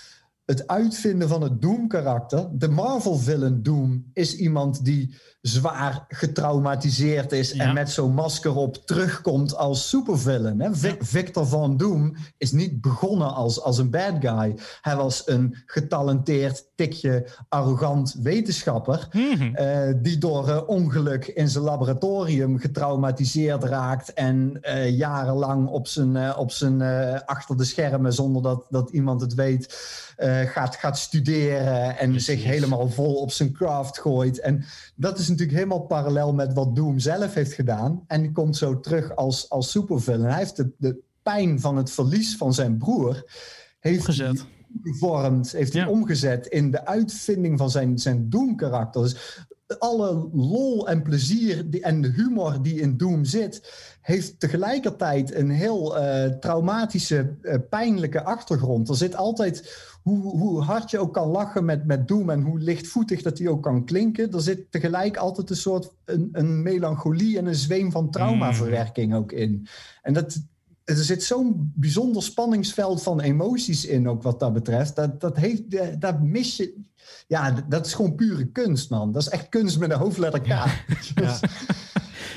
het 0.45 0.67
uitvinden 0.67 1.29
van 1.29 1.43
het 1.43 1.63
Doom-karakter. 1.63 2.49
De 2.53 2.69
Marvel-villain 2.69 3.63
Doom 3.63 4.05
is 4.13 4.37
iemand 4.37 4.85
die 4.85 5.17
zwaar 5.41 6.05
getraumatiseerd 6.09 7.33
is 7.33 7.53
Ja. 7.53 7.65
en 7.65 7.75
met 7.75 7.91
zo'n 7.91 8.15
masker 8.15 8.57
op 8.57 8.77
terugkomt 8.87 9.57
als 9.57 9.89
supervillain. 9.89 10.61
Hè? 10.61 10.75
Vi- 10.75 10.97
Victor 10.99 11.47
Van 11.47 11.77
Doom 11.77 12.17
is 12.39 12.53
niet 12.53 12.81
begonnen 12.81 13.35
als, 13.35 13.61
als 13.63 13.79
een 13.79 13.91
bad 13.91 14.15
guy. 14.21 14.57
Hij 14.81 14.97
was 14.97 15.23
een 15.29 15.57
getalenteerd, 15.67 16.67
tikje, 16.75 17.27
arrogant 17.49 18.17
wetenschapper. 18.23 19.09
Mhm. 19.13 19.55
eh, 19.55 19.95
die 20.03 20.19
door 20.19 20.49
eh, 20.49 20.69
ongeluk 20.69 21.27
in 21.27 21.49
zijn 21.49 21.65
laboratorium 21.65 22.59
getraumatiseerd 22.59 23.65
raakt. 23.65 24.13
En 24.13 24.59
eh, 24.61 24.97
jarenlang 24.99 25.69
op 25.69 25.87
zijn, 25.87 26.37
op 26.37 26.51
zijn 26.51 26.83
achter 27.27 27.57
de 27.57 27.65
schermen, 27.65 28.13
zonder 28.13 28.43
dat, 28.43 28.67
dat 28.71 28.91
iemand 28.91 29.21
het 29.21 29.35
weet, 29.35 29.93
eh, 30.17 30.41
gaat, 30.41 30.77
gaat 30.77 30.99
studeren. 30.99 31.99
En 31.99 32.11
Precies. 32.11 32.25
zich 32.27 32.45
helemaal 32.45 32.89
vol 32.89 33.15
op 33.15 33.31
zijn 33.33 33.53
craft 33.53 33.99
gooit. 33.99 34.41
En 34.41 34.65
dat 34.95 35.19
is 35.19 35.29
natuurlijk 35.29 35.57
helemaal 35.59 35.81
parallel 35.87 36.33
met 36.35 36.53
wat 36.53 36.77
Doom 36.77 36.99
zelf 36.99 37.35
heeft 37.35 37.53
gedaan. 37.53 38.05
En 38.07 38.23
die 38.23 38.33
komt 38.33 38.57
zo 38.57 38.81
terug 38.81 39.17
als, 39.17 39.51
als 39.51 39.71
supervillain. 39.71 40.31
Hij 40.31 40.39
heeft 40.39 40.57
de, 40.57 40.71
de 40.79 40.97
pijn 41.23 41.61
van 41.61 41.77
het 41.77 41.91
verlies 41.91 42.37
van 42.37 42.55
zijn 42.55 42.79
broer. 42.79 43.33
Heeft 43.81 43.99
Opgezet. 43.99 44.37
hij 44.37 44.47
gevormd, 44.93 45.53
heeft 45.53 45.73
hij 45.73 45.83
Ja. 45.83 45.89
omgezet 45.89 46.47
in 46.47 46.71
de 46.71 46.87
uitvinding 46.87 47.59
van 47.59 47.71
zijn, 47.71 47.99
zijn 47.99 48.31
Doom-karakter. 48.31 49.03
Dus 49.03 49.47
alle 49.79 50.29
lol 50.33 50.89
en 50.89 51.03
plezier 51.03 51.71
die, 51.71 51.83
en 51.83 52.01
de 52.01 52.09
humor 52.09 52.63
die 52.63 52.81
in 52.81 52.97
Doom 52.97 53.25
zit, 53.25 53.73
heeft 54.01 54.41
tegelijkertijd 54.41 55.35
een 55.35 55.51
heel 55.51 55.99
eh, 55.99 56.31
traumatische, 56.31 57.37
eh, 57.43 57.59
pijnlijke 57.71 58.25
achtergrond. 58.25 58.89
Er 58.89 58.97
zit 58.97 59.17
altijd, 59.17 59.83
hoe, 60.03 60.39
hoe 60.39 60.63
hard 60.63 60.91
je 60.91 60.99
ook 60.99 61.13
kan 61.13 61.29
lachen 61.29 61.65
met, 61.65 61.87
met 61.87 62.09
Doom 62.09 62.31
en 62.31 62.43
hoe 62.43 62.59
lichtvoetig 62.59 63.23
dat 63.23 63.37
die 63.37 63.51
ook 63.51 63.63
kan 63.63 63.85
klinken, 63.85 64.33
er 64.33 64.41
zit 64.41 64.73
tegelijk 64.73 65.17
altijd 65.17 65.51
een 65.51 65.57
soort 65.57 65.93
een, 66.05 66.29
een 66.33 66.63
melancholie 66.63 67.39
en 67.39 67.47
een 67.47 67.55
zweem 67.55 67.91
van 67.91 68.11
traumaverwerking 68.11 69.15
ook 69.15 69.33
in. 69.33 69.67
En 70.03 70.13
dat, 70.13 70.43
er 70.85 70.97
zit 70.97 71.23
zo'n 71.23 71.73
bijzonder 71.75 72.23
spanningsveld 72.23 73.03
van 73.03 73.21
emoties 73.21 73.87
in, 73.87 74.09
ook 74.09 74.23
wat 74.23 74.41
dat 74.41 74.53
betreft. 74.53 74.97
Dat, 74.97 75.21
dat, 75.21 75.37
heeft, 75.37 75.75
eh, 75.75 75.89
dat 75.99 76.21
mis 76.23 76.57
je. 76.57 76.81
Ja, 77.27 77.65
dat 77.69 77.87
is 77.87 77.95
gewoon 77.95 78.15
pure 78.15 78.45
kunst, 78.47 78.91
man. 78.91 79.13
Dat 79.13 79.23
is 79.23 79.29
echt 79.29 79.49
kunst 79.49 79.79
met 79.79 79.91
een 79.91 79.99
hoofdletter 79.99 80.41
K. 80.41 80.47
Ja. 80.47 80.67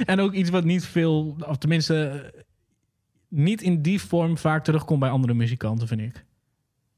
En 0.06 0.20
ook 0.20 0.34
iets 0.34 0.50
wat 0.50 0.64
niet 0.64 0.86
veel, 0.86 1.36
of 1.48 1.58
tenminste 1.58 2.06
eh, 2.36 2.42
niet 3.28 3.62
in 3.62 3.82
die 3.82 4.02
vorm 4.02 4.38
vaak 4.38 4.64
terugkomt 4.64 5.00
bij 5.00 5.10
andere 5.10 5.34
muzikanten, 5.34 5.88
vind 5.88 6.02
ik. 6.02 6.26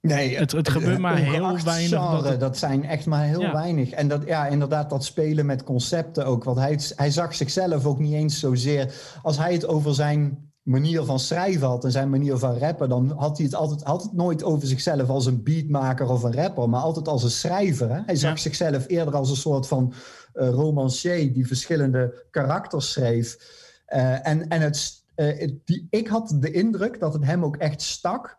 Nee, 0.01 0.37
Het- 0.37 0.51
het 0.51 0.69
gebeurt 0.69 0.99
maar 0.99 1.17
heel 1.17 1.41
weinig 1.41 1.63
dat 1.63 1.73
Genre, 1.75 2.29
het- 2.29 2.39
dat 2.39 2.57
zijn 2.57 2.83
echt 2.85 3.05
maar 3.05 3.23
heel 3.25 3.41
Ja. 3.41 3.53
weinig. 3.53 3.89
En 3.89 4.07
dat, 4.07 4.23
ja, 4.25 4.47
inderdaad, 4.47 4.89
dat 4.89 5.05
spelen 5.05 5.45
met 5.45 5.63
concepten 5.63 6.25
ook. 6.25 6.43
Want 6.43 6.57
hij, 6.57 6.79
hij 6.95 7.11
zag 7.11 7.35
zichzelf 7.35 7.85
ook 7.85 7.99
niet 7.99 8.13
eens 8.13 8.39
zozeer. 8.39 8.93
Als 9.21 9.37
hij 9.37 9.53
het 9.53 9.67
over 9.67 9.93
zijn 9.95 10.48
manier 10.69 11.03
van 11.03 11.19
schrijven 11.19 11.67
had 11.67 11.83
en 11.83 11.91
zijn 11.91 12.09
manier 12.09 12.37
van 12.37 12.57
rappen, 12.57 12.89
dan 12.89 13.13
had 13.17 13.37
hij 13.37 13.45
het 13.45 13.55
altijd, 13.55 13.83
had 13.83 14.01
het 14.03 14.13
nooit 14.13 14.43
over 14.43 14.67
zichzelf 14.67 15.09
als 15.09 15.25
een 15.25 15.43
beatmaker 15.43 16.09
of 16.09 16.23
een 16.23 16.33
rapper, 16.35 16.69
maar 16.69 16.81
altijd 16.81 17.07
als 17.07 17.23
een 17.23 17.29
schrijver. 17.29 17.89
Hè? 17.89 18.01
Hij 18.05 18.15
zag 18.15 18.31
Ja. 18.31 18.37
zichzelf 18.37 18.87
eerder 18.87 19.15
als 19.15 19.29
een 19.29 19.35
soort 19.35 19.67
van 19.67 19.93
eh, 20.33 20.49
romancier 20.49 21.33
die 21.33 21.47
verschillende 21.47 22.25
karakters 22.31 22.91
schreef. 22.91 23.37
Eh, 23.85 24.27
en 24.27 24.47
en 24.47 24.61
het, 24.61 25.03
eh, 25.15 25.39
het- 25.39 25.55
die, 25.65 25.87
ik 25.89 26.07
had 26.07 26.35
de 26.39 26.51
indruk 26.51 26.99
dat 26.99 27.13
het 27.13 27.25
hem 27.25 27.43
ook 27.45 27.55
echt 27.57 27.81
stak 27.81 28.38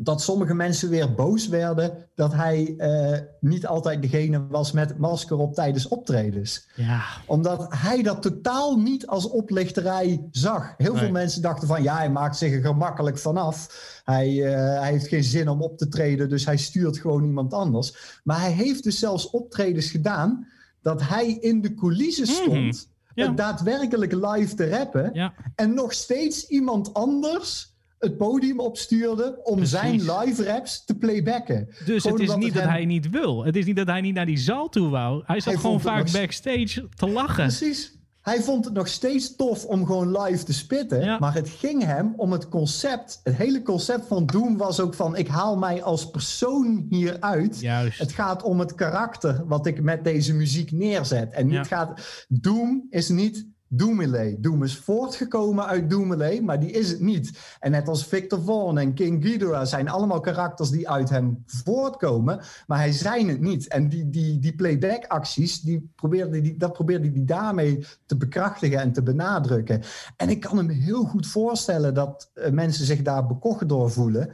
dat 0.00 0.22
sommige 0.22 0.54
mensen 0.54 0.88
weer 0.90 1.14
boos 1.14 1.48
werden 1.48 2.08
dat 2.14 2.32
hij 2.34 2.74
eh, 2.76 3.18
niet 3.40 3.66
altijd 3.66 4.02
degene 4.02 4.46
was 4.46 4.72
met 4.72 4.98
masker 4.98 5.36
op 5.38 5.54
tijdens 5.54 5.88
optredens. 5.88 6.68
Ja, 6.74 7.02
Omdat 7.26 7.66
hij 7.68 8.02
dat 8.02 8.22
totaal 8.22 8.76
niet 8.76 9.06
als 9.06 9.28
oplichterij 9.28 10.28
zag. 10.30 10.74
Heel 10.76 10.92
Nee. 10.92 11.02
veel 11.02 11.10
mensen 11.12 11.42
dachten 11.42 11.68
van 11.68 11.82
ja, 11.82 11.96
hij 11.96 12.10
maakt 12.10 12.36
zich 12.36 12.52
er 12.52 12.60
gemakkelijk 12.60 13.18
vanaf. 13.18 13.68
Hij, 14.04 14.44
eh, 14.54 14.80
hij 14.80 14.90
heeft 14.90 15.08
geen 15.08 15.24
zin 15.24 15.48
om 15.48 15.62
op 15.62 15.78
te 15.78 15.88
treden, 15.88 16.28
dus 16.28 16.44
hij 16.44 16.56
stuurt 16.56 16.98
gewoon 16.98 17.24
iemand 17.24 17.52
anders. 17.54 18.20
Maar 18.24 18.40
hij 18.40 18.52
heeft 18.52 18.84
dus 18.84 18.98
zelfs 18.98 19.30
optredens 19.30 19.90
gedaan 19.90 20.46
dat 20.82 21.02
hij 21.02 21.26
in 21.32 21.60
de 21.60 21.74
coulissen 21.74 22.26
stond. 22.26 22.88
Ja. 23.14 23.26
het 23.26 23.36
daadwerkelijk 23.36 24.12
live 24.12 24.54
te 24.54 24.68
rappen. 24.68 25.10
ja. 25.12 25.34
En 25.54 25.74
nog 25.74 25.92
steeds 25.92 26.46
iemand 26.46 26.94
anders 26.94 27.76
het 27.98 28.16
podium 28.16 28.60
opstuurde 28.60 29.40
om 29.42 29.56
Precies. 29.56 29.78
zijn 29.78 30.00
live 30.18 30.44
raps 30.44 30.84
te 30.84 30.94
playbacken. 30.94 31.68
Dus 31.84 32.02
Gewoon 32.02 32.20
het 32.20 32.28
is 32.28 32.36
niet 32.36 32.52
dat 32.54 32.62
hem- 32.62 32.70
hij 32.72 32.84
niet 32.84 33.10
wil. 33.10 33.44
Het 33.44 33.56
is 33.56 33.64
niet 33.64 33.76
dat 33.76 33.86
hij 33.86 34.00
niet 34.00 34.14
naar 34.14 34.26
die 34.26 34.38
zaal 34.38 34.68
toe 34.68 34.88
wou. 34.88 35.22
Hij 35.26 35.40
zat 35.40 35.52
Hij 35.52 35.62
gewoon 35.62 35.80
vaak 35.80 36.02
nog- 36.04 36.12
backstage 36.12 36.88
te 36.96 37.08
lachen. 37.08 37.46
Precies. 37.46 37.96
Hij 38.20 38.40
vond 38.42 38.64
het 38.64 38.74
nog 38.74 38.88
steeds 38.88 39.36
tof 39.36 39.64
om 39.64 39.86
gewoon 39.86 40.20
live 40.20 40.44
te 40.44 40.52
spitten. 40.52 41.04
Ja. 41.04 41.18
Maar 41.18 41.34
het 41.34 41.48
ging 41.48 41.84
hem 41.84 42.14
om 42.16 42.32
het 42.32 42.48
concept. 42.48 43.20
Het 43.24 43.34
hele 43.36 43.62
concept 43.62 44.06
van 44.06 44.26
Doom 44.26 44.56
was 44.56 44.80
ook 44.80 44.94
van... 44.94 45.16
ik 45.16 45.28
haal 45.28 45.56
mij 45.56 45.82
als 45.82 46.10
persoon 46.10 46.86
hieruit. 46.88 47.60
Juist. 47.60 47.98
Het 47.98 48.12
gaat 48.12 48.42
om 48.42 48.58
het 48.58 48.74
karakter 48.74 49.42
wat 49.46 49.66
ik 49.66 49.82
met 49.82 50.04
deze 50.04 50.34
muziek 50.34 50.72
neerzet. 50.72 51.32
En 51.32 51.44
niet 51.46 51.54
Ja. 51.54 51.64
gaat... 51.64 52.24
Doom 52.28 52.86
is 52.90 53.08
niet 53.08 53.46
Doomilay. 53.68 54.36
Doom 54.40 54.62
is 54.62 54.76
voortgekomen 54.76 55.66
uit 55.66 55.90
Doomilay, 55.90 56.40
maar 56.40 56.60
die 56.60 56.70
is 56.70 56.90
het 56.90 57.00
niet. 57.00 57.56
En 57.60 57.70
net 57.70 57.88
als 57.88 58.06
Victor 58.06 58.42
Vaughn 58.42 58.78
en 58.78 58.94
King 58.94 59.24
Ghidorah 59.24 59.66
zijn 59.66 59.88
allemaal 59.88 60.20
karakters 60.20 60.70
die 60.70 60.88
uit 60.88 61.10
hem 61.10 61.42
voortkomen, 61.46 62.40
maar 62.66 62.78
hij 62.78 62.92
zijn 62.92 63.28
het 63.28 63.40
niet. 63.40 63.68
En 63.68 63.88
die, 63.88 64.10
die, 64.10 64.38
die 64.38 64.54
playback 64.54 65.04
acties, 65.06 65.60
die 65.60 65.90
probeerde 65.96 66.40
die, 66.40 66.56
dat 66.56 66.72
probeerde 66.72 67.10
hij 67.10 67.24
daarmee 67.24 67.86
te 68.06 68.16
bekrachtigen 68.16 68.78
en 68.78 68.92
te 68.92 69.02
benadrukken. 69.02 69.82
En 70.16 70.28
ik 70.28 70.40
kan 70.40 70.56
hem 70.56 70.68
heel 70.68 71.04
goed 71.04 71.26
voorstellen 71.26 71.94
dat 71.94 72.30
eh, 72.34 72.50
mensen 72.50 72.84
zich 72.84 73.02
daar 73.02 73.26
bekocht 73.26 73.68
door 73.68 73.90
voelen. 73.90 74.32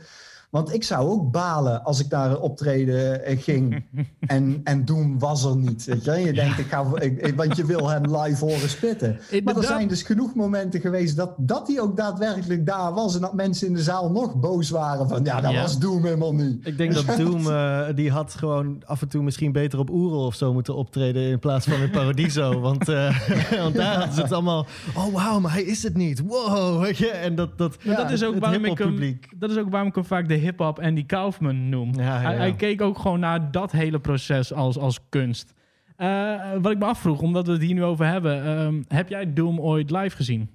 Want 0.55 0.75
ik 0.75 0.85
zou 0.85 1.09
ook 1.09 1.31
balen 1.31 1.85
als 1.85 2.01
ik 2.01 2.09
naar 2.11 2.31
een 2.31 2.39
optreden 2.39 3.25
eh, 3.25 3.43
ging 3.43 3.85
en, 4.27 4.61
en 4.65 4.85
Doom 4.85 5.19
was 5.19 5.45
er 5.45 5.57
niet. 5.57 5.85
Weet 5.85 6.05
je? 6.05 6.13
Je 6.13 6.33
denkt, 6.33 6.59
ik 6.59 6.67
ga, 6.67 6.85
ik, 7.01 7.33
want 7.37 7.57
je 7.57 7.65
wil 7.65 7.89
hem 7.89 8.17
live 8.17 8.45
horen 8.45 8.69
spitten. 8.69 9.19
Maar 9.45 9.57
er 9.57 9.63
zijn 9.63 9.89
dus 9.89 10.03
genoeg 10.03 10.35
momenten 10.35 10.81
geweest 10.81 11.17
dat, 11.17 11.35
dat 11.37 11.69
hij 11.69 11.81
ook 11.81 11.97
daadwerkelijk 11.97 12.67
daar 12.67 12.93
was. 12.93 13.15
En 13.15 13.21
dat 13.21 13.35
mensen 13.35 13.67
in 13.67 13.75
de 13.75 13.83
zaal 13.83 14.11
nog 14.11 14.35
boos 14.35 14.71
waren 14.71 15.09
van, 15.09 15.25
ja, 15.25 15.41
dat 15.41 15.53
Ja. 15.53 15.61
was 15.61 15.79
Doom 15.79 16.05
helemaal 16.05 16.35
niet. 16.35 16.67
Ik 16.67 16.77
denk 16.77 16.95
dat 16.95 17.17
Doom, 17.19 17.51
eh, 17.51 17.87
die 17.95 18.11
had 18.11 18.35
gewoon 18.35 18.83
af 18.87 19.03
en 19.03 19.09
toe 19.09 19.23
misschien 19.23 19.53
beter 19.53 19.79
op 19.79 19.91
Oerol 19.91 20.27
of 20.27 20.35
zo 20.35 20.53
moeten 20.53 20.77
optreden 20.77 21.23
in 21.23 21.39
plaats 21.39 21.67
van 21.67 21.81
in 21.81 21.91
Paradiso. 21.91 22.61
want, 22.69 22.89
eh, 22.89 23.29
want 23.63 23.75
daar 23.75 23.97
hadden 23.97 24.15
ze 24.15 24.23
het 24.23 24.33
allemaal, 24.33 24.67
oh 24.97 25.15
wauw, 25.15 25.41
maar 25.41 25.53
hij 25.53 25.63
is 25.63 25.83
het 25.83 25.97
niet. 25.97 26.21
Wow, 26.21 26.83
weet 26.83 26.97
je. 26.99 27.11
En 27.11 27.35
dat, 27.35 27.59
dat, 27.59 27.77
Maar 27.85 27.97
dat, 27.97 28.11
is 28.11 28.25
ook 28.25 28.35
het 28.35 28.43
waarom 28.43 28.65
ik 28.65 28.79
hem, 28.79 29.19
dat 29.37 29.51
is 29.51 29.57
ook 29.57 29.71
waarom 29.71 29.89
ik 29.89 29.95
hem 29.95 30.05
vaak 30.05 30.29
de 30.29 30.43
hip-hop 30.45 30.79
en 30.79 30.95
die 30.95 31.07
Kaufman 31.07 31.69
noem. 31.69 31.95
Ja, 31.95 32.03
ja, 32.03 32.21
Hij, 32.21 32.33
ja. 32.33 32.39
hij 32.39 32.55
keek 32.55 32.81
ook 32.83 32.99
gewoon 32.99 33.21
naar 33.21 33.51
dat 33.51 33.73
hele 33.73 34.01
proces 34.01 34.53
als, 34.53 34.79
als 34.79 34.99
kunst. 35.09 35.53
Eh, 35.97 36.35
wat 36.61 36.73
ik 36.73 36.79
me 36.79 36.85
afvroeg, 36.85 37.21
omdat 37.21 37.47
we 37.47 37.53
het 37.53 37.63
hier 37.63 37.75
nu 37.75 37.85
over 37.85 38.07
hebben. 38.07 38.45
ehm, 38.45 38.83
heb 38.89 39.09
jij 39.09 39.33
Doom 39.33 39.61
ooit 39.61 39.91
live 39.91 40.17
gezien? 40.17 40.51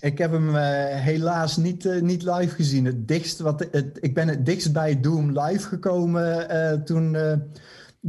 Ik 0.00 0.18
heb 0.18 0.32
hem 0.32 0.56
eh, 0.56 0.62
helaas 1.00 1.56
niet, 1.56 1.86
eh, 1.86 2.00
niet 2.02 2.22
live 2.22 2.54
gezien. 2.54 2.84
Het 2.84 3.08
dichtst 3.08 3.38
wat, 3.40 3.66
het, 3.70 3.98
ik 4.00 4.14
ben 4.14 4.28
het 4.28 4.46
dichtst 4.46 4.72
bij 4.72 5.00
Doom 5.00 5.38
live 5.40 5.68
gekomen 5.68 6.48
eh, 6.48 6.72
toen 6.80 7.14
eh 7.14 7.32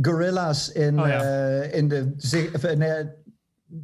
Gorilla's 0.01 0.69
in, 0.71 0.99
Oh 0.99 1.07
ja. 1.07 1.21
eh, 1.21 1.77
in 1.77 1.87
de... 1.87 2.13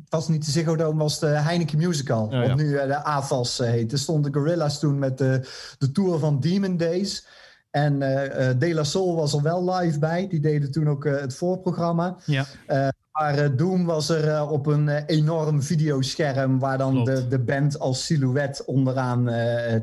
Was 0.09 0.27
niet 0.27 0.45
de 0.45 0.51
Ziggo 0.51 0.75
Dome, 0.75 0.99
was 0.99 1.19
de 1.19 1.25
Heineken 1.25 1.77
Musical. 1.77 2.31
ja. 2.31 2.47
Wat 2.47 2.57
nu 2.57 2.75
eh, 2.75 2.87
de 2.87 3.03
AFAS 3.03 3.59
eh, 3.59 3.69
heet. 3.69 3.91
Er 3.91 3.97
stonden 3.97 4.33
Gorilla's 4.33 4.79
toen 4.79 4.99
met 4.99 5.17
de, 5.17 5.47
de 5.77 5.91
tour 5.91 6.19
van 6.19 6.39
Demon 6.39 6.77
Days. 6.77 7.27
En 7.71 8.01
eh, 8.01 8.49
De 8.59 8.73
La 8.73 8.83
Soul 8.83 9.15
was 9.15 9.33
er 9.33 9.41
wel 9.41 9.73
live 9.73 9.99
bij. 9.99 10.27
Die 10.27 10.39
deden 10.39 10.71
toen 10.71 10.89
ook 10.89 11.03
het 11.05 11.35
voorprogramma. 11.35 12.17
Ja. 12.25 12.45
Maar 13.13 13.37
eh, 13.37 13.49
Doom 13.55 13.85
was 13.85 14.09
er 14.09 14.27
eh, 14.27 14.51
op 14.51 14.65
een 14.65 14.89
eh, 14.89 15.03
enorm 15.05 15.61
videoscherm 15.61 16.59
waar 16.59 16.77
dan 16.77 16.93
Klopt. 16.93 17.07
de, 17.07 17.27
de 17.27 17.39
band 17.39 17.79
als 17.79 18.05
silhouet 18.05 18.65
onderaan 18.65 19.29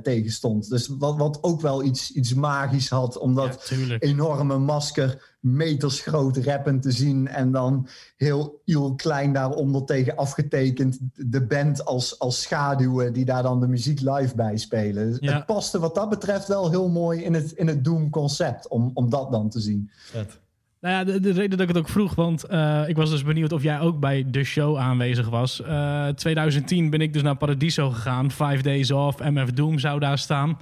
tegen 0.02 0.30
stond. 0.30 0.68
Dus 0.68 0.88
wat, 0.98 1.16
wat 1.16 1.38
ook 1.42 1.60
wel 1.60 1.82
iets, 1.82 2.12
iets 2.12 2.34
magisch 2.34 2.88
had, 2.88 3.18
om 3.18 3.34
dat 3.34 3.66
tuurlijk. 3.66 4.04
enorme 4.04 4.58
masker 4.58 5.36
meters 5.40 6.00
groot 6.00 6.36
rappen 6.36 6.80
te 6.80 6.90
zien 6.90 7.28
en 7.28 7.52
dan 7.52 7.88
heel, 8.16 8.60
heel 8.64 8.94
klein 8.94 9.32
daaronder 9.32 9.84
tegen 9.84 10.16
afgetekend 10.16 10.98
de 11.14 11.46
band 11.46 11.84
als, 11.84 12.18
als 12.18 12.42
schaduwen 12.42 13.12
die 13.12 13.24
daar 13.24 13.42
dan 13.42 13.60
de 13.60 13.68
muziek 13.68 14.00
live 14.00 14.34
bij 14.34 14.56
spelen. 14.56 15.08
Dus 15.08 15.18
Ja. 15.20 15.34
Het 15.34 15.46
paste 15.46 15.78
wat 15.78 15.94
dat 15.94 16.08
betreft 16.08 16.48
wel 16.48 16.70
heel 16.70 16.88
mooi 16.88 17.22
in 17.22 17.34
het, 17.34 17.52
in 17.52 17.66
het 17.66 17.84
Doom 17.84 18.10
concept 18.10 18.68
om, 18.68 18.90
om 18.94 19.10
dat 19.10 19.30
dan 19.30 19.48
te 19.50 19.60
zien. 19.60 19.90
Vet. 19.92 20.38
Nou 20.80 20.94
ja, 20.94 21.04
de, 21.04 21.20
de 21.20 21.32
reden 21.32 21.50
dat 21.50 21.60
ik 21.60 21.68
het 21.68 21.78
ook 21.78 21.88
vroeg, 21.88 22.14
want 22.14 22.44
eh, 22.44 22.88
ik 22.88 22.96
was 22.96 23.10
dus 23.10 23.24
benieuwd 23.24 23.52
of 23.52 23.62
jij 23.62 23.80
ook 23.80 24.00
bij 24.00 24.24
de 24.26 24.44
show 24.44 24.76
aanwezig 24.76 25.28
was. 25.28 25.62
Eh 25.62 26.08
2010 26.08 26.90
ben 26.90 27.00
ik 27.00 27.12
dus 27.12 27.22
naar 27.22 27.36
Paradiso 27.36 27.90
gegaan, 27.90 28.30
Five 28.30 28.62
Days 28.62 28.90
Off, 28.90 29.18
MF 29.18 29.52
Doom 29.52 29.78
zou 29.78 30.00
daar 30.00 30.18
staan. 30.18 30.58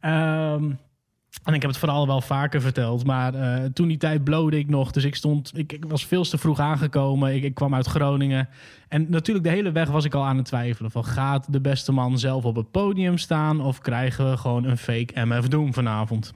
Ehm, 0.00 0.70
En 1.44 1.54
ik 1.54 1.60
heb 1.60 1.70
het 1.70 1.80
vooral 1.80 2.06
wel 2.06 2.20
vaker 2.20 2.60
verteld. 2.60 3.04
Maar 3.04 3.34
uh, 3.34 3.64
toen 3.64 3.88
die 3.88 3.96
tijd 3.96 4.24
blode 4.24 4.58
ik 4.58 4.68
nog. 4.68 4.90
Dus 4.90 5.04
ik 5.04 5.14
stond. 5.14 5.58
Ik, 5.58 5.72
ik 5.72 5.84
was 5.84 6.06
veel 6.06 6.24
te 6.24 6.38
vroeg 6.38 6.60
aangekomen. 6.60 7.34
Ik, 7.34 7.42
ik, 7.42 7.54
kwam 7.54 7.74
uit 7.74 7.86
Groningen. 7.86 8.48
En 8.88 9.06
natuurlijk, 9.10 9.46
de 9.46 9.52
hele 9.52 9.72
weg 9.72 9.88
was 9.88 10.04
ik 10.04 10.14
al 10.14 10.24
aan 10.24 10.36
het 10.36 10.46
twijfelen. 10.46 10.90
Van 10.90 11.04
gaat 11.04 11.52
de 11.52 11.60
beste 11.60 11.92
man 11.92 12.18
zelf 12.18 12.44
op 12.44 12.56
het 12.56 12.70
podium 12.70 13.18
staan? 13.18 13.60
Of 13.60 13.80
krijgen 13.80 14.30
we 14.30 14.36
gewoon 14.36 14.64
een 14.64 14.78
fake 14.78 15.24
MF 15.24 15.48
Doom 15.48 15.74
vanavond? 15.74 16.32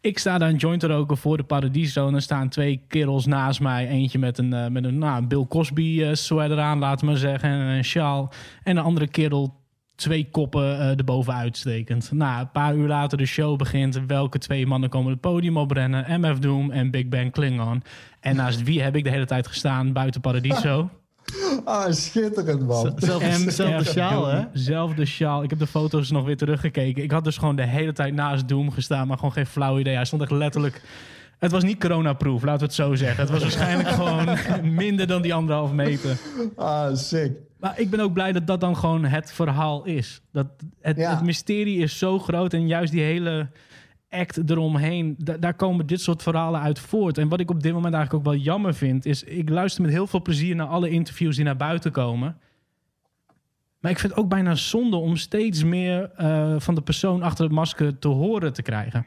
Ik 0.00 0.18
sta 0.18 0.38
daar 0.38 0.48
een 0.48 0.56
joint 0.56 0.82
roken 0.82 1.16
voor 1.16 1.36
de 1.36 1.42
Paradiso. 1.42 2.08
En 2.08 2.14
er 2.14 2.22
staan 2.22 2.48
twee 2.48 2.84
kerels 2.88 3.26
naast 3.26 3.60
mij. 3.60 3.88
Eentje 3.88 4.18
met 4.18 4.38
een, 4.38 4.52
uh, 4.52 4.66
met 4.66 4.84
een 4.84 4.98
nou, 4.98 5.26
Bill 5.26 5.46
Cosby 5.48 5.82
uh, 5.82 6.08
sweater 6.12 6.60
aan, 6.60 6.78
laten 6.78 7.04
we 7.04 7.10
maar 7.10 7.20
zeggen. 7.20 7.48
En 7.48 7.58
een 7.60 7.84
sjaal. 7.84 8.32
En 8.62 8.76
een 8.76 8.84
andere 8.84 9.08
kerel 9.08 9.54
twee 9.94 10.28
koppen 10.30 10.62
uh, 10.62 10.88
erboven 10.88 11.34
uitstekend. 11.34 12.12
Nou, 12.12 12.40
een 12.40 12.50
paar 12.50 12.74
uur 12.74 12.88
later 12.88 13.18
de 13.18 13.26
show 13.26 13.58
begint. 13.58 14.00
Welke 14.06 14.38
twee 14.38 14.66
mannen 14.66 14.90
komen 14.90 15.12
het 15.12 15.20
podium 15.20 15.56
oprennen? 15.56 16.20
MF 16.20 16.38
Doom 16.38 16.70
en 16.70 16.90
Big 16.90 17.08
Bang 17.08 17.32
Klingon. 17.32 17.82
En 18.20 18.36
naast 18.36 18.62
wie 18.62 18.82
heb 18.82 18.96
ik 18.96 19.04
de 19.04 19.10
hele 19.10 19.26
tijd 19.26 19.46
gestaan 19.46 19.92
buiten 19.92 20.20
Paradiso? 20.20 20.90
Ah, 21.64 21.92
schitterend 21.92 22.66
man. 22.66 22.92
Zelfde, 22.96 23.50
zelfde 23.50 23.84
sjaal, 23.84 24.26
hè? 24.26 24.44
Zelfde 24.52 25.04
sjaal. 25.04 25.42
Ik 25.42 25.50
heb 25.50 25.58
de 25.58 25.66
foto's 25.66 26.10
nog 26.10 26.24
weer 26.24 26.36
teruggekeken. 26.36 27.02
Ik 27.02 27.10
had 27.10 27.24
dus 27.24 27.36
gewoon 27.36 27.56
de 27.56 27.66
hele 27.66 27.92
tijd 27.92 28.14
naast 28.14 28.48
Doom 28.48 28.70
gestaan, 28.70 29.06
maar 29.06 29.16
gewoon 29.16 29.32
geen 29.32 29.46
flauw 29.46 29.78
idee. 29.78 29.94
Hij 29.94 30.04
stond 30.04 30.22
echt 30.22 30.30
letterlijk... 30.30 30.82
Het 31.38 31.50
was 31.50 31.64
niet 31.64 31.80
coronaproof, 31.80 32.42
laten 32.42 32.60
we 32.60 32.64
het 32.64 32.74
zo 32.74 32.94
zeggen. 32.94 33.20
Het 33.20 33.30
was 33.30 33.42
waarschijnlijk 33.56 33.88
gewoon 33.88 34.28
minder 34.74 35.06
dan 35.06 35.22
die 35.22 35.34
anderhalf 35.34 35.72
meter. 35.72 36.16
Ah, 36.56 36.94
sick. 36.94 37.32
Maar 37.58 37.80
ik 37.80 37.90
ben 37.90 38.00
ook 38.00 38.12
blij 38.12 38.32
dat 38.32 38.46
dat 38.46 38.60
dan 38.60 38.76
gewoon 38.76 39.04
het 39.04 39.32
verhaal 39.32 39.84
is. 39.84 40.20
Dat 40.32 40.46
het, 40.80 40.96
ja. 40.96 41.10
het 41.10 41.22
mysterie 41.22 41.78
is 41.78 41.98
zo 41.98 42.18
groot 42.18 42.52
en 42.52 42.66
juist 42.66 42.92
die 42.92 43.02
hele 43.02 43.48
act 44.10 44.50
eromheen, 44.50 45.16
daar 45.40 45.54
komen 45.54 45.86
dit 45.86 46.00
soort 46.00 46.22
verhalen 46.22 46.60
uit 46.60 46.78
voort. 46.78 47.18
En 47.18 47.28
wat 47.28 47.40
ik 47.40 47.50
op 47.50 47.62
dit 47.62 47.72
moment 47.72 47.94
eigenlijk 47.94 48.26
ook 48.26 48.32
wel 48.32 48.42
jammer 48.42 48.74
vind, 48.74 49.06
is 49.06 49.22
ik 49.22 49.48
luister 49.48 49.82
met 49.82 49.90
heel 49.90 50.06
veel 50.06 50.22
plezier 50.22 50.56
naar 50.56 50.66
alle 50.66 50.90
interviews 50.90 51.36
die 51.36 51.44
naar 51.44 51.56
buiten 51.56 51.92
komen. 51.92 52.36
Maar 53.80 53.90
ik 53.90 53.98
vind 53.98 54.12
het 54.12 54.22
ook 54.22 54.28
bijna 54.28 54.54
zonde 54.54 54.96
om 54.96 55.16
steeds 55.16 55.64
meer 55.64 56.10
uh, 56.20 56.54
van 56.58 56.74
de 56.74 56.82
persoon 56.82 57.22
achter 57.22 57.44
het 57.44 57.52
masker 57.54 57.98
te 57.98 58.08
horen 58.08 58.52
te 58.52 58.62
krijgen. 58.62 59.06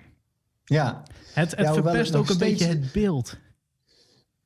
Ja. 0.63 1.03
Het, 1.33 1.55
het 1.55 1.67
ja, 1.67 1.73
verpest 1.73 2.15
ook 2.15 2.29
een 2.29 2.35
steeds... 2.35 2.51
beetje 2.51 2.77
het 2.77 2.91
beeld. 2.91 3.37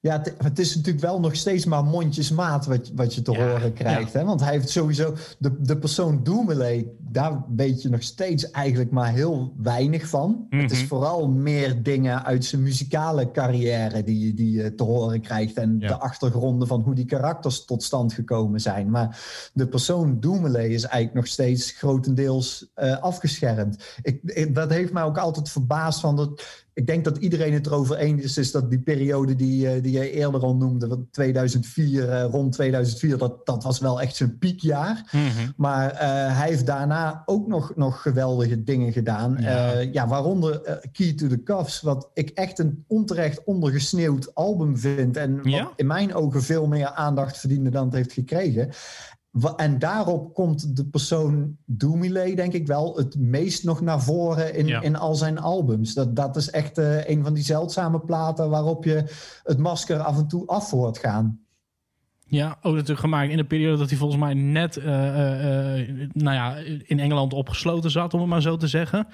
Ja, 0.04 0.22
het, 0.38 0.60
is 0.60 0.76
natuurlijk 0.76 1.04
wel 1.04 1.20
nog 1.20 1.36
steeds 1.36 1.66
maar 1.66 1.84
mondjesmaat 1.84 2.66
wat, 2.66 2.92
wat 2.96 3.16
je 3.16 3.22
te 3.22 3.32
ja, 3.32 3.38
horen 3.38 3.74
krijgt. 3.74 4.12
Ja. 4.12 4.20
Hè? 4.20 4.26
Want 4.26 4.40
hij 4.40 4.52
heeft 4.52 4.70
sowieso, 4.70 5.16
de, 5.38 5.56
de 5.62 5.78
persoon 5.78 6.24
Doemelee, 6.24 6.98
daar 7.00 7.44
weet 7.56 7.82
je 7.82 7.90
nog 7.90 8.04
steeds 8.04 8.52
eigenlijk 8.52 8.92
maar 8.92 9.12
heel 9.14 9.54
weinig 9.58 10.08
van. 10.08 10.30
Mm 10.30 10.48
-hmm. 10.50 10.60
Het 10.60 10.72
is 10.72 10.84
vooral 10.84 11.28
meer 11.28 11.84
dingen 11.84 12.26
uit 12.26 12.46
zijn 12.46 12.64
muzikale 12.64 13.32
carrière 13.32 14.04
die, 14.04 14.34
die 14.34 14.52
je 14.52 14.76
te 14.76 14.84
horen 14.84 15.22
krijgt. 15.22 15.58
En 15.58 15.76
ja. 15.80 15.88
de 15.88 16.00
achtergronden 16.00 16.68
van 16.68 16.82
hoe 16.82 16.96
die 16.96 17.06
karakters 17.06 17.66
tot 17.66 17.84
stand 17.84 18.14
gekomen 18.14 18.60
zijn. 18.60 18.90
Maar 18.90 19.20
de 19.54 19.68
persoon 19.68 20.20
Doemelee 20.20 20.70
is 20.70 20.84
eigenlijk 20.84 21.14
nog 21.14 21.28
steeds 21.28 21.72
grotendeels 21.72 22.72
uh, 22.76 22.98
afgeschermd. 22.98 23.84
Ik, 24.02 24.20
ik, 24.24 24.56
dat 24.56 24.70
heeft 24.70 24.94
mij 24.94 25.04
ook 25.04 25.18
altijd 25.18 25.50
verbaasd 25.50 26.00
van 26.00 26.16
dat 26.16 26.63
ik 26.74 26.88
denk 26.88 27.04
dat 27.04 27.18
iedereen 27.18 27.54
het 27.54 27.66
erover 27.66 27.98
eens 27.98 28.24
is, 28.24 28.38
is 28.38 28.52
dat 28.52 28.70
die 28.70 28.80
periode 28.80 29.36
die, 29.36 29.82
die 29.82 29.92
jij 29.92 30.12
eerder 30.12 30.42
al 30.42 30.56
noemde, 30.56 31.06
2004, 31.12 32.22
rond 32.22 32.52
2004, 32.54 33.18
dat, 33.18 33.46
dat 33.46 33.64
was 33.64 33.80
wel 33.80 34.02
echt 34.02 34.16
zijn 34.16 34.38
piekjaar. 34.38 35.10
Mm 35.12 35.22
-hmm. 35.22 35.54
Maar 35.58 35.94
uh, 35.94 36.00
hij 36.38 36.48
heeft 36.48 36.66
daarna 36.66 37.24
ook 37.26 37.48
nog, 37.48 37.76
nog 37.76 38.02
geweldige 38.02 38.64
dingen 38.64 38.94
gedaan. 38.94 39.38
Ja, 39.40 39.76
uh, 39.76 39.94
ja 39.94 40.08
waaronder 40.08 40.62
uh, 40.68 40.74
Key 40.92 41.14
to 41.14 41.28
the 41.28 41.44
Cuffs, 41.44 41.82
wat 41.82 42.10
ik 42.14 42.30
echt 42.30 42.60
een 42.60 42.84
onterecht 42.88 43.44
ondergesneeuwd 43.44 44.36
album 44.36 44.78
vind. 44.78 45.18
En 45.18 45.36
wat 45.36 45.52
Ja? 45.52 45.72
in 45.76 45.88
mijn 45.88 46.14
ogen 46.14 46.44
veel 46.44 46.68
meer 46.68 46.92
aandacht 46.92 47.38
verdiende 47.38 47.70
dan 47.70 47.86
het 47.86 47.94
heeft 47.94 48.14
gekregen. 48.14 48.70
En 49.56 49.80
daarop 49.80 50.34
komt 50.34 50.76
de 50.76 50.86
persoon 50.86 51.58
Doomile, 51.66 52.36
denk 52.36 52.54
ik 52.54 52.68
wel, 52.68 52.98
het 52.98 53.20
meest 53.20 53.64
nog 53.64 53.82
naar 53.82 54.02
voren 54.02 54.56
in, 54.56 54.68
Ja. 54.68 54.82
in 54.82 54.96
al 54.96 55.16
zijn 55.16 55.40
albums. 55.40 55.94
Dat, 55.94 56.16
dat 56.16 56.36
is 56.36 56.50
echt 56.50 56.78
eh, 56.78 57.10
een 57.10 57.24
van 57.24 57.34
die 57.34 57.44
zeldzame 57.44 58.00
platen 58.00 58.50
waarop 58.50 58.84
je 58.84 59.04
het 59.44 59.58
masker 59.58 60.00
af 60.00 60.18
en 60.18 60.28
toe 60.28 60.48
af 60.48 60.70
hoort 60.72 60.98
gaan. 60.98 61.40
Ja, 62.28 62.58
ook 62.62 62.74
natuurlijk 62.74 63.00
gemaakt 63.00 63.32
in 63.32 63.38
de 63.38 63.44
periode 63.46 63.78
dat 63.78 63.90
hij 63.90 63.98
volgens 63.98 64.20
mij 64.20 64.34
net 64.34 64.78
eh, 64.78 65.08
eh, 65.08 65.80
eh, 65.80 66.10
nou 66.14 66.36
ja, 66.36 66.56
in 66.86 67.00
Engeland 67.00 67.34
opgesloten 67.34 67.92
zat, 67.92 68.14
om 68.14 68.20
het 68.20 68.30
maar 68.30 68.42
zo 68.42 68.58
te 68.58 68.68
zeggen. 68.68 69.08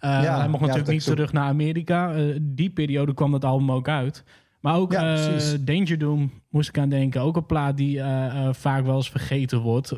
Eh, 0.00 0.10
Ja, 0.22 0.38
hij 0.38 0.48
mocht 0.48 0.60
natuurlijk 0.62 0.90
niet 0.90 1.04
terug 1.04 1.32
naar 1.32 1.48
Amerika. 1.48 2.14
Die 2.42 2.70
periode 2.70 3.14
kwam 3.14 3.30
dat 3.30 3.44
album 3.44 3.72
ook 3.72 3.88
uit. 3.88 4.24
Maar 4.64 4.76
ook 4.76 4.92
Ja, 4.92 5.16
eh. 5.16 5.58
Danger 5.60 5.98
Doom 5.98 6.30
moest 6.48 6.68
ik 6.68 6.78
aan 6.78 6.88
denken. 6.88 7.20
Ook 7.20 7.36
een 7.36 7.46
plaat 7.46 7.76
die 7.76 8.00
eh, 8.00 8.26
eh, 8.26 8.54
vaak 8.54 8.84
wel 8.84 8.96
eens 8.96 9.10
vergeten 9.10 9.60
wordt. 9.60 9.92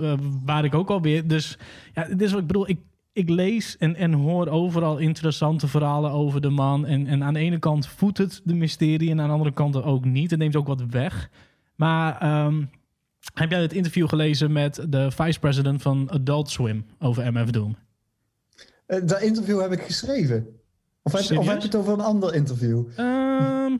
Waar 0.45 0.65
ik 0.65 0.75
ook 0.75 0.91
alweer... 0.91 1.29
Dus 1.29 1.59
ja, 1.95 2.05
dit 2.05 2.21
is 2.21 2.31
wat 2.31 2.41
ik 2.41 2.47
bedoel. 2.47 2.69
Ik, 2.69 2.79
ik 3.13 3.29
lees 3.29 3.77
en, 3.77 3.97
en 3.97 4.13
hoor 4.13 4.49
overal 4.49 4.99
interessante 4.99 5.69
verhalen 5.69 6.11
over 6.11 6.41
de 6.41 6.51
man. 6.51 6.87
En, 6.87 7.07
en 7.07 7.25
aan 7.25 7.35
de 7.35 7.41
ene 7.41 7.59
kant 7.59 7.87
voedt 7.87 8.19
het 8.19 8.41
de 8.45 8.55
mysterie... 8.55 9.11
en 9.11 9.21
aan 9.21 9.27
de 9.27 9.33
andere 9.33 9.53
kant 9.53 9.83
ook 9.83 10.05
niet. 10.05 10.31
Het 10.31 10.39
neemt 10.39 10.57
ook 10.57 10.67
wat 10.67 10.83
weg. 10.91 11.31
Maar 11.77 12.19
ehm, 12.19 12.65
heb 13.35 13.51
jij 13.51 13.61
het 13.61 13.73
interview 13.73 14.09
gelezen 14.09 14.53
met 14.53 14.87
de 14.89 15.11
vice-president 15.11 15.83
van 15.83 16.11
Adult 16.11 16.51
Swim 16.51 16.87
over 16.99 17.33
MF 17.33 17.51
Doom? 17.51 17.77
Dat 18.87 19.21
interview 19.21 19.61
heb 19.61 19.73
ik 19.73 19.83
geschreven. 19.83 20.47
Of 21.03 21.13
heb, 21.13 21.39
of 21.39 21.47
heb 21.47 21.59
je 21.59 21.67
het 21.67 21.77
over 21.77 21.93
een 21.93 22.01
ander 22.01 22.35
interview? 22.35 22.85
Ehm 22.97 23.77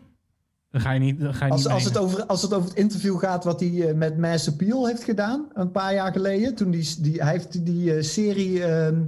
dan 0.77 0.85
ga 0.85 0.93
je 0.93 1.01
niet, 1.01 1.21
dan 1.21 1.35
ga 1.35 1.45
je 1.47 1.53
Als, 1.53 1.63
niet 1.63 1.73
als, 1.73 1.85
het 1.85 1.99
over, 1.99 2.27
als 2.27 2.43
het 2.43 2.55
over 2.55 2.69
het 2.69 2.79
interview 2.79 3.19
gaat 3.19 3.45
wat 3.45 3.61
hij 3.61 3.89
eh, 3.89 3.95
met 3.95 4.19
Mass 4.19 4.49
Appeal 4.49 4.87
heeft 4.87 5.05
gedaan, 5.05 5.47
een 5.53 5.71
paar 5.71 5.95
jaar 5.95 6.13
geleden. 6.13 6.55
Toen 6.55 6.71
die, 6.71 6.95
die, 7.01 7.23
hij 7.23 7.33
heeft 7.33 7.65
die 7.67 7.95
eh, 7.95 8.03
serie, 8.03 8.65
ehm, 8.65 9.03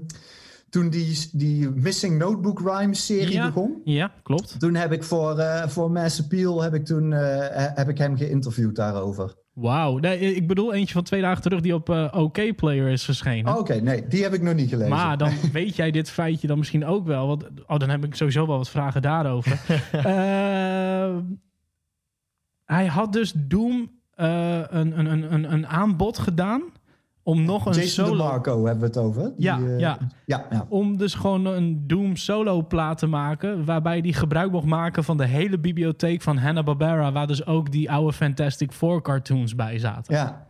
toen 0.71 0.91
die, 0.91 1.29
die 1.33 1.69
Missing 1.71 2.19
Notebook 2.19 2.61
Rhymes 2.61 3.07
serie 3.07 3.33
Ja. 3.33 3.47
begon. 3.47 3.81
Ja, 3.85 4.13
klopt. 4.23 4.61
Toen 4.61 4.75
heb 4.75 4.93
ik 4.93 5.05
voor, 5.05 5.39
eh, 5.39 5.69
voor 5.69 5.91
Mass 5.91 6.21
Appeal 6.21 6.63
heb 6.63 6.75
ik, 6.75 6.85
toen, 6.85 7.11
heb 7.11 7.89
ik 7.89 7.99
hem 7.99 8.17
geïnterviewd 8.17 8.77
daarover. 8.77 9.35
Wauw. 9.53 9.99
Nee, 9.99 10.35
ik 10.35 10.47
bedoel 10.47 10.75
eentje 10.75 10.95
van 10.95 11.03
twee 11.03 11.21
dagen 11.21 11.43
terug 11.43 11.61
die 11.61 11.75
op 11.75 11.89
OK 12.15 12.57
Player 12.57 12.89
is 12.89 13.05
verschenen. 13.05 13.53
Oh, 13.53 13.59
Oké, 13.59 13.75
nee, 13.75 14.07
die 14.09 14.23
heb 14.23 14.35
ik 14.35 14.43
nog 14.43 14.55
niet 14.55 14.69
gelezen. 14.69 14.91
Maar 14.91 15.19
dan 15.19 15.33
weet 15.53 15.77
jij 15.77 15.91
dit 15.91 16.11
feitje 16.11 16.47
dan 16.47 16.59
misschien 16.59 16.87
ook 16.87 17.07
wel. 17.07 17.27
Want, 17.27 17.45
oh, 17.67 17.79
dan 17.79 17.89
heb 17.89 18.05
ik 18.05 18.15
sowieso 18.15 18.47
wel 18.47 18.57
wat 18.57 18.71
vragen 18.71 19.03
daarover. 19.03 19.61
hij 22.77 22.87
had 22.87 23.13
dus 23.13 23.33
Doom 23.37 23.91
eh, 24.15 24.61
een, 24.69 24.99
een, 24.99 25.07
een, 25.13 25.33
een, 25.33 25.53
een 25.53 25.67
aanbod 25.67 26.19
gedaan 26.19 26.63
om 27.23 27.45
nog 27.45 27.67
een 27.67 27.73
Jason 27.73 27.89
solo... 28.07 28.17
DeMarco 28.17 28.65
hebben 28.65 28.81
we 28.81 28.87
het 28.87 28.97
over. 28.97 29.23
Die, 29.23 29.45
Ja, 29.45 29.59
eh, 29.59 29.79
ja. 29.79 29.99
ja, 30.27 30.47
ja. 30.51 30.67
Om 30.69 30.97
dus 30.97 31.15
gewoon 31.15 31.45
een 31.47 31.85
Doom 31.87 32.17
solo 32.17 32.67
plaat 32.67 32.99
te 32.99 33.07
maken. 33.07 33.65
Waarbij 33.65 33.99
hij 33.99 34.13
gebruik 34.13 34.51
mocht 34.53 34.67
maken 34.67 35.05
van 35.05 35.17
de 35.17 35.27
hele 35.27 35.59
bibliotheek 35.59 36.23
van 36.23 36.37
Hanna-Barbera. 36.37 37.13
Waar 37.13 37.27
dus 37.27 37.47
ook 37.47 37.73
die 37.73 37.91
oude 37.91 38.13
Fantastic 38.13 38.73
Four 38.73 39.03
cartoons 39.03 39.55
bij 39.55 39.79
zaten. 39.79 40.15
Ja, 40.15 40.47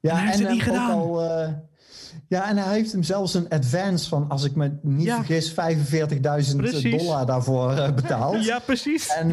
ja 0.00 0.10
En 0.10 0.16
hij 0.16 0.26
heeft 0.26 0.38
het 0.38 0.50
niet 0.50 0.62
gedaan. 0.62 0.90
al, 0.90 1.22
eh, 1.22 1.52
ja, 2.28 2.48
en 2.48 2.56
hij 2.56 2.74
heeft 2.74 2.92
hem 2.92 3.02
zelfs 3.02 3.34
een 3.34 3.48
advance 3.48 4.08
van, 4.08 4.28
als 4.28 4.44
ik 4.44 4.54
me 4.54 4.78
niet 4.82 5.06
Ja. 5.06 5.16
vergis, 5.16 5.52
45.000 5.52 6.56
Precies. 6.56 7.02
dollar 7.02 7.26
daarvoor 7.26 7.92
betaald. 7.94 8.44
Ja, 8.44 8.58
precies. 8.58 9.08
En 9.14 9.32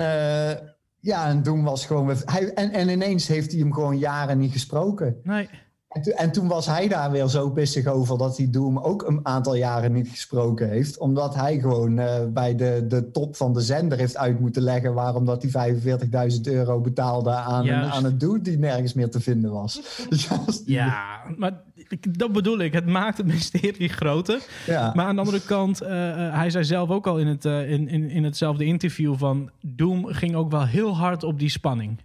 ja, 1.06 1.28
en 1.28 1.44
toen 1.44 1.64
was 1.64 1.86
gewoon. 1.86 2.16
Hij, 2.26 2.54
en, 2.54 2.72
en 2.72 2.90
ineens 2.90 3.28
heeft 3.28 3.52
hij 3.52 3.60
hem 3.60 3.74
gewoon 3.74 3.98
jaren 3.98 4.38
niet 4.38 4.52
gesproken. 4.52 5.20
Nee. 5.24 5.50
En, 5.96 6.02
to- 6.02 6.12
en 6.12 6.32
toen 6.32 6.48
was 6.48 6.66
hij 6.66 6.88
daar 6.88 7.12
weer 7.12 7.28
zo 7.28 7.50
pissig 7.50 7.86
over 7.88 8.18
dat 8.18 8.38
hij 8.38 8.50
Doom 8.50 8.78
ook 8.78 9.08
een 9.08 9.20
aantal 9.24 9.56
jaren 9.56 9.92
niet 9.92 10.08
gesproken 10.08 10.70
heeft. 10.70 10.98
Omdat 10.98 11.36
hij 11.36 11.60
gewoon 11.60 12.00
eh, 12.00 12.26
bij 12.34 12.56
de, 12.56 12.86
de 12.88 13.12
top 13.12 13.36
van 13.36 13.54
de 13.54 13.62
zender 13.62 13.98
heeft 13.98 14.18
uit 14.18 14.40
moeten 14.40 14.62
leggen 14.62 14.94
waarom 14.94 15.26
dat 15.26 15.46
hij 15.50 15.76
45.000 16.36 16.42
euro 16.44 16.82
betaalde 16.82 17.30
aan, 17.30 17.68
een, 17.68 17.92
aan 17.92 18.06
een 18.06 18.18
dude 18.18 18.42
die 18.42 18.58
nergens 18.58 18.94
meer 18.94 19.10
te 19.10 19.20
vinden 19.20 19.52
was. 19.52 19.82
Dus 20.10 20.28
ja, 20.66 21.22
maar 21.38 21.62
dat 22.10 22.32
bedoel 22.32 22.60
ik. 22.60 22.74
Het 22.74 22.86
maakt 22.86 23.18
het 23.18 23.28
mysterie 23.28 23.90
groter. 23.90 24.42
ja. 24.66 24.92
Maar 24.96 25.06
aan 25.06 25.16
de 25.16 25.22
andere 25.22 25.42
kant, 25.42 25.82
eh, 25.82 26.10
eh, 26.28 26.36
hij 26.36 26.50
zei 26.50 26.64
zelf 26.64 26.90
ook 26.90 27.08
al 27.08 27.18
in, 27.18 27.28
het, 27.28 27.46
in, 27.46 27.88
in, 27.88 28.10
in 28.10 28.24
hetzelfde 28.24 28.66
interview 28.66 29.16
van... 29.18 29.50
Doom 29.62 30.06
ging 30.06 30.36
ook 30.36 30.52
wel 30.52 30.66
heel 30.66 30.96
hard 30.96 31.24
op 31.24 31.40
die 31.40 31.50
spanning. 31.50 31.98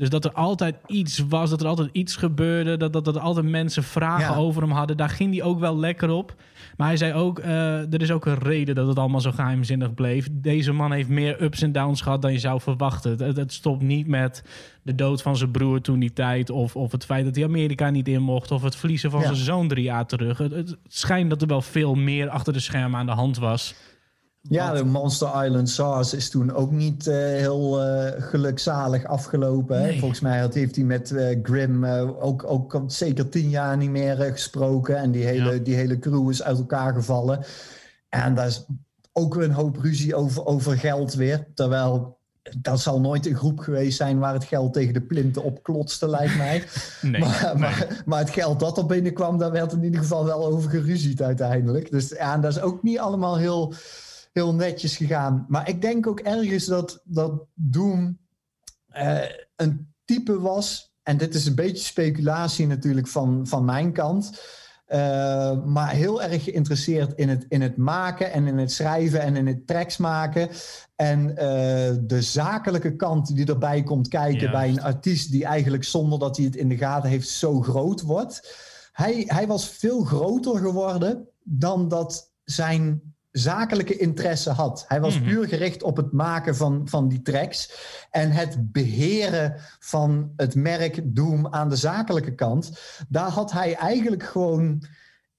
Dus 0.00 0.08
dat 0.08 0.24
er 0.24 0.32
altijd 0.32 0.76
iets 0.86 1.24
was, 1.28 1.50
dat 1.50 1.60
er 1.60 1.66
altijd 1.66 1.88
iets 1.92 2.16
gebeurde... 2.16 2.76
dat, 2.76 2.92
dat, 2.92 3.04
dat 3.04 3.16
er 3.16 3.20
altijd 3.22 3.48
mensen 3.48 3.82
vragen 3.82 4.34
Ja. 4.34 4.40
over 4.40 4.62
hem 4.62 4.70
hadden. 4.70 4.96
Daar 4.96 5.08
ging 5.08 5.34
hij 5.34 5.42
ook 5.42 5.58
wel 5.58 5.78
lekker 5.78 6.10
op. 6.10 6.34
Maar 6.76 6.86
hij 6.86 6.96
zei 6.96 7.12
ook, 7.12 7.38
eh, 7.38 7.92
er 7.92 8.02
is 8.02 8.10
ook 8.10 8.26
een 8.26 8.38
reden 8.38 8.74
dat 8.74 8.86
het 8.86 8.98
allemaal 8.98 9.20
zo 9.20 9.30
geheimzinnig 9.30 9.94
bleef. 9.94 10.28
Deze 10.32 10.72
man 10.72 10.92
heeft 10.92 11.08
meer 11.08 11.42
ups 11.42 11.62
en 11.62 11.72
downs 11.72 12.00
gehad 12.00 12.22
dan 12.22 12.32
je 12.32 12.38
zou 12.38 12.60
verwachten. 12.60 13.10
Het, 13.24 13.36
het 13.36 13.52
stopt 13.52 13.82
niet 13.82 14.06
met 14.06 14.42
de 14.82 14.94
dood 14.94 15.22
van 15.22 15.36
zijn 15.36 15.50
broer 15.50 15.80
toen 15.80 15.98
die 15.98 16.12
tijd... 16.12 16.50
Of, 16.50 16.76
of 16.76 16.92
het 16.92 17.04
feit 17.04 17.24
dat 17.24 17.34
hij 17.34 17.44
Amerika 17.44 17.90
niet 17.90 18.08
in 18.08 18.22
mocht... 18.22 18.50
of 18.50 18.62
het 18.62 18.76
verliezen 18.76 19.10
van 19.10 19.20
Ja. 19.20 19.26
zijn 19.26 19.38
zoon 19.38 19.68
drie 19.68 19.84
jaar 19.84 20.06
terug. 20.06 20.38
Het, 20.38 20.52
het 20.52 20.76
schijnt 20.88 21.30
dat 21.30 21.42
er 21.42 21.48
wel 21.48 21.62
veel 21.62 21.94
meer 21.94 22.28
achter 22.28 22.52
de 22.52 22.60
schermen 22.60 23.00
aan 23.00 23.06
de 23.06 23.12
hand 23.12 23.38
was... 23.38 23.74
Ja, 24.42 24.72
de 24.72 24.84
Monster 24.84 25.44
Island 25.44 25.70
SARS 25.70 26.14
is 26.14 26.30
toen 26.30 26.52
ook 26.52 26.70
niet 26.70 27.06
uh, 27.06 27.14
heel 27.14 27.86
uh, 27.86 28.10
gelukzalig 28.18 29.04
afgelopen. 29.04 29.80
Nee. 29.80 29.98
Volgens 29.98 30.20
mij 30.20 30.38
had, 30.38 30.54
heeft 30.54 30.76
hij 30.76 30.84
met 30.84 31.10
uh, 31.10 31.38
Grim 31.42 31.84
ook, 31.84 32.44
ook 32.46 32.82
zeker 32.86 33.28
tien 33.28 33.48
jaar 33.48 33.76
niet 33.76 33.90
meer 33.90 34.16
gesproken. 34.16 34.96
En 34.96 35.10
die 35.10 35.24
hele, 35.24 35.52
ja. 35.52 35.58
die 35.58 35.74
hele 35.74 35.98
crew 35.98 36.30
is 36.30 36.42
uit 36.42 36.58
elkaar 36.58 36.94
gevallen. 36.94 37.44
En 38.08 38.34
daar 38.34 38.46
is 38.46 38.66
ook 39.12 39.34
weer 39.34 39.44
een 39.44 39.50
hoop 39.50 39.76
ruzie 39.76 40.14
over, 40.14 40.46
over 40.46 40.78
geld 40.78 41.14
weer. 41.14 41.46
Terwijl 41.54 42.18
dat 42.58 42.80
zal 42.80 43.00
nooit 43.00 43.26
een 43.26 43.36
groep 43.36 43.58
geweest 43.58 43.96
zijn 43.96 44.18
waar 44.18 44.34
het 44.34 44.44
geld 44.44 44.72
tegen 44.72 44.94
de 44.94 45.00
plinten 45.00 45.42
op 45.42 45.62
klotste, 45.62 46.08
lijkt 46.08 46.36
mij. 46.36 46.64
nee, 47.02 47.20
maar, 47.20 47.50
nee. 47.52 47.60
Maar, 47.60 48.02
maar, 48.06 48.18
het 48.18 48.30
geld 48.30 48.60
dat 48.60 48.78
er 48.78 48.86
binnenkwam, 48.86 49.38
daar 49.38 49.52
werd 49.52 49.72
in 49.72 49.84
ieder 49.84 50.00
geval 50.00 50.24
wel 50.24 50.46
over 50.46 50.70
geruzied 50.70 51.22
uiteindelijk. 51.22 51.90
Dus 51.90 52.08
ja, 52.08 52.38
dat 52.38 52.56
is 52.56 52.60
ook 52.60 52.82
niet 52.82 52.98
allemaal 52.98 53.38
heel 53.38 53.74
heel 54.32 54.54
netjes 54.54 54.96
gegaan. 54.96 55.46
Maar 55.48 55.68
ik 55.68 55.80
denk 55.80 56.06
ook 56.06 56.20
ergens 56.20 56.64
dat, 56.64 57.02
dat 57.04 57.44
Doom 57.54 58.18
uh, 58.96 59.22
een 59.56 59.94
type 60.04 60.40
was. 60.40 60.92
En 61.02 61.16
dit 61.16 61.34
is 61.34 61.46
een 61.46 61.54
beetje 61.54 61.84
speculatie 61.84 62.66
natuurlijk 62.66 63.08
van, 63.08 63.46
van 63.46 63.64
mijn 63.64 63.92
kant. 63.92 64.42
Uh, 64.88 65.64
maar 65.64 65.90
heel 65.90 66.22
erg 66.22 66.44
geïnteresseerd 66.44 67.12
in 67.14 67.28
het, 67.28 67.46
in 67.48 67.60
het 67.60 67.76
maken 67.76 68.32
en 68.32 68.46
in 68.46 68.58
het 68.58 68.72
schrijven 68.72 69.20
en 69.20 69.36
in 69.36 69.46
het 69.46 69.66
tracks 69.66 69.96
maken. 69.96 70.48
En 70.96 71.28
uh, 71.28 71.36
de 72.00 72.18
zakelijke 72.18 72.96
kant 72.96 73.34
die 73.34 73.46
erbij 73.46 73.82
komt 73.82 74.08
kijken 74.08 74.40
ja. 74.46 74.50
bij 74.50 74.68
een 74.68 74.82
artiest 74.82 75.30
die 75.30 75.44
eigenlijk 75.44 75.84
zonder 75.84 76.18
dat 76.18 76.36
hij 76.36 76.46
het 76.46 76.56
in 76.56 76.68
de 76.68 76.76
gaten 76.76 77.10
heeft 77.10 77.28
zo 77.28 77.60
groot 77.60 78.00
wordt. 78.00 78.56
Hij, 78.92 79.24
hij 79.26 79.46
was 79.46 79.68
veel 79.68 80.04
groter 80.04 80.58
geworden 80.58 81.28
dan 81.42 81.88
dat 81.88 82.32
zijn 82.44 83.09
zakelijke 83.30 83.96
interesse 83.96 84.50
had. 84.50 84.84
Hij 84.88 85.00
was 85.00 85.20
puur 85.20 85.48
gericht 85.48 85.82
op 85.82 85.96
het 85.96 86.12
maken 86.12 86.56
van, 86.56 86.88
van 86.88 87.08
die 87.08 87.22
tracks. 87.22 87.72
En 88.10 88.30
het 88.30 88.72
beheren 88.72 89.54
van 89.78 90.32
het 90.36 90.54
merk 90.54 91.00
Doom 91.04 91.46
aan 91.48 91.68
de 91.68 91.76
zakelijke 91.76 92.34
kant. 92.34 92.80
Daar 93.08 93.30
had 93.30 93.52
hij 93.52 93.74
eigenlijk 93.74 94.22
gewoon 94.22 94.84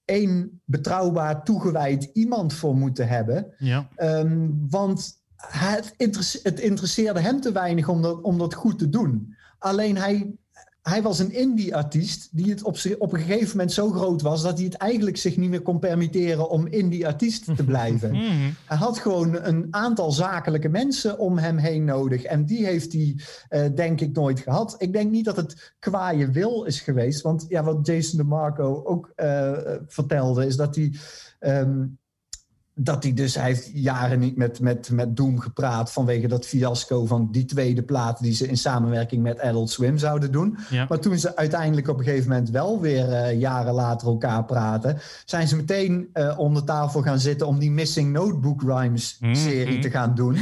één 0.06 0.62
betrouwbaar 0.66 1.44
toegewijd 1.44 2.10
iemand 2.14 2.54
voor 2.54 2.76
moeten 2.76 3.08
hebben. 3.08 3.54
Ja. 3.58 3.90
Um, 3.98 4.66
want 4.70 5.20
het, 5.36 5.96
het, 6.44 6.60
interesseerde 6.60 7.20
hem 7.20 7.42
te 7.42 7.52
weinig 7.52 7.88
om 7.88 8.02
dat, 8.02 8.22
om 8.22 8.38
dat 8.38 8.54
goed 8.54 8.80
te 8.80 8.90
doen. 8.90 9.36
Alleen 9.60 9.98
hij 9.98 10.34
hij 10.82 11.02
was 11.02 11.20
een 11.20 11.32
indie-artiest 11.32 12.30
die 12.32 12.50
het 12.50 12.64
op, 12.64 12.78
op 12.98 13.14
een 13.14 13.20
gegeven 13.20 13.50
moment 13.50 13.72
zo 13.72 13.90
groot 13.90 14.22
was 14.22 14.42
dat 14.42 14.56
hij 14.56 14.66
het 14.66 14.76
eigenlijk 14.76 15.18
zich 15.18 15.38
niet 15.38 15.50
meer 15.50 15.62
kon 15.62 15.80
permitteren 15.80 16.50
om 16.50 16.68
indie-artiest 16.68 17.56
te 17.56 17.64
blijven. 17.74 18.12
Mhm. 18.12 18.52
hij 18.66 18.78
had 18.78 19.00
gewoon 19.00 19.36
een 19.42 19.68
aantal 19.70 20.12
zakelijke 20.12 20.70
mensen 20.70 21.20
om 21.20 21.38
hem 21.38 21.58
heen 21.58 21.86
nodig 21.86 22.24
en 22.24 22.46
die 22.46 22.66
heeft 22.66 22.94
hij 22.94 23.16
uh, 23.50 23.76
denk 23.76 24.02
ik 24.02 24.16
nooit 24.16 24.40
gehad. 24.40 24.76
Ik 24.78 24.94
denk 24.94 25.12
niet 25.12 25.26
dat 25.26 25.36
het 25.36 25.74
kwaaie 25.80 26.28
wil 26.28 26.64
is 26.64 26.80
geweest, 26.80 27.22
want 27.22 27.46
ja, 27.48 27.64
wat 27.64 27.88
Jason 27.88 28.18
DeMarco 28.18 28.84
ook 28.84 29.12
uh, 29.16 29.52
vertelde 29.88 30.46
is 30.46 30.56
dat 30.56 30.76
hij. 30.76 30.94
Um, 31.40 32.00
dat 32.84 33.04
hij 33.04 33.14
dus, 33.14 33.36
hij 33.36 33.46
heeft 33.46 33.70
jaren 33.74 34.20
niet 34.20 34.38
met, 34.38 34.60
met, 34.60 34.90
met 34.90 35.16
Doom 35.16 35.40
gepraat 35.40 35.92
vanwege 35.92 36.28
dat 36.28 36.46
fiasco 36.46 37.06
van 37.06 37.28
die 37.32 37.46
tweede 37.46 37.84
plaat 37.84 38.22
die 38.22 38.34
ze 38.34 38.48
in 38.48 38.58
samenwerking 38.58 39.24
met 39.24 39.40
Adult 39.40 39.70
Swim 39.70 39.98
zouden 39.98 40.32
doen. 40.32 40.58
Ja. 40.70 40.86
Maar 40.90 41.00
toen 41.00 41.20
ze 41.20 41.36
uiteindelijk 41.36 41.88
op 41.88 41.98
een 41.98 42.04
gegeven 42.04 42.30
moment 42.30 42.50
wel 42.50 42.82
weer 42.82 43.10
uh, 43.10 43.40
jaren 43.40 43.74
later 43.74 44.08
elkaar 44.08 44.46
praten, 44.46 44.98
zijn 45.26 45.48
ze 45.48 45.56
meteen 45.56 46.10
uh, 46.14 46.40
om 46.40 46.54
de 46.54 46.64
tafel 46.64 47.02
gaan 47.02 47.20
zitten 47.20 47.48
om 47.48 47.60
die 47.60 47.72
Missing 47.72 48.12
Notebook 48.12 48.62
Rhymes 48.62 49.18
mm 49.20 49.28
-hmm. 49.28 49.36
serie 49.36 49.80
te 49.80 49.90
gaan 49.90 50.16
doen. 50.16 50.38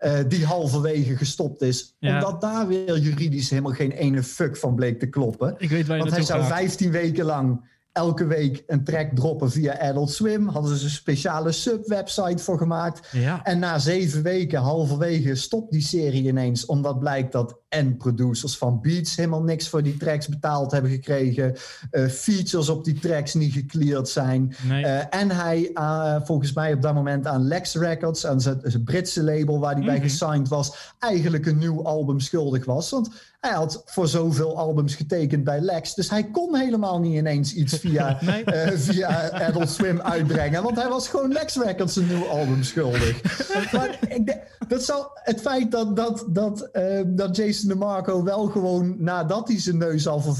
Uh, 0.00 0.12
die 0.28 0.46
halverwege 0.46 1.16
gestopt 1.16 1.62
is. 1.62 1.94
Ja. 1.98 2.14
Omdat 2.14 2.40
daar 2.40 2.66
weer 2.66 2.98
juridisch 2.98 3.50
helemaal 3.50 3.72
geen 3.72 3.92
ene 3.92 4.22
fuck 4.22 4.56
van 4.56 4.74
bleek 4.74 4.98
te 4.98 5.06
kloppen. 5.06 5.54
Ik 5.58 5.70
weet 5.70 5.86
waar 5.86 5.96
je 5.96 6.02
Want 6.02 6.14
hij 6.14 6.24
zou 6.24 6.40
gaat. 6.40 6.48
15 6.48 6.90
weken 6.90 7.24
lang 7.24 7.72
elke 7.94 8.26
week 8.26 8.62
een 8.66 8.84
track 8.84 9.10
droppen 9.14 9.50
via 9.50 9.78
Adult 9.78 10.10
Swim. 10.10 10.48
Hadden 10.48 10.76
ze 10.76 10.84
een 10.84 10.90
speciale 10.90 11.52
sub-website 11.52 12.42
voor 12.42 12.58
gemaakt. 12.58 13.08
Ja. 13.12 13.44
En 13.44 13.58
na 13.58 13.78
zeven 13.78 14.22
weken, 14.22 14.60
halverwege, 14.60 15.34
stopt 15.34 15.72
die 15.72 15.82
serie 15.82 16.28
ineens. 16.28 16.66
Omdat 16.66 16.98
blijkt 16.98 17.32
dat 17.32 17.62
en 17.74 17.96
producers 17.96 18.56
van 18.56 18.80
Beats 18.80 19.16
helemaal 19.16 19.42
niks 19.42 19.68
voor 19.68 19.82
die 19.82 19.96
tracks 19.96 20.28
betaald 20.28 20.72
hebben 20.72 20.90
gekregen. 20.90 21.54
Uh, 21.90 22.06
features 22.06 22.68
op 22.68 22.84
die 22.84 22.98
tracks 22.98 23.34
niet 23.34 23.52
gecleared 23.52 24.08
zijn. 24.08 24.54
Nee. 24.68 24.84
Uh, 24.84 25.14
en 25.14 25.30
hij 25.30 25.70
uh, 25.74 26.16
volgens 26.24 26.52
mij 26.52 26.72
op 26.72 26.82
dat 26.82 26.94
moment 26.94 27.26
aan 27.26 27.46
Lex 27.46 27.74
Records, 27.74 28.26
aan 28.26 28.40
zijn, 28.40 28.60
zijn 28.62 28.84
Britse 28.84 29.22
label 29.22 29.58
waar 29.58 29.72
hij 29.72 29.80
mm 29.80 29.88
-hmm. 29.88 29.98
bij 29.98 30.08
gesigned 30.08 30.48
was, 30.48 30.94
eigenlijk 30.98 31.46
een 31.46 31.58
nieuw 31.58 31.84
album 31.84 32.20
schuldig 32.20 32.64
was. 32.64 32.90
Want 32.90 33.10
hij 33.44 33.52
had 33.52 33.82
voor 33.84 34.08
zoveel 34.08 34.58
albums 34.58 34.94
getekend 34.94 35.44
bij 35.44 35.60
Lex. 35.60 35.94
Dus 35.94 36.10
hij 36.10 36.24
kon 36.24 36.56
helemaal 36.56 37.00
niet 37.00 37.14
ineens 37.14 37.54
iets 37.54 37.78
via, 37.78 38.18
nee. 38.20 38.44
uh, 38.46 38.78
via 38.78 39.30
Adult 39.30 39.70
Swim 39.70 40.00
uitbrengen. 40.00 40.62
Want 40.62 40.76
hij 40.76 40.88
was 40.88 41.08
gewoon 41.08 41.32
Lex 41.32 41.56
Records 41.56 41.96
een 41.96 42.06
nieuw 42.06 42.26
album 42.26 42.62
schuldig. 42.62 43.22
maar 43.72 43.98
ik 44.08 44.26
denk, 44.26 44.42
dat 44.68 44.82
zal, 44.82 45.10
het 45.14 45.40
feit 45.40 45.70
dat, 45.70 45.96
dat, 45.96 46.24
dat, 46.28 46.68
uh, 46.72 47.00
dat 47.06 47.36
Jason 47.36 47.68
DeMarco 47.68 48.22
wel 48.22 48.46
gewoon 48.46 48.94
nadat 48.98 49.48
hij 49.48 49.60
zijn 49.60 49.78
neus 49.78 50.06
al 50.06 50.20
voor 50.20 50.36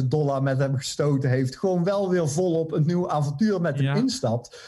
45.000 0.00 0.04
dollar 0.04 0.42
met 0.42 0.58
hem 0.58 0.76
gestoten 0.76 1.30
heeft... 1.30 1.56
gewoon 1.56 1.84
wel 1.84 2.10
weer 2.10 2.28
volop 2.28 2.72
een 2.72 2.86
nieuw 2.86 3.10
avontuur 3.10 3.60
met 3.60 3.76
hem 3.76 3.84
ja. 3.84 3.94
instapt 3.94 4.58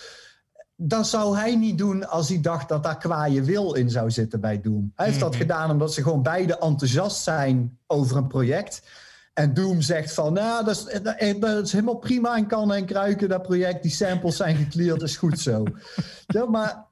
dat 0.80 1.06
zou 1.08 1.36
hij 1.36 1.56
niet 1.56 1.78
doen 1.78 2.08
als 2.08 2.28
hij 2.28 2.40
dacht 2.40 2.68
dat 2.68 2.82
daar 2.82 2.98
kwaaie 2.98 3.42
wil 3.42 3.74
in 3.74 3.90
zou 3.90 4.10
zitten 4.10 4.40
bij 4.40 4.60
Doom. 4.60 4.92
Hij 4.94 5.06
heeft 5.06 5.20
dat 5.20 5.30
Mhm. 5.30 5.40
gedaan 5.40 5.70
omdat 5.70 5.94
ze 5.94 6.02
gewoon 6.02 6.22
beide 6.22 6.58
enthousiast 6.58 7.22
zijn 7.22 7.78
over 7.86 8.16
een 8.16 8.26
project. 8.26 8.82
En 9.34 9.54
Doom 9.54 9.80
zegt 9.80 10.14
van, 10.14 10.32
nou, 10.32 10.64
dat 10.64 10.76
is, 10.76 11.00
dat 11.40 11.64
is 11.64 11.72
helemaal 11.72 11.96
prima 11.98 12.36
en 12.36 12.46
kan 12.46 12.72
en 12.72 12.84
kruiken, 12.86 13.28
dat 13.28 13.42
project. 13.42 13.82
Die 13.82 13.90
samples 13.92 14.36
zijn 14.36 14.56
gecleared, 14.56 15.02
is 15.02 15.16
goed 15.16 15.40
zo. 15.40 15.64
ja, 16.26 16.44
maar 16.44 16.86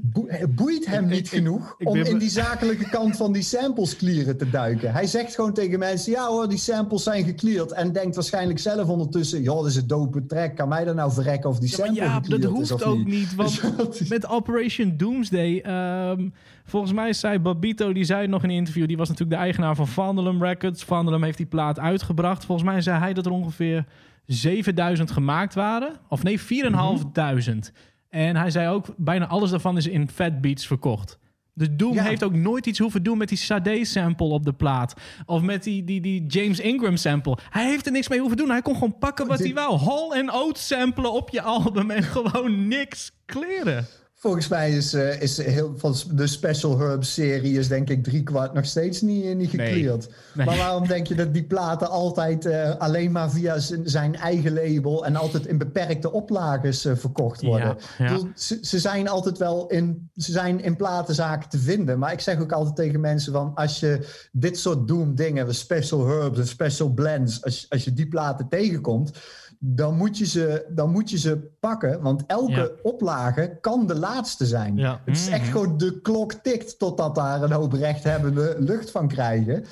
boe- 0.00 0.32
het 0.32 0.54
boeit 0.54 0.86
hem 0.86 1.06
niet 1.06 1.18
ik- 1.18 1.28
genoeg 1.28 1.74
ik 1.78 1.88
om 1.88 1.96
in 1.96 2.18
die 2.18 2.28
zakelijke 2.30 2.88
kant 2.88 3.16
van 3.16 3.32
die 3.32 3.42
samples 3.42 3.96
clearen 3.96 4.36
te 4.36 4.50
duiken. 4.50 4.92
Hij 4.92 5.06
zegt 5.06 5.34
gewoon 5.34 5.52
tegen 5.52 5.78
mensen, 5.78 6.12
ja 6.12 6.26
hoor, 6.28 6.48
die 6.48 6.58
samples 6.58 7.02
zijn 7.02 7.24
gecleared. 7.24 7.72
En 7.72 7.92
denkt 7.92 8.14
waarschijnlijk 8.14 8.58
zelf 8.58 8.88
ondertussen, 8.88 9.42
joh, 9.42 9.56
dat 9.56 9.66
is 9.66 9.76
een 9.76 9.86
dope 9.86 10.26
track. 10.26 10.56
Kan 10.56 10.68
mij 10.68 10.84
dan 10.84 10.96
nou 10.96 11.12
verrekken 11.12 11.50
of 11.50 11.58
die 11.58 11.68
Ja, 11.70 11.74
sample 11.76 11.94
ja, 12.04 12.20
dat 12.20 12.38
is 12.38 12.44
hoeft 12.44 12.72
of 12.72 12.82
ook 12.82 12.96
niet? 12.96 13.06
niet. 13.06 13.34
Want 13.34 13.60
Dat 13.76 14.00
met 14.08 14.26
Operation 14.28 14.96
Doomsday, 14.96 15.58
ehm, 15.58 16.28
volgens 16.64 16.92
mij 16.92 17.12
zei 17.12 17.38
Babito, 17.38 17.92
die 17.92 18.04
zei 18.04 18.20
het 18.20 18.30
nog 18.30 18.42
in 18.42 18.48
een 18.50 18.56
interview, 18.56 18.86
die 18.88 18.96
was 18.96 19.08
natuurlijk 19.08 19.36
de 19.38 19.42
eigenaar 19.44 19.74
van 19.76 19.88
Vandalum 19.88 20.42
Records. 20.44 20.84
Vandalum 20.84 21.22
heeft 21.22 21.36
die 21.36 21.46
plaat 21.46 21.78
uitgebracht. 21.78 22.44
Volgens 22.44 22.68
mij 22.68 22.80
zei 22.80 22.98
hij 22.98 23.12
dat 23.12 23.26
er 23.26 23.32
ongeveer 23.32 23.84
7000 24.26 25.10
gemaakt 25.10 25.54
waren. 25.54 25.92
Of 26.08 26.22
nee, 26.22 26.40
4500. 26.40 27.72
En 28.10 28.36
hij 28.36 28.50
zei 28.50 28.68
ook, 28.68 28.86
bijna 28.96 29.26
alles 29.26 29.50
daarvan 29.50 29.76
is 29.76 29.86
in 29.86 30.08
Fat 30.10 30.40
Beats 30.40 30.66
verkocht. 30.66 31.18
Dus 31.54 31.68
Doom 31.70 31.94
Ja. 31.94 32.02
heeft 32.02 32.24
ook 32.24 32.34
nooit 32.34 32.66
iets 32.66 32.78
hoeven 32.78 33.02
doen 33.02 33.18
met 33.18 33.28
die 33.28 33.38
Sade-sample 33.38 34.26
op 34.26 34.44
de 34.44 34.52
plaat. 34.52 34.94
Of 35.26 35.42
met 35.42 35.62
die, 35.62 35.84
die, 35.84 36.00
die 36.00 36.26
James 36.26 36.60
Ingram-sample. 36.60 37.38
Hij 37.50 37.66
heeft 37.66 37.86
er 37.86 37.92
niks 37.92 38.08
mee 38.08 38.18
hoeven 38.18 38.36
doen. 38.36 38.50
Hij 38.50 38.62
kon 38.62 38.74
gewoon 38.74 38.98
pakken 38.98 39.26
wat 39.26 39.38
Dit- 39.38 39.46
hij 39.46 39.54
wou. 39.54 39.78
Hall 39.78 40.18
en 40.20 40.32
Oates 40.32 40.66
samplen 40.66 41.12
op 41.12 41.30
je 41.30 41.42
album 41.42 41.90
en 41.90 42.02
gewoon 42.02 42.68
niks 42.68 43.12
kleren. 43.26 43.86
Volgens 44.20 44.48
mij 44.48 44.70
is, 44.70 44.92
eh, 44.92 45.20
is 45.20 45.42
heel, 45.42 45.74
van 45.76 45.94
de 46.12 46.26
Special 46.26 46.78
Herbs 46.78 47.14
serie 47.14 47.58
is 47.58 47.68
denk 47.68 47.88
ik 47.90 48.04
driekwart 48.04 48.52
nog 48.52 48.64
steeds 48.64 49.00
niet, 49.00 49.24
eh, 49.24 49.34
niet 49.34 49.50
gecleared. 49.50 50.08
Nee. 50.34 50.46
Maar 50.46 50.56
waarom 50.56 50.86
denk 50.86 51.06
je 51.06 51.14
dat 51.14 51.34
die 51.34 51.44
platen 51.44 51.90
altijd 51.90 52.46
eh, 52.46 52.76
alleen 52.76 53.12
maar 53.12 53.30
via 53.30 53.58
zijn 53.84 54.16
eigen 54.16 54.52
label 54.52 55.06
en 55.06 55.16
altijd 55.16 55.46
in 55.46 55.58
beperkte 55.58 56.12
oplages 56.12 56.86
verkocht 56.94 57.42
worden? 57.42 57.76
Ja, 57.98 58.04
ja. 58.04 58.10
Ik 58.10 58.16
bedoel, 58.16 58.32
Ze, 58.34 58.58
ze 58.62 58.78
zijn 58.78 59.08
altijd 59.08 59.38
wel 59.38 59.66
in, 59.66 60.10
ze 60.16 60.32
zijn 60.32 60.62
in 60.62 60.76
platenzaken 60.76 61.48
te 61.48 61.58
vinden. 61.58 61.98
Maar 61.98 62.12
ik 62.12 62.20
zeg 62.20 62.40
ook 62.40 62.52
altijd 62.52 62.76
tegen 62.76 63.00
mensen 63.00 63.32
van 63.32 63.54
als 63.54 63.80
je 63.80 64.26
dit 64.32 64.58
soort 64.58 64.88
doom 64.88 65.14
dingen, 65.14 65.54
Special 65.54 66.06
Herbs 66.06 66.38
en 66.38 66.46
Special 66.46 66.88
Blends, 66.88 67.44
als, 67.44 67.66
als 67.68 67.84
je 67.84 67.92
die 67.92 68.08
platen 68.08 68.48
tegenkomt, 68.48 69.10
dan 69.62 69.96
moet 69.96 70.18
je 70.18 70.26
ze, 70.26 70.64
dan 70.70 70.90
moet 70.90 71.10
je 71.10 71.18
ze 71.18 71.38
pakken. 71.60 72.00
Want 72.02 72.24
elke 72.26 72.52
Ja. 72.52 72.68
oplage 72.82 73.58
kan 73.60 73.86
de 73.86 73.94
laatste 73.98 74.46
zijn. 74.46 74.76
Ja. 74.76 75.00
Het 75.04 75.16
is 75.16 75.28
echt 75.28 75.42
Mhm. 75.42 75.50
gewoon 75.50 75.76
de 75.76 76.00
klok 76.00 76.32
tikt 76.32 76.78
totdat 76.78 77.14
daar 77.14 77.42
een 77.42 77.52
hoop 77.52 77.72
rechthebbende 77.72 78.56
lucht 78.58 78.90
van 78.90 79.08
krijgen. 79.08 79.64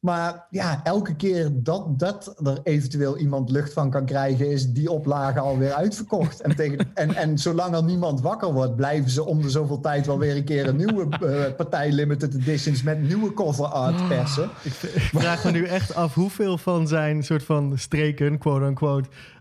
Maar 0.00 0.46
ja, 0.50 0.80
elke 0.82 1.14
keer 1.16 1.50
dat, 1.52 1.98
dat 1.98 2.34
er 2.44 2.58
eventueel 2.62 3.18
iemand 3.18 3.50
lucht 3.50 3.72
van 3.72 3.90
kan 3.90 4.04
krijgen, 4.04 4.50
is 4.50 4.72
die 4.72 4.90
oplage 4.90 5.38
alweer 5.40 5.72
uitverkocht. 5.72 6.40
En, 6.40 6.56
tegen, 6.56 6.78
en, 6.94 7.14
en 7.14 7.38
zolang 7.38 7.74
er 7.74 7.84
niemand 7.84 8.20
wakker 8.20 8.52
wordt, 8.52 8.76
blijven 8.76 9.10
ze 9.10 9.24
om 9.24 9.42
de 9.42 9.50
zoveel 9.50 9.80
tijd 9.80 10.06
wel 10.06 10.18
weer 10.18 10.36
een 10.36 10.44
keer 10.44 10.68
een 10.68 10.76
nieuwe 10.76 11.08
eh, 11.18 11.54
partij 11.56 11.92
limited 11.92 12.34
editions 12.34 12.82
met 12.82 13.02
nieuwe 13.02 13.32
cover 13.34 13.64
art 13.66 14.08
persen. 14.08 14.50
Ik 14.62 14.72
vraag 14.72 15.44
me 15.44 15.50
nu 15.50 15.64
echt 15.64 15.94
af 15.94 16.14
hoeveel 16.14 16.58
van 16.58 16.88
zijn 16.88 17.22
soort 17.22 17.44
van 17.44 17.72
streken, 17.78 18.38
quote-unquote, 18.38 19.08
eh, 19.08 19.33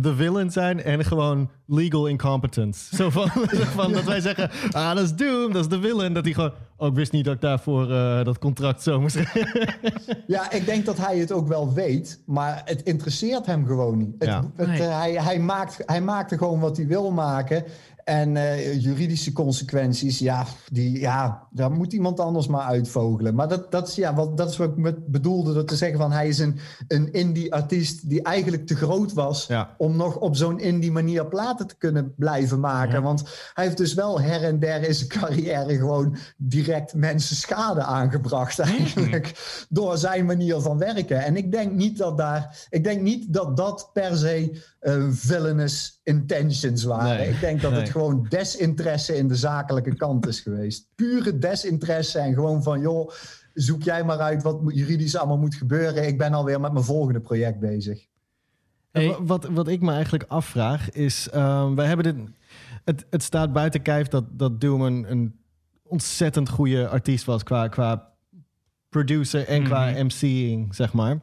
de 0.00 0.12
villain 0.16 0.50
zijn 0.50 0.82
en 0.82 1.04
gewoon 1.04 1.50
legal 1.66 2.06
incompetence. 2.06 2.96
Zo 2.96 3.10
van, 3.10 3.30
dat 3.92 4.04
wij 4.04 4.20
zeggen, 4.20 4.50
ah, 4.70 4.94
dat 4.94 5.04
is 5.04 5.14
Doom, 5.14 5.52
dat 5.52 5.62
is 5.62 5.68
de 5.68 5.80
villain. 5.80 6.12
Dat 6.12 6.24
hij 6.24 6.32
gewoon, 6.34 6.52
oh, 6.76 6.88
ik 6.88 6.94
wist 6.94 7.12
niet 7.12 7.24
dat 7.24 7.34
ik 7.34 7.40
daarvoor 7.40 7.90
eh, 7.92 8.24
dat 8.24 8.38
contract 8.38 8.82
zo 8.82 9.00
moest. 9.00 9.16
Ja, 10.26 10.50
ik 10.50 10.66
denk 10.66 10.86
dat 10.86 10.96
hij 10.98 11.18
het 11.18 11.32
ook 11.32 11.48
wel 11.48 11.72
weet, 11.72 12.22
maar 12.26 12.62
het 12.64 12.82
interesseert 12.82 13.46
hem 13.46 13.66
gewoon 13.66 13.98
niet. 13.98 14.14
Het, 14.18 14.28
Ja. 14.28 14.44
het, 14.56 14.66
Nee. 14.66 14.82
eh, 14.82 14.98
hij, 14.98 15.12
hij, 15.12 15.38
maakt, 15.38 15.82
hij 15.86 16.00
maakt 16.00 16.30
er 16.32 16.38
gewoon 16.38 16.60
wat 16.60 16.76
hij 16.76 16.86
wil 16.86 17.10
maken. 17.10 17.64
En 18.10 18.36
eh, 18.36 18.80
juridische 18.80 19.32
consequenties, 19.32 20.18
ja, 20.18 20.46
die, 20.72 21.00
ja, 21.00 21.46
daar 21.50 21.70
moet 21.70 21.92
iemand 21.92 22.20
anders 22.20 22.46
maar 22.46 22.64
uitvogelen. 22.66 23.34
Maar 23.34 23.48
dat, 23.48 23.70
dat, 23.70 23.88
is, 23.88 23.94
ja, 23.94 24.14
wat, 24.14 24.36
dat 24.36 24.50
is 24.50 24.56
wat 24.56 24.68
ik 24.68 24.76
met 24.76 25.06
bedoelde 25.06 25.52
door 25.52 25.64
te 25.64 25.76
zeggen 25.76 25.98
van 25.98 26.12
hij 26.12 26.28
is 26.28 26.38
een, 26.38 26.58
een 26.88 27.12
indie-artiest 27.12 28.08
die 28.08 28.22
eigenlijk 28.22 28.66
te 28.66 28.76
groot 28.76 29.12
was 29.12 29.46
Ja. 29.46 29.74
om 29.78 29.96
nog 29.96 30.16
op 30.16 30.36
zo'n 30.36 30.58
indie 30.60 30.92
manier 30.92 31.26
platen 31.26 31.66
te 31.66 31.76
kunnen 31.76 32.14
blijven 32.16 32.60
maken. 32.60 32.94
Ja. 32.94 33.02
Want 33.02 33.22
hij 33.54 33.64
heeft 33.64 33.76
dus 33.76 33.94
wel 33.94 34.20
her 34.20 34.42
en 34.44 34.58
der 34.58 34.82
in 34.82 34.94
zijn 34.94 35.08
carrière 35.08 35.76
gewoon 35.76 36.16
direct 36.36 36.94
mensen 36.94 37.36
schade 37.36 37.82
aangebracht 37.82 38.58
eigenlijk. 38.58 39.32
Door 39.68 39.98
zijn 39.98 40.26
manier 40.26 40.60
van 40.60 40.78
werken. 40.78 41.24
En 41.24 41.36
ik 41.36 41.52
denk 41.52 41.72
niet 41.72 41.98
dat 41.98 42.18
daar, 42.18 42.66
ik 42.70 42.84
denk 42.84 43.00
niet 43.00 43.32
dat 43.32 43.56
dat 43.56 43.90
per 43.92 44.16
se 44.16 44.68
eh, 44.80 45.06
villainous 45.10 46.00
intentions 46.02 46.84
waren. 46.84 47.16
Nee. 47.16 47.28
Ik 47.28 47.40
denk 47.40 47.60
dat 47.60 47.70
Nee. 47.70 47.80
het 47.80 47.90
gewoon 47.90 48.26
desinteresse 48.28 49.16
in 49.16 49.28
de 49.28 49.34
zakelijke 49.34 49.94
kant 49.96 50.26
is 50.26 50.40
geweest. 50.40 50.86
Pure 50.94 51.38
desinteresse 51.38 52.18
en 52.18 52.34
gewoon 52.34 52.62
van 52.62 52.80
joh, 52.80 53.10
zoek 53.54 53.82
jij 53.82 54.04
maar 54.04 54.18
uit 54.18 54.42
wat 54.42 54.60
juridisch 54.66 55.16
allemaal 55.16 55.38
moet 55.38 55.54
gebeuren. 55.54 56.06
Ik 56.06 56.18
ben 56.18 56.32
alweer 56.34 56.60
met 56.60 56.72
mijn 56.72 56.84
volgende 56.84 57.20
project 57.20 57.60
bezig. 57.60 58.06
Hey. 58.92 59.16
Wat, 59.20 59.44
wat 59.50 59.68
ik 59.68 59.80
me 59.80 59.92
eigenlijk 59.92 60.24
afvraag 60.28 60.90
is, 60.90 61.28
ehm, 61.30 61.74
wij 61.74 61.86
hebben 61.86 62.04
dit, 62.14 62.28
het, 62.84 63.06
het 63.10 63.22
staat 63.22 63.52
buiten 63.52 63.82
kijf 63.82 64.08
dat, 64.08 64.24
dat 64.30 64.60
Doom 64.60 64.82
een, 64.82 65.10
een 65.10 65.34
ontzettend 65.82 66.48
goede 66.48 66.88
artiest 66.88 67.24
was 67.24 67.42
qua, 67.42 67.68
qua 67.68 68.08
producer 68.88 69.46
en 69.46 69.64
qua 69.64 69.90
Mhm. 69.90 70.04
MC'ing, 70.04 70.74
zeg 70.74 70.92
maar. 70.92 71.20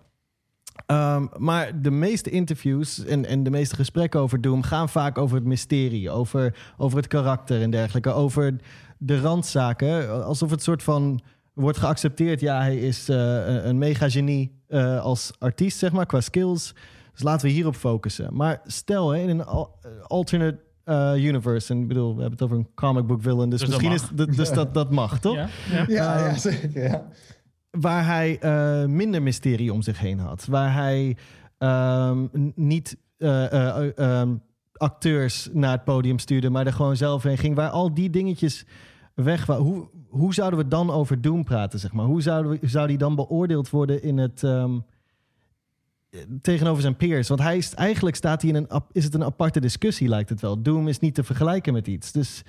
Ehm, 0.85 1.25
maar 1.37 1.81
de 1.81 1.91
meeste 1.91 2.29
interviews 2.29 3.05
en, 3.05 3.25
en 3.25 3.43
de 3.43 3.49
meeste 3.49 3.75
gesprekken 3.75 4.19
over 4.19 4.41
Doom 4.41 4.61
gaan 4.63 4.89
vaak 4.89 5.17
over 5.17 5.35
het 5.35 5.45
mysterie, 5.45 6.09
over, 6.09 6.55
over 6.77 6.97
het 6.97 7.07
karakter 7.07 7.61
en 7.61 7.69
dergelijke, 7.71 8.09
over 8.11 8.55
de 8.97 9.19
randzaken. 9.21 10.23
Alsof 10.25 10.49
het 10.49 10.63
soort 10.63 10.83
van 10.83 11.21
wordt 11.53 11.77
geaccepteerd. 11.77 12.39
Ja, 12.39 12.61
hij 12.61 12.77
is 12.77 13.09
eh, 13.09 13.63
een- 13.65 13.77
mega 13.77 14.09
genie 14.09 14.61
eh, 14.67 15.01
als 15.01 15.31
artiest, 15.39 15.77
zeg 15.77 15.91
maar, 15.91 16.05
qua 16.05 16.21
skills. 16.21 16.73
Dus 17.13 17.23
laten 17.23 17.47
we 17.47 17.53
hierop 17.53 17.75
focussen. 17.75 18.35
Maar 18.35 18.61
stel, 18.65 19.09
hè, 19.09 19.19
in 19.21 19.29
een 19.29 19.45
al- 19.45 19.75
alternate 20.07 20.57
eh, 20.83 21.13
universe, 21.15 21.73
en 21.73 21.81
ik 21.81 21.87
bedoel, 21.87 22.15
we 22.15 22.21
hebben 22.21 22.31
het 22.31 22.41
over 22.41 22.57
een 22.57 22.67
comic 22.75 23.05
book 23.07 23.21
villain, 23.21 23.49
dus, 23.49 23.59
Dus 23.59 23.69
misschien 23.69 23.91
is 23.91 24.35
dus 24.35 24.51
dat, 24.51 24.73
dat 24.73 24.91
mag, 24.91 25.19
toch? 25.19 25.35
Ja? 25.35 25.47
Ja. 25.71 25.85
Ja, 25.87 26.15
Ehm, 26.17 26.25
ja 26.25 26.35
zeker. 26.37 26.83
Ja. 26.83 27.05
Waar 27.79 28.05
hij 28.05 28.39
eh, 28.39 28.85
minder 28.85 29.21
mysterie 29.21 29.73
om 29.73 29.81
zich 29.81 29.99
heen 29.99 30.19
had. 30.19 30.45
Waar 30.45 30.73
hij 30.73 31.17
ehm, 31.57 32.27
niet 32.55 32.97
eh, 33.17 33.51
eh, 33.51 33.77
eh, 33.77 33.97
ehm, 33.97 34.35
acteurs 34.73 35.49
naar 35.53 35.71
het 35.71 35.83
podium 35.83 36.19
stuurde, 36.19 36.49
maar 36.49 36.65
er 36.65 36.73
gewoon 36.73 36.97
zelf 36.97 37.23
heen 37.23 37.37
ging. 37.37 37.55
Waar 37.55 37.69
al 37.69 37.93
die 37.93 38.09
dingetjes 38.09 38.65
weg 39.13 39.45
waren. 39.45 39.63
Hoe, 39.63 39.89
hoe 40.07 40.33
zouden 40.33 40.59
we 40.59 40.67
dan 40.67 40.89
over 40.89 41.21
Doom 41.21 41.43
praten, 41.43 41.79
zeg 41.79 41.93
maar? 41.93 42.05
Hoe 42.05 42.21
zouden 42.21 42.59
zou 42.61 42.87
die 42.87 42.97
dan 42.97 43.15
beoordeeld 43.15 43.69
worden 43.69 44.03
in 44.03 44.17
het... 44.17 44.43
ehm, 44.43 44.79
tegenover 46.41 46.81
zijn 46.81 46.95
peers. 46.95 47.27
Want 47.27 47.41
hij 47.41 47.57
is, 47.57 47.73
eigenlijk 47.73 48.15
staat 48.15 48.41
hij 48.41 48.51
in 48.51 48.55
een... 48.55 48.81
Is 48.91 49.03
het 49.03 49.13
een 49.13 49.23
aparte 49.23 49.59
discussie, 49.59 50.07
lijkt 50.07 50.29
het 50.29 50.41
wel. 50.41 50.61
Doom 50.61 50.87
is 50.87 50.99
niet 50.99 51.15
te 51.15 51.23
vergelijken 51.23 51.73
met 51.73 51.87
iets. 51.87 52.11
Dus 52.11 52.43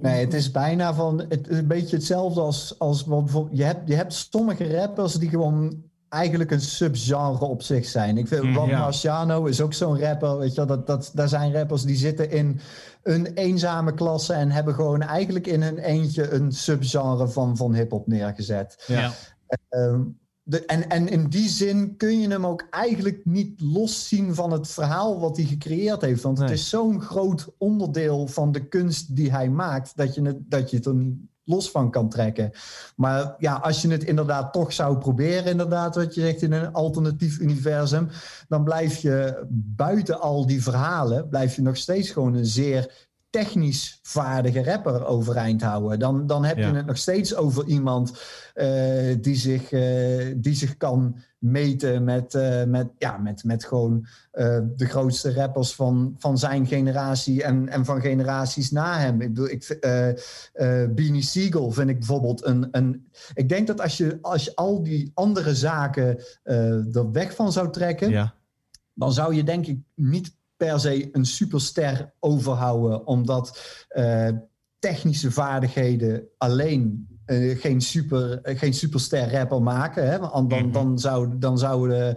Nee, 0.00 0.24
het 0.24 0.34
is 0.34 0.50
bijna 0.50 0.94
van 0.94 1.24
het 1.28 1.48
is 1.48 1.58
een 1.58 1.66
beetje 1.66 1.96
hetzelfde 1.96 2.40
als, 2.40 2.74
als 2.78 3.04
wat 3.04 3.24
bijvoorbeeld. 3.24 3.58
Je 3.58 3.64
hebt, 3.64 3.88
je 3.88 3.94
hebt 3.94 4.12
sommige 4.12 4.76
rappers 4.76 5.14
die 5.14 5.28
gewoon 5.28 5.82
eigenlijk 6.08 6.50
een 6.50 6.60
subgenre 6.60 7.44
op 7.44 7.62
zich 7.62 7.86
zijn. 7.86 8.18
Ik 8.18 8.28
vind 8.28 8.42
Mm, 8.42 8.52
Juan 8.52 8.68
ja. 8.68 8.78
Marciano 8.78 9.44
is 9.44 9.60
ook 9.60 9.72
zo'n 9.72 10.00
rapper. 10.00 10.38
Weet 10.38 10.54
je, 10.54 10.56
wel, 10.56 10.66
dat, 10.66 10.86
dat, 10.86 11.10
daar 11.14 11.28
zijn 11.28 11.52
rappers 11.52 11.82
die 11.82 11.96
zitten 11.96 12.30
in 12.30 12.60
een 13.02 13.26
eenzame 13.26 13.94
klasse 13.94 14.32
en 14.32 14.50
hebben 14.50 14.74
gewoon 14.74 15.02
eigenlijk 15.02 15.46
in 15.46 15.62
hun 15.62 15.78
eentje 15.78 16.30
een 16.30 16.52
subgenre 16.52 17.28
van, 17.28 17.56
van 17.56 17.74
hip-hop 17.74 18.06
neergezet. 18.06 18.84
Ja. 18.86 19.12
Ja. 19.70 19.98
De, 20.48 20.64
en, 20.64 20.88
en 20.88 21.08
in 21.08 21.28
die 21.28 21.48
zin 21.48 21.96
kun 21.96 22.20
je 22.20 22.28
hem 22.28 22.46
ook 22.46 22.66
eigenlijk 22.70 23.20
niet 23.24 23.60
loszien 23.60 24.34
van 24.34 24.52
het 24.52 24.68
verhaal 24.68 25.20
wat 25.20 25.36
hij 25.36 25.46
gecreëerd 25.46 26.00
heeft. 26.00 26.22
Want 26.22 26.38
Nee. 26.38 26.48
het 26.48 26.58
is 26.58 26.68
zo'n 26.68 27.00
groot 27.00 27.48
onderdeel 27.58 28.26
van 28.26 28.52
de 28.52 28.68
kunst 28.68 29.16
die 29.16 29.30
hij 29.30 29.48
maakt, 29.48 29.96
dat 29.96 30.14
je 30.14 30.22
het, 30.22 30.50
dat 30.50 30.70
je 30.70 30.76
het 30.76 30.86
er 30.86 30.94
niet 30.94 31.18
los 31.44 31.70
van 31.70 31.90
kan 31.90 32.08
trekken. 32.08 32.50
Maar 32.96 33.34
ja, 33.38 33.54
als 33.54 33.82
je 33.82 33.88
het 33.88 34.04
inderdaad 34.04 34.52
toch 34.52 34.72
zou 34.72 34.98
proberen, 34.98 35.50
inderdaad, 35.50 35.94
wat 35.94 36.14
je 36.14 36.20
zegt 36.20 36.42
in 36.42 36.52
een 36.52 36.72
alternatief 36.72 37.38
universum, 37.38 38.08
dan 38.48 38.64
blijf 38.64 38.96
je 38.96 39.44
buiten 39.76 40.20
al 40.20 40.46
die 40.46 40.62
verhalen, 40.62 41.28
blijf 41.28 41.56
je 41.56 41.62
nog 41.62 41.76
steeds 41.76 42.10
gewoon 42.10 42.34
een 42.34 42.46
zeer 42.46 43.05
technisch 43.36 43.98
vaardige 44.02 44.64
rapper 44.64 45.06
overeind 45.06 45.62
houden. 45.62 45.98
Dan, 45.98 46.26
dan 46.26 46.44
heb 46.44 46.56
Ja. 46.56 46.68
je 46.68 46.74
het 46.74 46.86
nog 46.86 46.96
steeds 46.96 47.34
over 47.34 47.66
iemand 47.66 48.22
eh, 48.54 49.16
die, 49.20 49.34
zich, 49.34 49.72
eh, 49.72 50.34
die 50.36 50.54
zich 50.54 50.76
kan 50.76 51.16
meten 51.38 52.04
met, 52.04 52.34
eh, 52.34 52.64
met, 52.64 52.88
ja, 52.98 53.16
met, 53.16 53.44
met 53.44 53.64
gewoon 53.64 54.06
de 54.76 54.86
grootste 54.86 55.32
rappers 55.34 55.74
van, 55.74 56.14
van 56.18 56.38
zijn 56.38 56.66
generatie 56.66 57.42
en, 57.42 57.68
en 57.68 57.84
van 57.84 58.00
generaties 58.00 58.70
na 58.70 58.98
hem. 58.98 59.20
Ik 59.20 59.28
bedoel, 59.28 59.48
ik, 59.48 59.78
Beanie 60.94 61.22
Siegel 61.22 61.70
vind 61.70 61.88
ik 61.88 61.98
bijvoorbeeld 61.98 62.44
een... 62.44 62.68
een 62.70 63.08
ik 63.34 63.48
denk 63.48 63.66
dat 63.66 63.80
als 63.80 63.96
je, 63.96 64.18
als 64.20 64.44
je 64.44 64.54
al 64.54 64.82
die 64.82 65.10
andere 65.14 65.54
zaken 65.54 66.18
er 66.42 67.12
weg 67.12 67.34
van 67.34 67.52
zou 67.52 67.72
trekken 67.72 68.10
ja. 68.10 68.34
dan 68.94 69.12
zou 69.12 69.34
je 69.34 69.44
denk 69.44 69.66
ik 69.66 69.78
niet 69.94 70.35
per 70.56 70.80
se 70.80 71.08
een 71.12 71.26
superster 71.26 72.12
overhouden, 72.20 73.06
omdat 73.06 73.58
eh, 73.88 74.28
technische 74.78 75.30
vaardigheden 75.30 76.22
alleen 76.38 77.08
eh, 77.24 77.58
geen, 77.60 77.80
super, 77.80 78.40
eh, 78.42 78.58
geen 78.58 78.74
superster 78.74 79.32
rapper 79.32 79.62
maken. 79.62 80.08
Hè? 80.10 80.18
Want 80.18 80.50
dan, 80.50 80.62
Mhm. 80.62 80.72
dan, 80.72 80.98
zou, 80.98 81.38
dan, 81.38 81.58
zouden, 81.58 82.16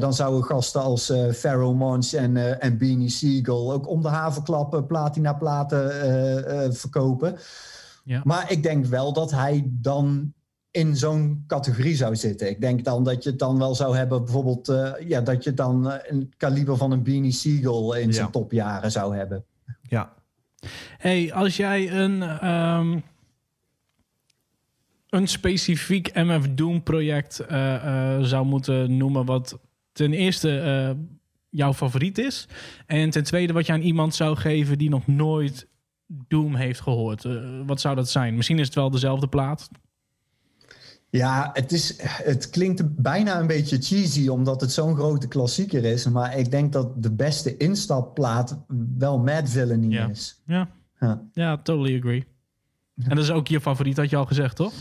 dan 0.00 0.14
zouden 0.14 0.44
gasten 0.44 0.80
als 0.80 1.10
eh 1.10 1.32
Pharoah 1.32 1.76
Monch 1.76 2.12
en, 2.12 2.60
en 2.60 2.78
Beanie 2.78 3.08
Siegel 3.10 3.72
ook 3.72 3.88
om 3.88 4.02
de 4.02 4.08
havenklappen 4.08 4.86
platina 4.86 5.32
platen 5.32 5.90
verkopen. 6.74 7.36
Ja. 8.04 8.20
Maar 8.24 8.50
ik 8.50 8.62
denk 8.62 8.86
wel 8.86 9.12
dat 9.12 9.30
hij 9.30 9.68
dan 9.70 10.32
in 10.74 10.96
zo'n 10.96 11.44
categorie 11.46 11.94
zou 11.96 12.16
zitten. 12.16 12.48
Ik 12.48 12.60
denk 12.60 12.84
dan 12.84 13.04
dat 13.04 13.22
je 13.24 13.30
het 13.30 13.38
dan 13.38 13.58
wel 13.58 13.74
zou 13.74 13.96
hebben, 13.96 14.24
bijvoorbeeld, 14.24 14.68
eh, 14.68 14.92
ja, 15.08 15.20
dat 15.20 15.44
je 15.44 15.54
dan 15.54 15.90
eh, 15.90 16.10
een 16.12 16.32
kaliber 16.36 16.76
van 16.76 16.90
een 16.92 17.02
Beanie 17.02 17.32
Siegel 17.32 17.94
in 17.94 18.12
zijn 18.12 18.26
Ja. 18.26 18.32
topjaren 18.32 18.90
zou 18.90 19.16
hebben. 19.16 19.44
ja. 19.82 20.12
Hey, 20.98 21.32
als 21.32 21.56
jij 21.56 21.92
een, 21.92 22.22
ehm, 22.22 22.98
een 25.08 25.26
specifiek 25.28 26.14
MF 26.14 26.48
Doom 26.54 26.82
project 26.82 27.38
eh, 27.40 28.20
zou 28.22 28.46
moeten 28.46 28.96
noemen, 28.96 29.24
wat 29.24 29.58
ten 29.92 30.12
eerste 30.12 30.96
jouw 31.48 31.72
favoriet 31.74 32.18
is, 32.18 32.48
en 32.86 33.10
ten 33.10 33.24
tweede 33.24 33.52
wat 33.52 33.66
je 33.66 33.72
aan 33.72 33.80
iemand 33.80 34.14
zou 34.14 34.36
geven 34.36 34.78
die 34.78 34.88
nog 34.90 35.06
nooit 35.06 35.68
Doom 36.06 36.54
heeft 36.54 36.80
gehoord, 36.80 37.24
eh, 37.24 37.32
wat 37.66 37.80
zou 37.80 37.94
dat 37.94 38.10
zijn? 38.10 38.36
Misschien 38.36 38.58
is 38.58 38.66
het 38.66 38.74
wel 38.74 38.90
dezelfde 38.90 39.26
plaat. 39.26 39.68
Ja, 41.18 41.50
het, 41.52 41.72
is, 41.72 41.94
het 42.02 42.50
klinkt 42.50 42.96
bijna 43.02 43.40
een 43.40 43.46
beetje 43.46 43.78
cheesy 43.82 44.28
omdat 44.28 44.60
het 44.60 44.72
zo'n 44.72 44.94
grote 44.96 45.28
klassieker 45.28 45.84
is. 45.84 46.08
Maar 46.08 46.38
ik 46.38 46.50
denk 46.50 46.72
dat 46.72 47.02
de 47.02 47.12
beste 47.12 47.56
instapplaat 47.56 48.58
wel 48.98 49.18
Mad 49.18 49.48
Villainy 49.48 49.92
Ja. 49.94 50.08
is. 50.08 50.42
Ja, 50.46 50.68
Ja. 51.00 51.22
ja 51.32 51.56
totally 51.56 51.96
agree. 51.98 52.24
En 53.02 53.08
dat 53.08 53.24
is 53.24 53.30
ook 53.30 53.46
je 53.48 53.60
favoriet, 53.60 53.96
had 53.96 54.10
je 54.10 54.16
al 54.16 54.24
gezegd, 54.26 54.56
toch? 54.56 54.72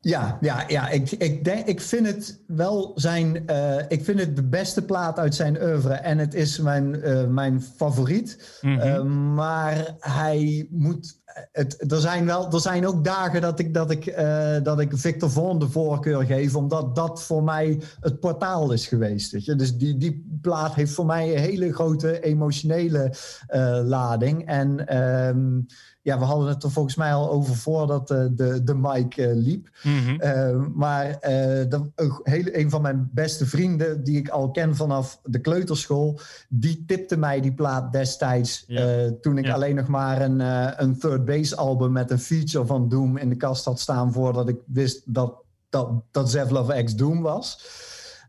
Ja, 0.00 0.38
ja, 0.40 0.64
ja 0.68 0.88
ik, 0.88 1.10
ik, 1.10 1.44
denk, 1.44 1.66
ik 1.66 1.80
vind 1.80 2.06
het 2.06 2.40
wel 2.46 2.92
zijn. 2.94 3.46
eh, 3.46 3.76
ik 3.88 4.04
vind 4.04 4.18
het 4.20 4.36
de 4.36 4.42
beste 4.42 4.82
plaat 4.84 5.18
uit 5.18 5.34
zijn 5.34 5.62
oeuvre. 5.62 5.94
En 5.94 6.18
het 6.18 6.34
is 6.34 6.58
mijn, 6.58 7.02
eh, 7.02 7.26
mijn 7.26 7.62
favoriet. 7.62 8.58
Mhm. 8.62 8.78
Eh, 8.78 9.02
maar 9.34 9.94
hij 9.98 10.66
moet. 10.70 11.18
Het, 11.52 11.92
er, 11.92 12.00
zijn 12.00 12.26
wel, 12.26 12.52
er 12.52 12.60
zijn 12.60 12.86
ook 12.86 13.04
dagen 13.04 13.40
dat 13.40 13.58
ik, 13.58 13.74
dat, 13.74 13.90
ik, 13.90 14.06
eh, 14.06 14.56
dat 14.62 14.80
ik 14.80 14.90
Victor 14.96 15.30
Von 15.30 15.58
de 15.58 15.68
voorkeur 15.68 16.24
geef, 16.24 16.56
omdat 16.56 16.94
dat 16.94 17.22
voor 17.22 17.42
mij 17.42 17.80
het 18.00 18.20
portaal 18.20 18.72
is 18.72 18.86
geweest. 18.86 19.32
Weet 19.32 19.44
je? 19.44 19.54
Dus 19.54 19.76
die, 19.76 19.96
die 19.96 20.38
plaat 20.40 20.74
heeft 20.74 20.92
voor 20.92 21.06
mij 21.06 21.32
een 21.32 21.42
hele 21.42 21.72
grote 21.72 22.20
emotionele 22.20 23.14
eh, 23.46 23.80
lading. 23.84 24.46
En 24.46 24.86
ehm, 24.86 25.60
ja, 26.02 26.18
we 26.18 26.24
hadden 26.24 26.48
het 26.48 26.62
er 26.62 26.70
volgens 26.70 26.94
mij 26.94 27.14
al 27.14 27.30
over 27.30 27.56
voordat 27.56 28.10
uh, 28.10 28.24
de, 28.30 28.62
de 28.64 28.74
mic 28.74 29.16
uh, 29.16 29.30
liep. 29.34 29.68
Mhm. 29.82 30.10
Uh, 30.10 30.66
maar 30.74 31.18
de, 31.20 31.90
een, 31.94 32.20
hele, 32.22 32.58
een 32.58 32.70
van 32.70 32.82
mijn 32.82 33.10
beste 33.12 33.46
vrienden, 33.46 34.04
die 34.04 34.18
ik 34.18 34.28
al 34.28 34.50
ken 34.50 34.76
vanaf 34.76 35.20
de 35.24 35.38
kleuterschool, 35.38 36.20
die 36.48 36.84
tipte 36.86 37.16
mij 37.16 37.40
die 37.40 37.54
plaat 37.54 37.92
destijds. 37.92 38.64
Ja. 38.66 39.10
toen 39.20 39.38
ik 39.38 39.44
Ja. 39.44 39.54
alleen 39.54 39.74
nog 39.74 39.86
maar 39.86 40.22
een, 40.22 40.40
een 40.82 40.98
third 40.98 41.24
bass 41.24 41.56
album 41.56 41.92
met 41.92 42.10
een 42.10 42.18
feature 42.18 42.66
van 42.66 42.88
Doom 42.88 43.16
in 43.16 43.28
de 43.28 43.36
kast 43.36 43.64
had 43.64 43.80
staan 43.80 44.12
voordat 44.12 44.48
ik 44.48 44.56
wist 44.66 45.14
dat, 45.14 45.34
dat, 45.68 45.90
dat 46.10 46.30
Zev 46.30 46.84
X 46.84 46.94
Doom 46.94 47.22
was. 47.22 47.58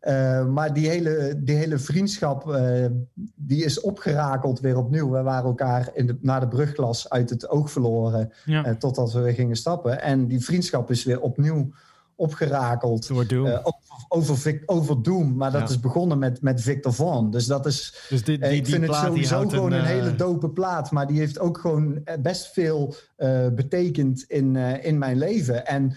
Uh, 0.08 0.46
maar 0.46 0.74
die 0.74 0.90
hele, 0.90 1.34
die 1.44 1.56
hele 1.56 1.78
vriendschap 1.78 2.48
uh, 2.48 2.86
die 3.36 3.64
is 3.64 3.82
opgerakeld 3.82 4.60
weer 4.60 4.78
opnieuw. 4.78 5.10
We 5.10 5.22
waren 5.22 5.46
elkaar 5.46 5.90
in 5.94 6.08
de, 6.08 6.18
na 6.22 6.40
de 6.40 6.48
brugklas 6.48 7.10
uit 7.10 7.30
het 7.30 7.50
oog 7.50 7.72
verloren 7.72 8.32
Ja. 8.46 8.68
uh, 8.68 8.74
totdat 8.74 9.14
we 9.14 9.20
weer 9.22 9.34
gingen 9.34 9.56
stappen. 9.56 10.02
En 10.02 10.28
die 10.28 10.44
vriendschap 10.44 10.92
is 10.92 11.04
weer 11.04 11.20
opnieuw 11.22 11.72
opgerakeld. 12.16 13.08
Door 13.08 13.28
Doom. 13.28 13.48
Over, 14.10 14.32
over, 14.34 14.62
over 14.66 15.04
Doom, 15.04 15.36
maar 15.36 15.52
dat 15.52 15.62
Ja. 15.62 15.68
is 15.68 15.80
begonnen 15.80 16.20
met, 16.20 16.42
met 16.42 16.62
Victor 16.62 16.94
Vaughn. 16.94 17.30
Dus 17.30 17.46
dat 17.46 17.66
is, 17.66 18.06
dus 18.10 18.24
die, 18.24 18.38
die, 18.38 18.48
eh, 18.48 18.56
ik 18.56 18.64
die 18.66 18.74
vind 18.74 18.88
het 18.88 18.96
sowieso 18.96 19.50
gewoon 19.50 19.72
een, 19.72 19.80
eh, 19.82 19.86
hele 19.86 20.16
dope 20.16 20.50
plaat. 20.50 20.92
Maar 20.92 21.08
die 21.08 21.20
heeft 21.20 21.40
ook 21.40 21.58
gewoon 21.58 22.02
eh, 22.04 22.18
best 22.22 22.48
veel 22.54 22.96
eh, 23.16 23.48
betekend 23.56 24.24
in, 24.28 24.56
eh, 24.56 24.86
in 24.86 24.98
mijn 24.98 25.18
leven. 25.18 25.66
En 25.68 25.94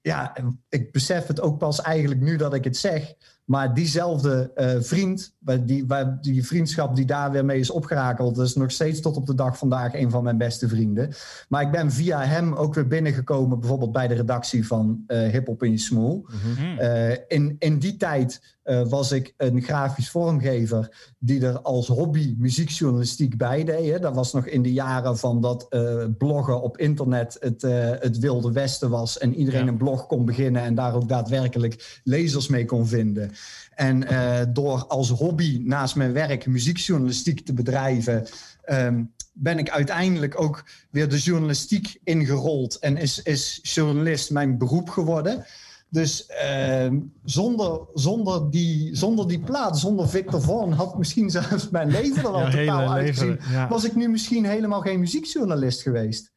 ja, 0.00 0.36
ik 0.68 0.92
besef 0.92 1.26
het 1.26 1.40
ook 1.40 1.58
pas 1.58 1.80
eigenlijk 1.80 2.20
nu 2.20 2.36
dat 2.36 2.54
ik 2.54 2.64
het 2.64 2.76
zeg. 2.76 3.14
Maar 3.50 3.74
diezelfde 3.74 4.50
eh, 4.54 4.68
vriend, 4.80 5.34
waar 5.38 5.64
die, 5.64 5.86
waar 5.86 6.18
die 6.20 6.46
vriendschap 6.46 6.96
die 6.96 7.04
daar 7.04 7.30
weer 7.30 7.44
mee 7.44 7.58
is 7.58 7.70
opgerakeld, 7.70 8.38
is 8.38 8.54
nog 8.54 8.70
steeds 8.70 9.00
tot 9.00 9.16
op 9.16 9.26
de 9.26 9.34
dag 9.34 9.58
vandaag 9.58 9.94
een 9.94 10.10
van 10.10 10.24
mijn 10.24 10.38
beste 10.38 10.68
vrienden. 10.68 11.12
Maar 11.48 11.62
ik 11.62 11.70
ben 11.70 11.92
via 11.92 12.24
hem 12.24 12.54
ook 12.54 12.74
weer 12.74 12.86
binnengekomen, 12.86 13.60
bijvoorbeeld 13.60 13.92
bij 13.92 14.08
de 14.08 14.14
redactie 14.14 14.66
van 14.66 15.04
eh 15.06 15.28
Hip 15.28 15.46
Hop 15.46 15.62
in 15.62 15.70
je 15.70 15.78
Smoel. 15.78 16.26
Mhm. 16.26 16.78
Eh, 16.78 17.10
in, 17.28 17.56
in 17.58 17.78
die 17.78 17.96
tijd 17.96 18.58
eh, 18.70 18.82
was 18.88 19.12
ik 19.12 19.34
een 19.36 19.62
grafisch 19.62 20.10
vormgever 20.10 21.12
die 21.18 21.46
er 21.46 21.60
als 21.60 21.86
hobby 21.86 22.34
muziekjournalistiek 22.38 23.36
bij 23.36 23.64
deed. 23.64 23.90
Hè. 23.90 23.98
Dat 23.98 24.14
was 24.14 24.32
nog 24.32 24.46
in 24.46 24.62
de 24.62 24.72
jaren 24.72 25.18
van 25.18 25.40
dat 25.40 25.66
eh, 25.68 26.04
bloggen 26.18 26.62
op 26.62 26.78
internet 26.78 27.36
het, 27.40 27.62
eh, 27.64 27.90
het 27.98 28.18
wilde 28.18 28.52
westen 28.52 28.90
was 28.90 29.18
en 29.18 29.34
iedereen 29.34 29.64
Ja. 29.64 29.70
een 29.70 29.76
blog 29.76 30.06
kon 30.06 30.24
beginnen 30.24 30.62
en 30.62 30.74
daar 30.74 30.94
ook 30.94 31.08
daadwerkelijk 31.08 32.00
lezers 32.04 32.48
mee 32.48 32.64
kon 32.64 32.86
vinden. 32.86 33.30
En 33.74 34.06
door 34.52 34.86
als 34.86 35.10
hobby 35.10 35.60
naast 35.64 35.96
mijn 35.96 36.12
werk 36.12 36.46
muziekjournalistiek 36.46 37.46
te 37.46 37.52
bedrijven, 37.52 38.26
ehm, 38.62 39.02
ben 39.32 39.58
ik 39.58 39.70
uiteindelijk 39.70 40.40
ook 40.40 40.64
weer 40.90 41.08
de 41.08 41.18
journalistiek 41.18 42.00
ingerold 42.04 42.78
en 42.78 42.96
is, 42.96 43.22
is 43.22 43.60
journalist 43.62 44.30
mijn 44.30 44.58
beroep 44.58 44.88
geworden. 44.88 45.44
Dus 45.90 46.26
ehm, 46.26 47.00
zonder, 47.24 47.80
zonder, 47.94 48.50
die, 48.50 48.96
zonder 48.96 49.28
die 49.28 49.40
plaat, 49.40 49.78
zonder 49.78 50.08
Victor 50.08 50.40
Vaughn, 50.40 50.72
had 50.72 50.98
misschien 50.98 51.30
zelfs 51.30 51.70
mijn 51.70 51.90
leven 51.90 52.22
er 52.22 52.28
al 52.28 52.50
totaal 52.50 52.92
uitgezien. 52.92 53.28
leven. 53.28 53.52
Ja. 53.52 53.68
Was 53.68 53.84
ik 53.84 53.94
nu 53.94 54.08
misschien 54.08 54.44
helemaal 54.44 54.80
geen 54.80 55.00
muziekjournalist 55.00 55.82
geweest? 55.82 56.32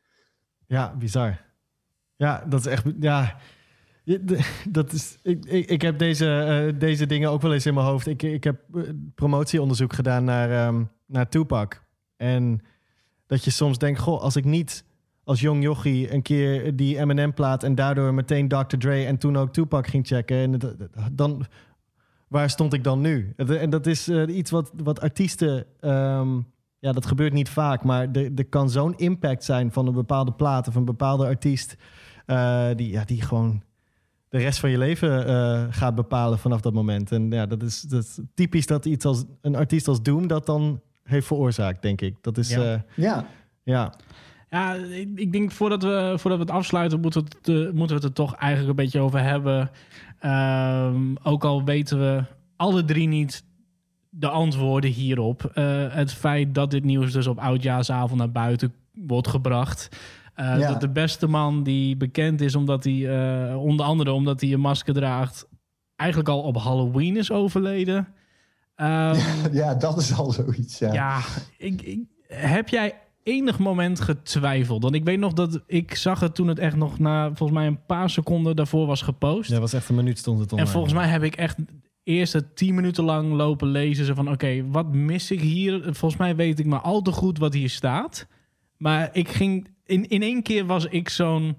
Ja, 0.67 0.95
bizar. 0.95 1.41
Ja, 2.15 2.45
dat 2.47 2.59
is 2.59 2.65
echt. 2.65 2.85
Ja, 2.99 3.37
dat 4.69 4.91
is. 4.91 5.17
Ik, 5.21 5.45
ik, 5.45 5.69
ik 5.69 5.81
heb 5.81 5.99
deze, 5.99 6.27
eh, 6.27 6.79
deze 6.79 7.05
dingen 7.05 7.29
ook 7.29 7.41
wel 7.41 7.53
eens 7.53 7.65
in 7.65 7.73
mijn 7.73 7.85
hoofd. 7.85 8.07
Ik, 8.07 8.23
ik 8.23 8.43
heb 8.43 8.61
eh, 8.73 8.81
promotieonderzoek 9.15 9.93
gedaan 9.93 10.23
naar, 10.23 10.51
ehm, 10.51 10.83
naar 11.05 11.29
Tupac. 11.29 11.83
En 12.17 12.61
dat 13.27 13.43
je 13.43 13.51
soms 13.51 13.77
denkt: 13.77 13.99
goh, 13.99 14.21
als 14.21 14.35
ik 14.35 14.45
niet 14.45 14.85
als 15.23 15.39
jong 15.39 15.63
jochie 15.63 16.13
een 16.13 16.21
keer 16.21 16.75
die 16.75 16.97
Eminem-plaat 16.99 17.63
en 17.63 17.75
daardoor 17.75 18.13
meteen 18.13 18.47
Dr. 18.47 18.77
Dre 18.77 19.05
en 19.05 19.17
toen 19.17 19.37
ook 19.37 19.53
Tupac 19.53 19.87
ging 19.87 20.07
checken, 20.07 20.37
en 20.37 20.51
het- 20.53 20.75
dan. 21.11 21.45
Waar 22.27 22.49
stond 22.49 22.73
ik 22.73 22.83
dan 22.83 23.01
nu? 23.01 23.33
En 23.35 23.69
dat 23.69 23.87
is 23.87 24.07
eh, 24.07 24.35
iets 24.37 24.51
wat, 24.51 24.71
wat 24.83 25.01
artiesten. 25.01 25.65
ehm, 25.79 26.35
ja, 26.79 26.91
dat 26.91 27.05
gebeurt 27.05 27.33
niet 27.33 27.49
vaak, 27.49 27.83
maar 27.83 28.07
er, 28.11 28.31
er 28.35 28.45
kan 28.45 28.69
zo'n 28.69 28.95
impact 28.97 29.43
zijn 29.43 29.71
van 29.71 29.87
een 29.87 29.93
bepaalde 29.93 30.31
plaat 30.31 30.67
of 30.67 30.75
een 30.75 30.85
bepaalde 30.85 31.25
artiest. 31.25 31.75
eh, 32.25 32.67
die, 32.75 32.89
ja, 32.91 33.03
die 33.05 33.21
gewoon 33.21 33.63
de 34.29 34.37
rest 34.37 34.59
van 34.59 34.69
je 34.69 34.77
leven 34.77 35.25
eh, 35.27 35.63
gaat 35.69 35.95
bepalen 35.95 36.39
vanaf 36.39 36.61
dat 36.61 36.73
moment. 36.73 37.11
En 37.11 37.31
ja, 37.31 37.45
dat 37.45 37.61
is, 37.63 37.81
dat 37.81 38.03
is 38.03 38.19
typisch 38.33 38.65
dat 38.67 38.85
iets 38.85 39.05
als 39.05 39.23
een 39.41 39.55
artiest 39.55 39.87
als 39.87 40.01
Doom 40.01 40.27
dat 40.27 40.45
dan 40.45 40.81
heeft 41.03 41.27
veroorzaakt, 41.27 41.81
denk 41.81 42.01
ik. 42.01 42.15
Dat 42.21 42.37
is. 42.37 42.49
Ja, 42.95 43.25
ja. 43.63 43.93
Ja, 44.53 44.73
ik, 44.73 45.09
ik 45.15 45.31
denk 45.31 45.51
voordat 45.51 45.83
we, 45.83 46.13
voordat 46.17 46.39
we 46.39 46.45
het 46.45 46.55
afsluiten, 46.55 46.99
moeten 46.99 47.23
we 47.23 47.27
het, 47.37 47.47
eh, 47.47 47.73
moeten 47.73 47.87
we 47.87 47.93
het 47.93 48.03
er 48.03 48.13
toch 48.13 48.35
eigenlijk 48.35 48.69
een 48.69 48.83
beetje 48.85 48.99
over 48.99 49.23
hebben. 49.23 49.71
Ehm, 50.19 51.15
ook 51.23 51.43
al 51.43 51.63
weten 51.63 51.99
we 51.99 52.23
alle 52.55 52.85
drie 52.85 53.07
niet 53.07 53.43
de 54.09 54.29
antwoorden 54.29 54.89
hierop. 54.89 55.51
Eh, 55.53 55.65
het 55.89 56.13
feit 56.13 56.55
dat 56.55 56.71
dit 56.71 56.83
nieuws 56.83 57.11
dus 57.11 57.27
op 57.27 57.39
oudjaarsavond 57.39 58.19
naar 58.19 58.31
buiten 58.31 58.73
wordt 58.91 59.27
gebracht. 59.27 59.89
Eh, 60.33 60.59
Ja. 60.59 60.67
Dat 60.67 60.81
de 60.81 60.89
beste 60.89 61.27
man 61.27 61.63
die 61.63 61.97
bekend 61.97 62.41
is 62.41 62.55
omdat 62.55 62.83
hij, 62.83 63.55
onder 63.55 63.85
andere 63.85 64.11
omdat 64.11 64.41
hij 64.41 64.53
een 64.53 64.59
masker 64.59 64.93
draagt, 64.93 65.47
eigenlijk 65.95 66.29
al 66.29 66.41
op 66.41 66.57
Halloween 66.57 67.17
is 67.17 67.31
overleden. 67.31 68.07
Ehm, 68.75 69.19
ja, 69.51 69.75
dat 69.75 69.97
is 69.97 70.17
al 70.17 70.31
zoiets. 70.31 70.79
Ja. 70.79 70.93
ja, 70.93 71.19
ik, 71.57 71.81
ik, 71.81 71.99
heb 72.27 72.69
jij 72.69 72.93
enig 73.23 73.59
moment 73.59 73.99
getwijfeld? 73.99 74.83
Want 74.83 74.95
ik 74.95 75.03
weet 75.03 75.19
nog 75.19 75.33
dat 75.33 75.63
ik 75.67 75.95
zag 75.95 76.19
het 76.19 76.35
toen 76.35 76.47
het 76.47 76.59
echt 76.59 76.75
nog 76.75 76.99
na 76.99 77.27
volgens 77.27 77.51
mij 77.51 77.67
een 77.67 77.85
paar 77.85 78.09
seconden 78.09 78.55
daarvoor 78.55 78.85
was 78.85 79.01
gepost. 79.01 79.49
dat 79.49 79.59
was 79.59 79.73
echt 79.73 79.89
een 79.89 79.95
minuut 79.95 80.17
stond 80.17 80.39
het 80.39 80.47
en 80.47 80.53
online. 80.53 80.71
volgens 80.71 80.93
mij 80.93 81.07
heb 81.07 81.23
ik 81.23 81.35
echt 81.35 81.57
eerst 82.03 82.43
tien 82.55 82.75
minuten 82.75 83.03
lang 83.03 83.33
lopen 83.33 83.67
lezen. 83.67 84.05
Zo 84.05 84.13
van, 84.13 84.31
oké, 84.31 84.65
wat 84.67 84.93
mis 84.93 85.31
ik 85.31 85.39
hier? 85.39 85.81
Volgens 85.83 86.17
mij 86.17 86.35
weet 86.35 86.59
ik 86.59 86.65
maar 86.65 86.81
al 86.81 87.01
te 87.01 87.11
goed 87.11 87.37
wat 87.37 87.53
hier 87.53 87.69
staat. 87.69 88.27
Maar 88.77 89.09
ik 89.13 89.29
ging... 89.29 89.71
In, 89.85 90.07
in 90.07 90.21
één 90.21 90.43
keer 90.43 90.65
was 90.65 90.85
ik 90.85 91.09
zo'n 91.09 91.57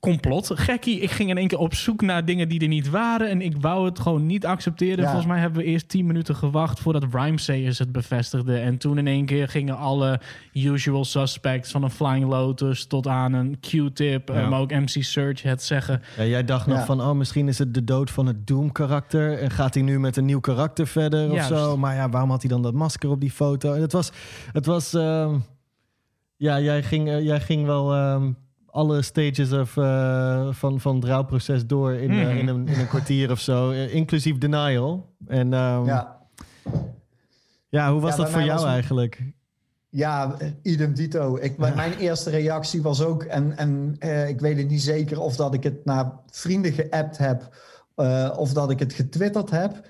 complot. 0.00 0.50
Gekkie, 0.54 1.00
ik 1.00 1.10
ging 1.10 1.30
in 1.30 1.38
één 1.38 1.48
keer 1.48 1.58
op 1.58 1.74
zoek 1.74 2.02
naar 2.02 2.24
dingen 2.24 2.48
die 2.48 2.60
er 2.60 2.68
niet 2.68 2.90
waren. 2.90 3.28
En 3.28 3.40
ik 3.42 3.56
wou 3.60 3.84
het 3.84 3.98
gewoon 3.98 4.26
niet 4.26 4.46
accepteren. 4.46 4.98
Ja. 4.98 5.04
Volgens 5.04 5.26
mij 5.26 5.38
hebben 5.38 5.62
we 5.62 5.66
eerst 5.66 5.88
tien 5.88 6.06
minuten 6.06 6.36
gewacht 6.36 6.80
voordat 6.80 7.04
Rhymesayers 7.12 7.78
het 7.78 7.92
bevestigde. 7.92 8.58
En 8.58 8.78
toen 8.78 8.98
in 8.98 9.06
één 9.06 9.26
keer 9.26 9.48
gingen 9.48 9.76
alle 9.76 10.20
usual 10.52 11.04
suspects... 11.04 11.70
van 11.70 11.82
een 11.82 11.90
Flying 11.90 12.28
Lotus 12.28 12.86
tot 12.86 13.06
aan 13.06 13.32
een 13.32 13.58
Q-tip... 13.60 14.28
Ja. 14.28 14.48
maar 14.48 14.60
ook 14.60 14.70
MC 14.70 15.02
Search 15.02 15.42
het 15.42 15.62
zeggen. 15.62 16.02
Ja, 16.16 16.24
jij 16.24 16.44
dacht 16.44 16.66
nog 16.66 16.84
van, 16.84 17.00
oh, 17.00 17.12
misschien 17.12 17.48
is 17.48 17.58
het 17.58 17.74
de 17.74 17.84
dood 17.84 18.10
van 18.10 18.26
het 18.26 18.46
Doom-karakter. 18.46 19.38
En 19.38 19.50
gaat 19.50 19.74
hij 19.74 19.82
nu 19.82 20.00
met 20.00 20.16
een 20.16 20.24
nieuw 20.24 20.40
karakter 20.40 20.86
verder 20.86 21.32
of 21.32 21.42
zo? 21.42 21.76
Maar 21.76 21.94
ja, 21.94 22.08
waarom 22.08 22.30
had 22.30 22.40
hij 22.40 22.50
dan 22.50 22.62
dat 22.62 22.74
masker 22.74 23.10
op 23.10 23.20
die 23.20 23.30
foto? 23.30 23.72
En 23.72 23.80
het 23.80 23.92
was, 23.92 24.12
het 24.52 24.66
was 24.66 24.94
ehm, 24.94 25.38
ja, 26.36 26.60
jij 26.60 26.82
ging, 26.82 27.08
eh, 27.08 27.24
jij 27.24 27.40
ging 27.40 27.66
wel 27.66 27.94
ehm, 27.94 28.32
alle 28.76 29.02
stages 29.02 29.52
of, 29.52 29.76
eh, 29.76 30.48
van, 30.52 30.80
van 30.80 30.94
het 30.94 31.04
rouwproces 31.04 31.66
door 31.66 31.92
in, 31.92 32.10
eh, 32.10 32.16
Mhm. 32.26 32.36
in, 32.36 32.48
een, 32.48 32.68
in 32.68 32.78
een 32.80 32.88
kwartier 32.88 33.30
of 33.30 33.40
zo. 33.40 33.70
eh, 33.70 33.94
inclusief 33.94 34.38
denial. 34.38 35.14
En 35.26 35.52
ehm, 35.52 35.84
ja. 35.86 36.16
Ja. 37.68 37.92
hoe 37.92 38.00
was 38.00 38.10
Ja, 38.10 38.22
dat 38.22 38.30
voor 38.30 38.42
jou 38.42 38.66
eigenlijk? 38.66 39.22
Ja, 39.88 40.36
idem 40.62 40.94
dito. 40.94 41.36
Ik, 41.40 41.56
Mijn 41.58 41.92
eerste 41.98 42.30
reactie 42.30 42.82
was 42.82 43.02
ook, 43.02 43.22
en, 43.22 43.56
en 43.56 43.96
eh, 43.98 44.28
ik 44.28 44.40
weet 44.40 44.56
het 44.58 44.68
niet 44.68 44.82
zeker 44.82 45.20
of 45.20 45.36
dat 45.36 45.54
ik 45.54 45.62
het 45.62 45.84
naar 45.84 46.12
vrienden 46.30 46.72
geappt 46.72 47.18
heb 47.18 47.56
eh, 47.94 48.32
of 48.36 48.52
dat 48.52 48.70
ik 48.70 48.78
het 48.78 48.92
getwitterd 48.92 49.50
heb. 49.50 49.86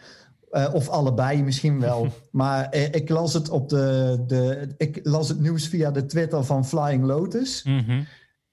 Eh, 0.50 0.74
of 0.74 0.88
allebei 0.88 1.42
misschien 1.42 1.80
wel. 1.80 2.06
maar 2.30 2.74
ik 2.74 3.08
las 3.08 3.32
het 3.32 3.48
op 3.48 3.68
de, 3.68 4.18
de. 4.26 4.68
Ik 4.76 5.00
las 5.02 5.28
het 5.28 5.40
nieuws 5.40 5.68
via 5.68 5.90
de 5.90 6.06
Twitter 6.06 6.44
van 6.44 6.64
Flying 6.66 7.04
Lotus. 7.04 7.64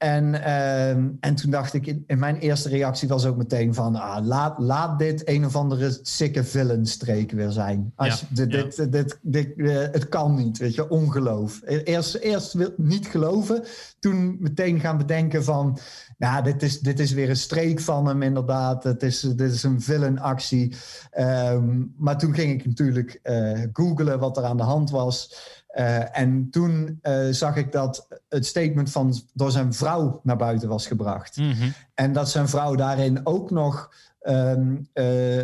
En, 0.04 0.44
ehm, 0.44 1.10
en 1.20 1.36
toen 1.36 1.52
dacht 1.52 1.74
ik, 1.74 1.88
in, 1.88 2.04
in 2.08 2.20
mijn 2.20 2.38
eerste 2.38 2.70
reactie 2.70 3.08
was 3.08 3.26
ook 3.26 3.38
meteen 3.38 3.74
van... 3.74 3.96
Ah, 3.96 4.26
laat, 4.26 4.60
laat 4.60 5.00
dit 5.00 5.28
een 5.30 5.46
of 5.46 5.56
andere 5.56 6.00
sikke 6.02 6.44
villain-streek 6.44 7.32
weer 7.32 7.52
zijn. 7.52 7.92
Als, 7.96 8.20
Ja, 8.20 8.28
dit, 8.30 8.52
ja. 8.52 8.64
dit, 8.64 8.92
dit, 8.92 9.20
dit, 9.22 9.54
eh, 9.58 9.76
het 9.76 10.10
kan 10.10 10.36
niet, 10.36 10.58
weet 10.58 10.76
je, 10.76 10.90
ongeloof. 10.90 11.62
Eerst, 11.66 12.16
eerst 12.16 12.54
wil- 12.54 12.74
niet 12.78 13.08
geloven, 13.08 13.64
toen 14.00 14.38
meteen 14.40 14.80
gaan 14.80 14.98
bedenken 14.98 15.44
van... 15.44 15.78
Nou, 16.18 16.44
dit 16.44 16.64
is, 16.64 16.80
dit 16.80 17.00
is 17.00 17.12
weer 17.12 17.30
een 17.30 17.36
streek 17.36 17.80
van 17.80 18.08
hem 18.08 18.22
inderdaad. 18.22 18.84
Het 18.84 19.04
is, 19.04 19.20
dit 19.20 19.52
is 19.52 19.64
een 19.64 19.82
villain-actie. 19.82 20.76
Ehm, 21.12 21.84
maar 21.98 22.18
toen 22.18 22.34
ging 22.34 22.52
ik 22.54 22.66
natuurlijk 22.66 23.20
eh 23.22 23.62
googlen 23.74 24.20
wat 24.20 24.38
er 24.38 24.44
aan 24.44 24.58
de 24.58 24.64
hand 24.64 24.90
was... 24.90 25.36
Eh, 25.74 26.18
en 26.20 26.48
toen 26.52 27.00
eh, 27.02 27.28
zag 27.32 27.56
ik 27.56 27.72
dat 27.72 28.08
het 28.30 28.46
statement 28.46 28.92
van 28.92 29.14
door 29.34 29.52
zijn 29.52 29.74
vrouw 29.74 30.20
naar 30.24 30.38
buiten 30.38 30.70
was 30.70 30.88
gebracht. 30.88 31.38
Mhm. 31.38 31.70
En 31.94 32.14
dat 32.14 32.30
zijn 32.30 32.48
vrouw 32.50 32.76
daarin 32.76 33.20
ook 33.26 33.52
nog 33.52 33.94
ehm, 34.22 34.76
eh, 34.94 35.40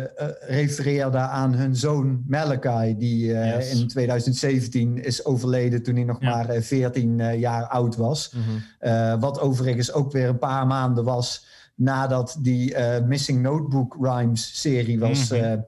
refereerde 0.48 1.18
aan 1.18 1.52
hun 1.54 1.76
zoon 1.76 2.24
Malachi, 2.26 2.96
die 2.98 3.26
Yes. 3.26 3.70
in 3.80 3.88
2017 3.88 5.04
is 5.04 5.24
overleden 5.24 5.82
toen 5.82 5.94
hij 5.94 6.04
nog 6.04 6.20
Ja. 6.20 6.30
maar 6.30 6.48
eh, 6.48 6.62
14 6.62 7.20
eh, 7.20 7.38
jaar 7.40 7.64
oud 7.66 7.96
was. 7.96 8.34
Eh, 8.78 9.20
wat 9.20 9.40
overigens 9.40 9.92
ook 9.92 10.12
weer 10.12 10.28
een 10.28 10.38
paar 10.38 10.66
maanden 10.66 11.04
was 11.04 11.46
nadat 11.74 12.36
die 12.40 12.74
Missing 13.06 13.42
Notebook 13.42 13.96
Rhymes 14.00 14.60
serie 14.60 14.98
was, 14.98 15.28
Mhm. 15.30 15.58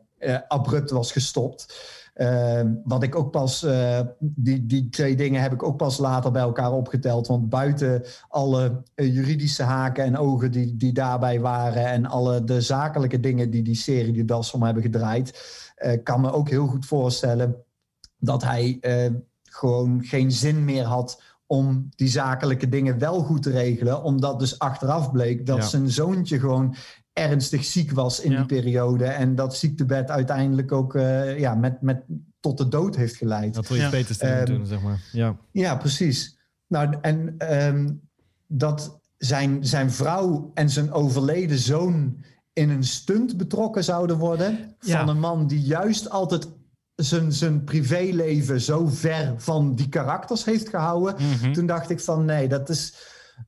abrupt 0.48 0.90
was 0.90 1.12
gestopt. 1.12 1.74
Eh, 2.22 2.60
wat 2.84 3.02
ik 3.02 3.14
ook 3.16 3.30
pas, 3.30 3.62
eh, 3.62 4.00
die, 4.18 4.66
die 4.66 4.88
twee 4.88 5.16
dingen 5.16 5.42
heb 5.42 5.52
ik 5.52 5.62
ook 5.62 5.76
pas 5.76 5.98
later 5.98 6.30
bij 6.30 6.42
elkaar 6.42 6.72
opgeteld. 6.72 7.26
Want 7.26 7.48
buiten 7.48 8.02
alle 8.28 8.82
eh, 8.94 9.14
juridische 9.14 9.62
haken 9.62 10.04
en 10.04 10.16
ogen 10.18 10.50
die, 10.50 10.76
die 10.76 10.92
daarbij 10.92 11.40
waren. 11.40 11.86
en 11.86 12.06
alle 12.06 12.44
de 12.44 12.60
zakelijke 12.60 13.20
dingen 13.20 13.50
die 13.50 13.62
die 13.62 13.74
serie 13.74 14.12
die 14.12 14.24
das 14.24 14.52
om 14.52 14.62
hebben 14.62 14.82
gedraaid. 14.82 15.30
eh, 15.76 16.02
kan 16.02 16.20
me 16.20 16.32
ook 16.32 16.48
heel 16.48 16.66
goed 16.66 16.86
voorstellen 16.86 17.56
dat 18.18 18.42
hij 18.42 18.78
gewoon 19.42 20.04
geen 20.04 20.32
zin 20.32 20.64
meer 20.64 20.84
had 20.84 21.22
om 21.46 21.88
die 21.96 22.08
zakelijke 22.08 22.68
dingen 22.68 22.98
wel 22.98 23.22
goed 23.22 23.42
te 23.42 23.50
regelen. 23.50 24.02
Omdat 24.02 24.38
dus 24.38 24.58
achteraf 24.58 25.10
bleek 25.12 25.46
dat 25.46 25.56
Ja. 25.56 25.62
zijn 25.62 25.90
zoontje 25.90 26.38
gewoon 26.38 26.74
ernstig 27.12 27.64
ziek 27.64 27.90
was 27.90 28.20
in 28.20 28.30
Ja. 28.30 28.36
die 28.36 28.46
periode. 28.46 29.04
En 29.04 29.34
dat 29.34 29.56
ziektebed 29.56 30.10
uiteindelijk 30.10 30.72
ook 30.72 30.94
eh, 30.94 31.38
ja, 31.38 31.54
met, 31.54 31.82
met 31.82 32.02
tot 32.40 32.58
de 32.58 32.68
dood 32.68 32.96
heeft 32.96 33.16
geleid. 33.16 33.54
Dat 33.54 33.68
wil 33.68 33.76
je 33.76 33.82
Ja. 33.82 33.90
beters 33.90 34.18
te 34.18 34.42
doen, 34.44 34.56
Ehm, 34.56 34.64
zeg 34.66 34.82
maar. 34.82 35.00
Ja. 35.12 35.36
Ja, 35.50 35.76
precies. 35.76 36.38
Nou, 36.66 36.96
en 37.00 37.34
ehm, 37.38 37.90
dat 38.46 39.00
zijn, 39.18 39.66
zijn 39.66 39.90
vrouw 39.92 40.50
en 40.54 40.70
zijn 40.70 40.92
overleden 40.92 41.58
zoon 41.58 42.16
in 42.52 42.70
een 42.70 42.84
stunt 42.84 43.36
betrokken 43.36 43.84
zouden 43.84 44.16
worden. 44.18 44.76
Ja. 44.80 44.98
Van 44.98 45.08
een 45.08 45.20
man 45.20 45.46
die 45.46 45.60
juist 45.60 46.10
altijd 46.10 46.48
zijn, 46.94 47.32
zijn 47.32 47.64
privéleven 47.64 48.60
zo 48.60 48.86
ver 48.86 49.34
van 49.36 49.74
die 49.74 49.88
karakters 49.88 50.44
heeft 50.44 50.68
gehouden. 50.68 51.14
Mhm. 51.18 51.52
Toen 51.52 51.66
dacht 51.66 51.90
ik 51.90 52.00
van 52.00 52.24
nee, 52.24 52.48
dat 52.48 52.68
is, 52.68 52.94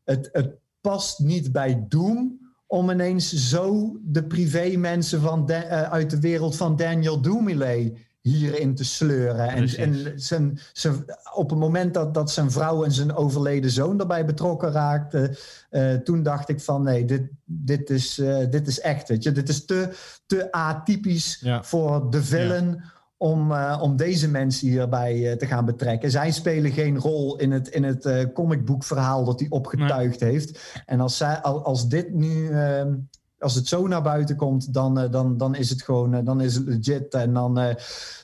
het, 0.05 0.29
het 0.33 0.55
past 0.81 1.19
niet 1.19 1.53
bij 1.53 1.85
Doom 1.89 2.39
om 2.75 2.91
ineens 2.91 3.33
zo 3.33 3.97
de 4.03 4.25
privé-mensen 4.25 5.21
van 5.21 5.49
eh, 5.49 5.83
uit 5.83 6.11
de 6.11 6.21
wereld 6.21 6.57
van 6.57 6.77
Daniel 6.77 7.21
Doomiley 7.21 7.93
hierin 8.21 8.75
te 8.75 8.85
sleuren. 8.85 9.49
En, 9.49 9.69
en 9.77 10.13
zijn, 10.17 10.59
zijn, 10.73 11.05
op 11.35 11.51
het 11.51 11.59
moment 11.59 11.95
dat, 11.95 12.15
dat 12.15 12.31
zijn 12.31 12.51
vrouw 12.51 12.85
en 12.85 12.93
zijn 12.93 13.15
overleden 13.15 13.71
zoon 13.71 13.97
daarbij 13.97 14.25
betrokken 14.25 14.73
raakten, 14.73 15.37
eh, 15.71 15.95
toen 15.95 16.23
dacht 16.23 16.49
ik 16.49 16.61
van 16.61 16.83
nee, 16.83 17.05
dit, 17.05 17.23
dit, 17.45 17.91
is, 17.91 18.19
eh, 18.19 18.51
dit 18.51 18.67
is 18.67 18.81
echt. 18.81 19.09
Weet 19.09 19.23
je? 19.23 19.33
Dit 19.33 19.49
is 19.49 19.65
te, 19.65 19.89
te 20.27 20.53
atypisch 20.53 21.39
Ja. 21.41 21.65
voor 21.65 22.11
de 22.11 22.23
villain 22.23 22.83
om, 23.25 23.53
eh, 23.53 23.79
om 23.83 23.97
deze 23.97 24.29
mensen 24.29 24.69
hierbij 24.69 25.31
eh, 25.31 25.37
te 25.37 25.47
gaan 25.47 25.65
betrekken. 25.65 26.11
Zij 26.11 26.31
spelen 26.31 26.73
geen 26.73 26.99
rol 26.99 27.37
in 27.37 27.53
het, 27.53 27.69
in 27.69 27.85
het 27.85 28.05
eh, 28.05 28.25
comicboekverhaal 28.35 29.25
dat 29.25 29.41
hij 29.41 29.49
opgetuigd 29.51 30.21
heeft. 30.21 30.83
En 30.87 31.01
als, 31.01 31.17
zij, 31.17 31.41
al- 31.41 31.65
als 31.65 31.89
dit 31.89 32.15
nu, 32.15 32.51
ehm, 32.51 32.95
als 33.39 33.55
het 33.55 33.69
zo 33.69 33.87
naar 33.87 34.03
buiten 34.03 34.37
komt, 34.37 34.75
dan, 34.75 35.09
dan, 35.11 35.37
dan 35.37 35.55
is 35.55 35.71
het 35.71 35.83
gewoon, 35.83 36.25
dan 36.25 36.41
is 36.41 36.55
het 36.55 36.67
legit. 36.67 37.15
En 37.15 37.33
dan, 37.33 37.77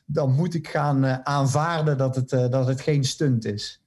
dan 0.06 0.34
moet 0.34 0.54
ik 0.54 0.68
gaan 0.68 1.26
aanvaarden 1.26 1.98
dat 1.98 2.16
het, 2.16 2.30
dat 2.30 2.66
het 2.66 2.80
geen 2.80 3.04
stunt 3.04 3.44
is. 3.44 3.80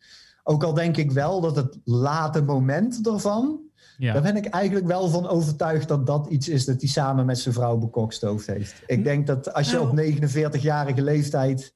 Ook 0.44 0.64
al 0.64 0.74
denk 0.74 0.98
ik 0.98 1.12
wel 1.12 1.42
dat 1.42 1.56
het 1.56 1.80
late 1.84 2.42
moment 2.42 3.08
ervan, 3.08 3.60
Ja. 3.98 4.14
daar 4.14 4.22
ben 4.22 4.36
ik 4.36 4.46
eigenlijk 4.46 4.88
wel 4.88 5.10
van 5.10 5.28
overtuigd 5.28 5.88
dat 5.88 6.08
dat 6.08 6.28
iets 6.28 6.50
is 6.50 6.66
dat 6.66 6.80
hij 6.80 6.90
samen 6.90 7.26
met 7.26 7.40
zijn 7.40 7.54
vrouw 7.54 7.78
bekokstoofd 7.78 8.48
heeft. 8.48 8.84
Ik 8.86 9.04
denk 9.04 9.28
dat 9.28 9.54
als 9.54 9.70
je 9.72 9.76
Nou. 9.76 9.88
op 9.90 9.96
49-jarige 9.96 11.02
leeftijd 11.02 11.74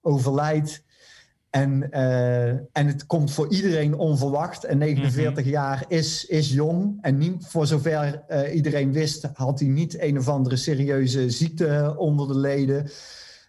overlijdt 0.00 0.82
en, 1.50 1.90
eh, 1.90 2.48
en 2.50 2.86
het 2.86 3.06
komt 3.06 3.32
voor 3.32 3.52
iedereen 3.52 3.94
onverwacht 3.94 4.64
en 4.64 4.78
49 4.78 5.44
jaar 5.44 5.84
is, 5.88 6.26
is 6.26 6.52
jong 6.52 6.98
en 7.00 7.18
niet, 7.18 7.46
voor 7.46 7.66
zover 7.66 8.22
eh, 8.28 8.54
iedereen 8.54 8.92
wist 8.92 9.28
had 9.34 9.60
hij 9.60 9.68
niet 9.68 10.00
een 10.00 10.18
of 10.18 10.28
andere 10.28 10.56
serieuze 10.56 11.30
ziekte 11.30 11.94
onder 11.98 12.28
de 12.28 12.38
leden. 12.38 12.90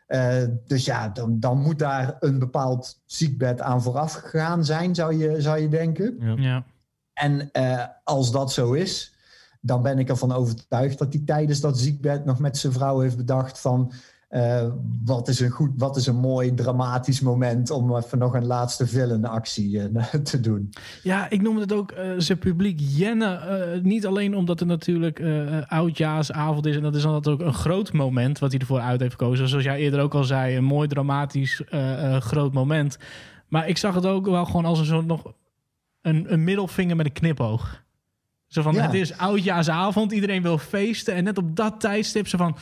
Eh, 0.07 0.43
dus 0.67 0.85
ja, 0.85 1.09
dan, 1.09 1.39
dan 1.39 1.61
moet 1.61 1.79
daar 1.79 2.15
een 2.19 2.39
bepaald 2.39 3.01
ziekbed 3.05 3.61
aan 3.61 3.81
vooraf 3.81 4.13
gegaan 4.13 4.65
zijn, 4.65 4.95
zou 4.95 5.17
je, 5.17 5.41
zou 5.41 5.59
je 5.59 5.67
denken. 5.69 6.15
Ja. 6.19 6.35
Ja. 6.37 6.65
En 7.13 7.51
eh, 7.51 7.85
als 8.03 8.31
dat 8.31 8.51
zo 8.51 8.73
is, 8.73 9.13
dan 9.61 9.81
ben 9.81 9.99
ik 9.99 10.09
ervan 10.09 10.31
overtuigd 10.31 10.97
dat 10.97 11.13
hij 11.13 11.21
tijdens 11.25 11.59
dat 11.59 11.79
ziekbed 11.79 12.25
nog 12.25 12.39
met 12.39 12.57
zijn 12.57 12.73
vrouw 12.73 12.99
heeft 12.99 13.17
bedacht 13.17 13.59
van 13.59 13.93
eh, 14.33 14.67
wat, 15.05 15.27
is 15.27 15.39
een 15.39 15.49
goed, 15.49 15.71
wat 15.77 15.95
is 15.97 16.07
een 16.07 16.15
mooi 16.15 16.53
dramatisch 16.53 17.21
moment 17.21 17.69
om 17.69 17.95
even 17.95 18.17
nog 18.17 18.33
een 18.33 18.45
laatste 18.45 18.87
villainactie 18.87 19.79
eh, 19.79 20.03
te 20.31 20.39
doen. 20.39 20.69
Ja, 21.03 21.29
ik 21.29 21.41
noem 21.41 21.57
het 21.57 21.73
ook 21.73 21.93
zijn 22.17 22.37
publiek 22.37 22.79
jennen. 22.81 23.41
eh, 23.41 23.81
niet 23.81 24.05
alleen 24.05 24.35
omdat 24.35 24.59
het 24.59 24.67
natuurlijk 24.67 25.21
oudjaarsavond 25.67 26.65
is. 26.65 26.75
En 26.75 26.81
dat 26.81 26.95
is 26.95 27.01
dan 27.01 27.25
ook 27.25 27.41
een 27.41 27.53
groot 27.53 27.93
moment 27.93 28.39
wat 28.39 28.51
hij 28.51 28.59
ervoor 28.59 28.79
uit 28.79 28.99
heeft 28.99 29.11
gekozen. 29.11 29.47
Zoals 29.47 29.63
jij 29.63 29.79
eerder 29.79 29.99
ook 29.99 30.13
al 30.13 30.23
zei, 30.23 30.57
een 30.57 30.63
mooi 30.63 30.87
dramatisch 30.87 31.61
groot 32.19 32.53
moment. 32.53 32.97
Maar 33.47 33.67
ik 33.67 33.77
zag 33.77 33.95
het 33.95 34.05
ook 34.05 34.25
wel 34.25 34.45
gewoon 34.45 34.65
als 34.65 34.79
een 34.79 34.85
soort 34.85 35.05
nog 35.05 35.33
een, 36.03 36.33
een 36.33 36.43
middelvinger 36.43 36.95
met 36.95 37.05
een 37.05 37.11
knipoog. 37.11 37.83
Zo 38.47 38.61
van, 38.61 38.73
Ja. 38.73 38.81
het 38.81 38.93
is 38.93 39.17
oudjaarsavond, 39.17 40.11
iedereen 40.11 40.41
wil 40.41 40.57
feesten. 40.57 41.13
En 41.13 41.23
net 41.23 41.37
op 41.37 41.55
dat 41.55 41.79
tijdstip 41.79 42.27
ze 42.27 42.37
van... 42.37 42.57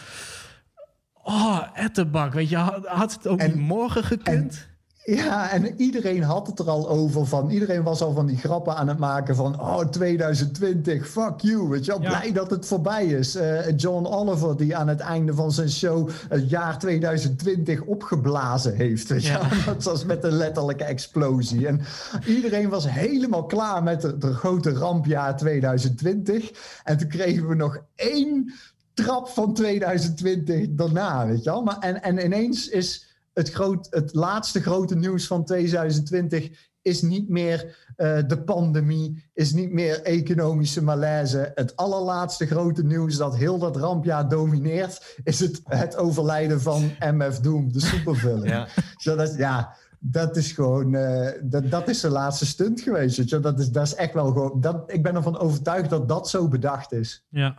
Oh, 1.24 1.62
ettenbak, 1.74 2.34
weet 2.34 2.50
je, 2.50 2.56
had, 2.58 3.12
het 3.14 3.28
ook 3.28 3.40
En- 3.40 3.48
niet 3.48 3.68
morgen 3.68 4.04
gekund? 4.04 4.70
Ja, 5.04 5.50
en 5.52 5.74
iedereen 5.82 6.24
had 6.24 6.48
het 6.48 6.60
er 6.60 6.70
al 6.70 6.90
over 6.90 7.26
van. 7.26 7.50
Iedereen 7.50 7.84
was 7.84 8.02
al 8.02 8.14
van 8.14 8.26
die 8.26 8.38
grappen 8.38 8.76
aan 8.76 8.88
het 8.88 8.98
maken 8.98 9.36
van. 9.36 9.60
Oh, 9.62 9.80
2020, 9.80 11.08
fuck 11.10 11.34
you. 11.40 11.68
Weet 11.70 11.86
je 11.86 11.92
wel, 11.92 12.02
Ja. 12.02 12.10
blij 12.20 12.32
dat 12.32 12.50
het 12.50 12.66
voorbij 12.66 13.06
is. 13.06 13.36
Eh, 13.36 13.78
John 13.78 14.06
Oliver, 14.06 14.58
die 14.58 14.76
aan 14.76 14.88
het 14.88 15.00
einde 15.00 15.34
van 15.34 15.52
zijn 15.52 15.70
show 15.70 16.10
het 16.30 16.50
jaar 16.50 16.80
2020 16.80 17.82
opgeblazen 17.82 18.76
heeft. 18.76 19.08
Weet 19.10 19.24
je 19.24 19.32
Ja. 19.32 19.50
Dat 19.66 19.84
was 19.84 20.06
met 20.06 20.24
een 20.24 20.32
letterlijke 20.38 20.84
explosie. 20.84 21.68
En 21.68 21.82
iedereen 22.26 22.70
was 22.70 22.90
helemaal 22.90 23.46
klaar 23.46 23.84
met 23.84 24.04
het 24.04 24.24
grote 24.26 24.70
rampjaar 24.72 25.38
2020. 25.38 26.52
En 26.84 26.98
toen 26.98 27.08
kregen 27.08 27.48
we 27.48 27.56
nog 27.56 27.78
één 27.96 28.54
trap 28.94 29.28
van 29.28 29.54
2020 29.54 30.68
daarna, 30.70 31.28
weet 31.28 31.44
je 31.44 31.50
wel. 31.50 31.64
Maar, 31.64 31.78
en, 31.80 32.02
en 32.04 32.26
ineens 32.26 32.68
is 32.70 33.10
het, 33.34 33.52
groot, 33.52 33.88
het 33.90 34.14
laatste 34.14 34.62
grote 34.62 34.96
nieuws 34.96 35.28
van 35.28 35.46
2020 35.46 36.70
is 36.82 37.02
niet 37.02 37.30
meer 37.30 37.78
eh, 37.96 38.18
de 38.28 38.42
pandemie, 38.42 39.30
is 39.34 39.54
niet 39.54 39.72
meer 39.72 40.02
economische 40.02 40.84
malaise. 40.84 41.52
Het 41.56 41.76
allerlaatste 41.76 42.46
grote 42.46 42.84
nieuws 42.84 43.18
dat 43.18 43.38
heel 43.38 43.58
dat 43.58 43.76
rampjaar 43.76 44.30
domineert, 44.30 45.20
is 45.24 45.40
het, 45.40 45.62
het 45.64 45.96
overlijden 45.96 46.62
van 46.62 46.92
MF 47.00 47.40
Doom, 47.40 47.72
de 47.72 47.82
supervillain. 47.82 48.40
Ja. 48.52 48.68
Zo 48.98 49.16
dat, 49.16 49.36
ja, 49.36 49.76
dat 50.00 50.38
is 50.38 50.52
gewoon, 50.52 50.96
eh, 50.96 51.32
dat, 51.42 51.72
dat 51.72 51.90
is 51.90 52.00
zijn 52.00 52.12
laatste 52.12 52.46
stunt 52.46 52.82
geweest. 52.82 53.18
Weet 53.18 53.30
je? 53.30 53.40
Dat, 53.40 53.60
is, 53.60 53.70
dat 53.70 53.86
is 53.86 53.96
echt 53.96 54.14
wel 54.14 54.28
gewoon, 54.28 54.62
dat, 54.62 54.84
ik 54.92 55.04
ben 55.04 55.16
ervan 55.16 55.38
overtuigd 55.38 55.90
dat 55.90 56.08
dat 56.08 56.30
zo 56.30 56.48
bedacht 56.48 56.92
is. 56.92 57.26
Ja. 57.30 57.58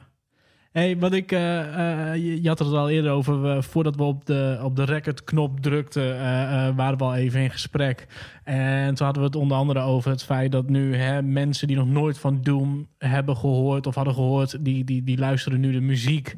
Hey, 0.73 0.99
wat 0.99 1.12
ik, 1.12 1.33
eh, 1.33 2.11
eh, 2.11 2.43
je, 2.43 2.49
had 2.49 2.59
het 2.59 2.68
al 2.68 2.91
eerder 2.91 3.11
over, 3.11 3.62
voordat 3.62 3.97
we 3.97 4.03
op 4.03 4.27
de, 4.27 4.59
op 4.62 4.77
de 4.77 4.85
recordknop 4.85 5.61
drukten, 5.61 6.14
eh, 6.14 6.77
waren 6.77 6.99
we 6.99 7.05
al 7.05 7.14
even 7.14 7.41
in 7.41 7.51
gesprek. 7.51 8.07
En 8.45 8.95
toen 8.95 9.05
hadden 9.05 9.23
we 9.23 9.29
het 9.29 9.39
onder 9.39 9.57
andere 9.57 9.81
over 9.81 10.11
het 10.11 10.23
feit 10.23 10.53
dat 10.53 10.68
nu 10.68 10.97
hè, 10.97 11.23
mensen 11.23 11.66
die 11.66 11.77
nog 11.77 11.87
nooit 11.87 12.18
van 12.18 12.43
Doom 12.43 12.89
hebben 12.99 13.37
gehoord 13.37 13.87
of 13.87 13.95
hadden 13.95 14.14
gehoord, 14.14 14.64
die, 14.64 14.85
die, 14.85 15.05
die 15.05 15.18
luisteren 15.18 15.61
nu 15.61 15.73
de 15.73 15.81
muziek. 15.81 16.35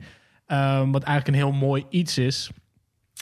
Ehm, 0.46 0.90
wat 0.90 1.02
eigenlijk 1.02 1.36
een 1.36 1.48
heel 1.48 1.58
mooi 1.58 1.84
iets 1.88 2.18
is. 2.18 2.50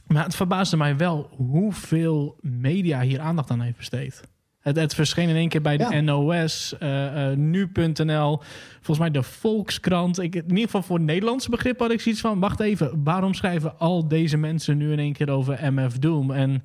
Maar 0.07 0.25
het 0.25 0.37
verbaasde 0.37 0.77
mij 0.77 0.97
wel 0.97 1.31
hoeveel 1.37 2.37
media 2.41 3.01
hier 3.01 3.21
aandacht 3.21 3.51
aan 3.51 3.61
heeft 3.61 3.77
besteed. 3.77 4.32
Het, 4.63 4.77
het 4.77 4.95
verscheen 4.95 5.29
in 5.29 5.37
één 5.37 5.49
keer 5.49 5.63
bij 5.63 5.77
de 5.77 5.87
Ja. 5.91 6.01
NOS, 6.01 6.75
eh, 6.79 7.31
eh, 7.31 7.37
nu.nl, 7.39 8.41
volgens 8.75 8.99
mij 8.99 9.11
de 9.11 9.23
Volkskrant. 9.23 10.19
Ik, 10.19 10.35
in 10.35 10.49
ieder 10.49 10.65
geval 10.65 10.83
voor 10.83 11.01
Nederlandse 11.01 11.51
begrip 11.51 11.79
had 11.79 11.91
ik 11.91 12.01
zoiets 12.01 12.21
van... 12.21 12.41
wacht 12.41 12.61
even, 12.61 13.03
waarom 13.05 13.35
schrijven 13.35 13.79
al 13.79 14.09
deze 14.09 14.37
mensen 14.37 14.77
nu 14.77 14.93
in 14.93 14.99
één 14.99 15.13
keer 15.13 15.31
over 15.31 15.73
MF 15.73 15.99
Doom? 15.99 16.31
En 16.31 16.65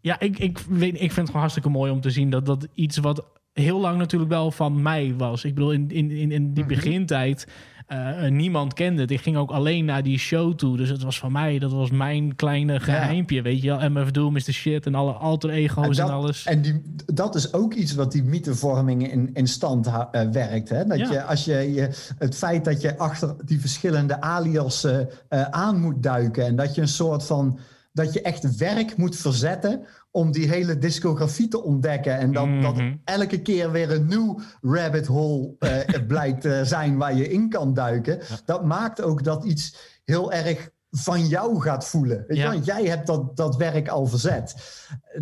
ja, 0.00 0.20
ik, 0.20 0.38
ik, 0.38 0.58
weet, 0.58 0.94
ik 0.94 0.98
vind 0.98 1.16
het 1.16 1.26
gewoon 1.26 1.40
hartstikke 1.40 1.68
mooi 1.68 1.90
om 1.92 2.00
te 2.00 2.10
zien... 2.10 2.30
dat 2.30 2.46
dat 2.46 2.66
iets 2.74 2.96
wat 2.98 3.24
heel 3.52 3.80
lang 3.80 3.98
natuurlijk 3.98 4.30
wel 4.30 4.50
van 4.50 4.82
mij 4.82 5.14
was. 5.16 5.44
Ik 5.44 5.54
bedoel, 5.54 5.72
in, 5.72 5.90
in, 5.90 6.10
in, 6.10 6.32
in 6.32 6.52
die 6.54 6.64
Mhm. 6.64 6.74
begintijd, 6.74 7.46
eh, 7.86 8.28
niemand 8.28 8.72
kende 8.72 9.00
het. 9.00 9.10
Ik 9.10 9.20
ging 9.20 9.36
ook 9.36 9.50
alleen 9.50 9.84
naar 9.84 10.02
die 10.02 10.18
show 10.18 10.54
toe. 10.54 10.76
Dus 10.76 10.88
het 10.88 11.02
was 11.02 11.18
van 11.18 11.32
mij, 11.32 11.58
dat 11.58 11.72
was 11.72 11.90
mijn 11.90 12.36
kleine 12.36 12.80
geheimpje. 12.80 13.42
Weet 13.42 13.62
je 13.62 13.68
wel, 13.68 13.90
MF 13.90 14.10
Doom 14.10 14.36
is 14.36 14.44
de 14.44 14.52
shit 14.52 14.86
en 14.86 14.94
alle 14.94 15.12
alter 15.12 15.50
ego's 15.50 15.98
en, 15.98 16.06
dat, 16.06 16.14
alles. 16.14 16.44
En 16.44 16.62
die, 16.62 16.82
dat 17.06 17.34
is 17.34 17.52
ook 17.52 17.74
iets 17.74 17.94
wat 17.94 18.12
die 18.12 18.22
mythevorming 18.22 19.10
in, 19.12 19.30
in 19.34 19.46
stand 19.46 19.86
eh, 19.86 20.22
werkt. 20.32 20.68
Hè? 20.68 20.84
Dat 20.84 20.98
Ja. 20.98 21.12
je, 21.12 21.22
als 21.24 21.44
je, 21.44 21.72
je 21.72 21.88
het 22.18 22.36
feit 22.36 22.64
dat 22.64 22.80
je 22.80 22.98
achter 22.98 23.36
die 23.44 23.60
verschillende 23.60 24.20
aliasen 24.20 25.08
eh, 25.28 25.42
aan 25.42 25.80
moet 25.80 26.02
duiken 26.02 26.44
en 26.46 26.56
dat 26.56 26.74
je 26.74 26.80
een 26.80 26.88
soort 26.88 27.24
van 27.24 27.58
dat 27.94 28.12
je 28.12 28.20
echt 28.22 28.56
werk 28.56 28.96
moet 28.96 29.16
verzetten 29.16 29.86
om 30.10 30.32
die 30.32 30.48
hele 30.48 30.78
discografie 30.78 31.48
te 31.48 31.62
ontdekken. 31.62 32.18
En 32.18 32.32
dat, 32.32 32.62
dat 32.62 32.74
Mhm. 32.76 32.94
elke 33.04 33.42
keer 33.42 33.70
weer 33.70 33.90
een 33.90 34.06
nieuw 34.06 34.40
rabbit 34.62 35.06
hole 35.06 35.54
eh, 35.58 36.06
blijkt 36.06 36.40
te 36.40 36.60
zijn 36.64 36.96
waar 36.96 37.14
je 37.14 37.30
in 37.30 37.48
kan 37.48 37.74
duiken. 37.74 38.20
Dat 38.44 38.64
maakt 38.64 39.00
ook 39.02 39.24
dat 39.24 39.44
iets 39.44 39.76
heel 40.04 40.32
erg 40.32 40.70
van 40.90 41.26
jou 41.26 41.60
gaat 41.60 41.86
voelen. 41.86 42.24
Ja. 42.28 42.52
Want 42.52 42.64
jij 42.64 42.84
hebt 42.84 43.06
dat, 43.06 43.36
dat 43.36 43.56
werk 43.56 43.88
al 43.88 44.06
verzet. 44.06 44.54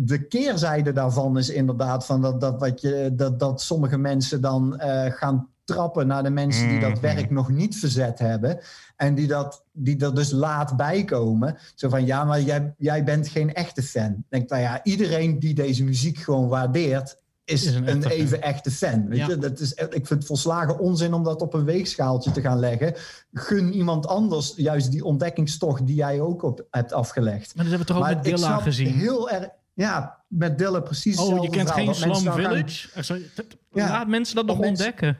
De 0.01 0.27
keerzijde 0.27 0.91
daarvan 0.91 1.37
is 1.37 1.49
inderdaad 1.49 2.05
van 2.05 2.21
dat, 2.21 2.41
dat, 2.41 2.59
wat 2.59 2.81
je, 2.81 3.11
dat, 3.13 3.39
dat 3.39 3.61
sommige 3.61 3.97
mensen 3.97 4.41
dan 4.41 4.77
eh, 4.79 5.11
gaan 5.11 5.47
trappen 5.63 6.07
naar 6.07 6.23
de 6.23 6.29
mensen 6.29 6.67
die 6.69 6.79
dat 6.79 6.91
Mhm. 6.91 6.99
werk 7.01 7.29
nog 7.29 7.49
niet 7.49 7.75
verzet 7.77 8.19
hebben. 8.19 8.59
En 8.95 9.15
die, 9.15 9.27
dat, 9.27 9.63
die 9.71 9.99
er 10.05 10.15
dus 10.15 10.31
laat 10.31 10.77
bijkomen. 10.77 11.57
Zo 11.75 11.89
van, 11.89 12.05
ja, 12.05 12.23
maar 12.23 12.41
jij, 12.41 12.73
jij 12.77 13.03
bent 13.03 13.27
geen 13.27 13.53
echte 13.53 13.83
fan. 13.83 14.23
Denk, 14.29 14.49
nou 14.49 14.61
ja, 14.61 14.83
iedereen 14.83 15.39
die 15.39 15.53
deze 15.53 15.83
muziek 15.83 16.17
gewoon 16.17 16.47
waardeert... 16.47 17.21
is, 17.45 17.63
Is 17.65 17.73
een 17.75 17.87
een, 17.87 17.87
echte 17.87 18.09
fan. 18.09 18.17
even 18.17 18.41
echte 18.41 18.71
fan. 18.71 19.07
Weet 19.07 19.17
Ja. 19.19 19.27
je? 19.27 19.37
Dat 19.37 19.59
is, 19.59 19.73
ik 19.73 19.89
vind 19.91 20.09
het 20.09 20.25
volslagen 20.25 20.79
onzin 20.79 21.13
om 21.13 21.23
dat 21.23 21.41
op 21.41 21.53
een 21.53 21.63
weegschaaltje 21.65 22.31
te 22.31 22.41
gaan 22.41 22.59
leggen. 22.59 22.93
Gun 23.33 23.73
iemand 23.73 24.07
anders 24.07 24.53
juist 24.55 24.91
die 24.91 25.03
ontdekkingstocht 25.03 25.85
die 25.87 25.95
jij 25.95 26.19
ook 26.21 26.43
op 26.43 26.67
hebt 26.69 26.93
afgelegd. 26.93 27.55
Maar 27.55 27.65
dat 27.65 27.73
hebben 27.73 27.79
we 27.79 27.85
toch 27.85 27.95
ook 27.95 28.03
Maar 28.03 28.15
met 28.15 28.27
ik 28.27 28.35
Dilla 28.35 28.57
gezien. 28.57 28.93
Heel 28.93 29.29
erg, 29.29 29.47
ja, 29.73 30.17
met 30.27 30.57
Dilla 30.57 30.79
precies 30.79 31.17
Oh, 31.17 31.43
je 31.43 31.49
kent 31.49 31.53
verhaal. 31.69 31.75
geen 31.75 31.85
Dat 31.85 31.95
Slum 31.95 32.31
gaan- 32.33 32.33
Village? 32.41 33.03
Sorry, 33.03 33.29
Ja. 33.73 33.89
Laat 33.89 34.07
mensen 34.07 34.35
dat 34.35 34.47
Dat 34.47 34.55
nog 34.55 34.65
mensen- 34.65 34.85
ontdekken. 34.85 35.19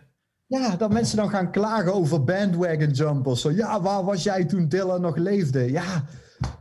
Ja, 0.59 0.75
dat 0.75 0.91
mensen 0.91 1.17
dan 1.17 1.29
gaan 1.29 1.51
klagen 1.51 1.93
over 1.93 2.23
bandwagon 2.23 2.91
jumpers. 2.91 3.41
Zo, 3.41 3.51
ja, 3.51 3.81
waar 3.81 4.03
was 4.03 4.23
jij 4.23 4.45
toen 4.45 4.67
Dylan 4.67 5.01
nog 5.01 5.15
leefde? 5.15 5.71
Ja, 5.71 6.05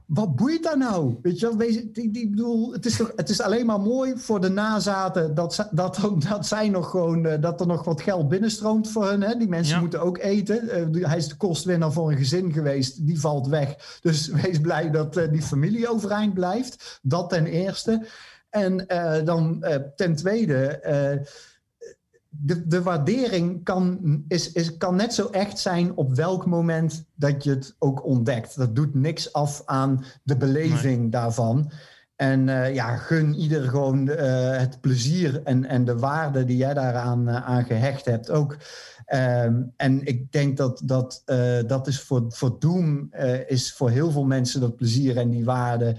wat 0.06 0.36
boeit 0.36 0.62
dat 0.62 0.76
nou? 0.76 1.18
Weet 1.22 1.40
je 1.40 1.46
wel, 1.46 1.56
wees, 1.56 1.82
die, 1.92 2.10
die, 2.10 2.30
bedoel, 2.30 2.72
het, 2.72 2.86
is 2.86 2.96
toch, 2.96 3.12
het 3.16 3.28
is 3.28 3.40
alleen 3.40 3.66
maar 3.66 3.80
mooi 3.80 4.12
voor 4.16 4.40
de 4.40 4.48
nazaten 4.48 5.34
dat, 5.34 5.68
dat, 5.70 5.98
dat, 6.28 6.46
zij 6.46 6.68
nog 6.68 6.90
gewoon, 6.90 7.26
eh, 7.26 7.40
dat 7.40 7.60
er 7.60 7.66
nog 7.66 7.84
wat 7.84 8.02
geld 8.02 8.28
binnenstroomt 8.28 8.90
voor 8.90 9.08
hun. 9.08 9.22
Hè? 9.22 9.36
Die 9.36 9.48
mensen 9.48 9.74
Ja. 9.74 9.80
moeten 9.80 10.02
ook 10.02 10.18
eten. 10.18 10.68
Eh, 10.68 11.08
hij 11.08 11.16
is 11.16 11.28
de 11.28 11.36
kostwinnaar 11.36 11.92
voor 11.92 12.10
een 12.10 12.16
gezin 12.16 12.52
geweest, 12.52 13.06
die 13.06 13.20
valt 13.20 13.46
weg. 13.46 13.98
Dus 14.02 14.26
wees 14.42 14.60
blij 14.60 14.90
dat 14.90 15.16
eh, 15.16 15.30
die 15.30 15.42
familie 15.42 15.88
overeind 15.88 16.34
blijft. 16.34 16.98
Dat 17.02 17.28
ten 17.28 17.46
eerste. 17.46 18.06
En 18.50 18.86
dan 19.24 19.64
ten 19.96 20.14
tweede. 20.14 20.80
De, 22.44 22.66
de 22.66 22.82
waardering 22.82 23.64
kan, 23.64 24.00
is, 24.28 24.52
is, 24.52 24.76
kan 24.76 24.96
net 24.96 25.14
zo 25.14 25.28
echt 25.30 25.58
zijn 25.58 25.96
op 25.96 26.14
welk 26.14 26.46
moment 26.46 27.04
dat 27.14 27.44
je 27.44 27.50
het 27.50 27.74
ook 27.78 28.04
ontdekt. 28.04 28.56
Dat 28.56 28.76
doet 28.76 28.94
niks 28.94 29.32
af 29.32 29.62
aan 29.64 30.04
de 30.22 30.36
beleving 30.36 31.12
daarvan. 31.12 31.72
En 32.16 32.48
eh, 32.48 32.74
ja, 32.74 32.96
gun 32.96 33.34
ieder 33.34 33.68
gewoon 33.68 34.08
eh, 34.08 34.58
het 34.58 34.80
plezier 34.80 35.42
en, 35.44 35.64
en 35.64 35.84
de 35.84 35.98
waarde 35.98 36.44
die 36.44 36.56
jij 36.56 36.74
daaraan 36.74 37.28
eh, 37.28 37.44
aan 37.44 37.64
gehecht 37.64 38.04
hebt 38.04 38.30
ook. 38.30 38.56
Ehm, 39.04 39.62
en 39.76 40.04
ik 40.06 40.32
denk 40.32 40.56
dat 40.56 40.82
dat, 40.84 41.22
dat 41.66 41.86
is 41.86 42.00
voor, 42.00 42.24
voor 42.28 42.56
Doom 42.58 43.10
is 43.46 43.72
voor 43.72 43.90
heel 43.90 44.10
veel 44.10 44.24
mensen 44.24 44.60
dat 44.60 44.76
plezier 44.76 45.16
en 45.16 45.30
die 45.30 45.44
waarde 45.44 45.96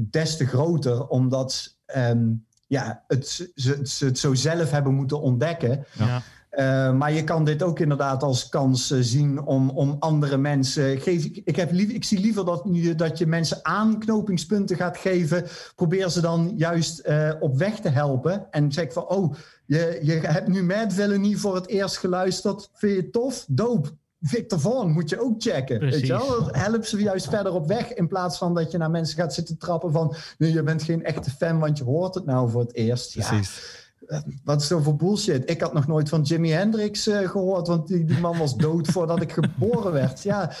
des 0.00 0.36
te 0.36 0.46
groter, 0.46 1.06
omdat 1.06 1.76
ehm, 1.86 2.32
ja, 2.66 3.04
het, 3.06 3.28
ze, 3.54 3.80
ze 3.82 4.04
het 4.04 4.18
zo 4.18 4.34
zelf 4.34 4.70
hebben 4.70 4.94
moeten 4.94 5.20
ontdekken. 5.20 5.86
Ja. 5.98 6.22
Uh, 6.58 6.92
maar 6.92 7.12
je 7.12 7.24
kan 7.24 7.44
dit 7.44 7.62
ook 7.62 7.78
inderdaad 7.78 8.22
als 8.22 8.48
kans 8.48 8.90
uh, 8.90 8.98
zien 9.02 9.42
om, 9.42 9.70
om 9.70 9.96
andere 9.98 10.36
mensen. 10.36 11.00
Geef, 11.00 11.24
ik, 11.24 11.56
heb 11.56 11.72
lief, 11.72 11.88
ik 11.90 12.04
zie 12.04 12.20
liever 12.20 12.44
dat, 12.44 12.64
nu, 12.64 12.94
dat 12.94 13.18
je 13.18 13.26
mensen 13.26 13.58
aanknopingspunten 13.62 14.76
gaat 14.76 14.96
geven. 14.96 15.44
Probeer 15.74 16.08
ze 16.08 16.20
dan 16.20 16.52
juist 16.56 17.06
uh, 17.06 17.30
op 17.40 17.58
weg 17.58 17.80
te 17.80 17.88
helpen. 17.88 18.46
En 18.50 18.72
zeg 18.72 18.92
van: 18.92 19.08
Oh, 19.08 19.34
je, 19.66 19.98
je 20.02 20.12
hebt 20.12 20.48
nu 20.48 20.62
Mad 20.62 20.92
Villainy 20.92 21.34
voor 21.34 21.54
het 21.54 21.68
eerst 21.68 21.98
geluisterd. 21.98 22.70
Vind 22.74 22.92
je 22.94 23.00
het 23.00 23.12
tof? 23.12 23.44
Doop. 23.48 23.94
Victor 24.26 24.60
Vaughn 24.60 24.90
moet 24.90 25.10
je 25.10 25.20
ook 25.20 25.42
checken. 25.42 25.78
Precies. 25.78 26.00
Weet 26.00 26.06
je 26.06 26.12
wel? 26.12 26.48
Help 26.50 26.84
ze 26.84 27.02
juist 27.02 27.28
verder 27.28 27.52
op 27.52 27.66
weg. 27.66 27.94
In 27.94 28.08
plaats 28.08 28.38
van 28.38 28.54
dat 28.54 28.70
je 28.70 28.78
naar 28.78 28.90
mensen 28.90 29.16
gaat 29.16 29.34
zitten 29.34 29.58
trappen 29.58 29.92
van. 29.92 30.14
Nee, 30.38 30.52
je 30.52 30.62
bent 30.62 30.82
geen 30.82 31.04
echte 31.04 31.30
fan, 31.30 31.58
want 31.58 31.78
je 31.78 31.84
hoort 31.84 32.14
het 32.14 32.24
nou 32.24 32.50
voor 32.50 32.60
het 32.60 32.74
eerst. 32.74 33.12
Precies. 33.12 33.82
Ja, 34.08 34.24
wat 34.44 34.60
is 34.60 34.68
dat 34.68 34.82
voor 34.82 34.96
bullshit? 34.96 35.50
Ik 35.50 35.60
had 35.60 35.72
nog 35.72 35.86
nooit 35.86 36.08
van 36.08 36.22
Jimi 36.22 36.50
Hendrix 36.50 37.08
uh, 37.08 37.28
gehoord, 37.28 37.68
want 37.68 37.86
die, 37.86 38.04
die, 38.04 38.18
man 38.18 38.38
was 38.38 38.56
dood 38.56 38.88
voordat 38.88 39.22
ik 39.22 39.32
geboren 39.32 39.92
werd. 39.92 40.22
Ja, 40.22 40.52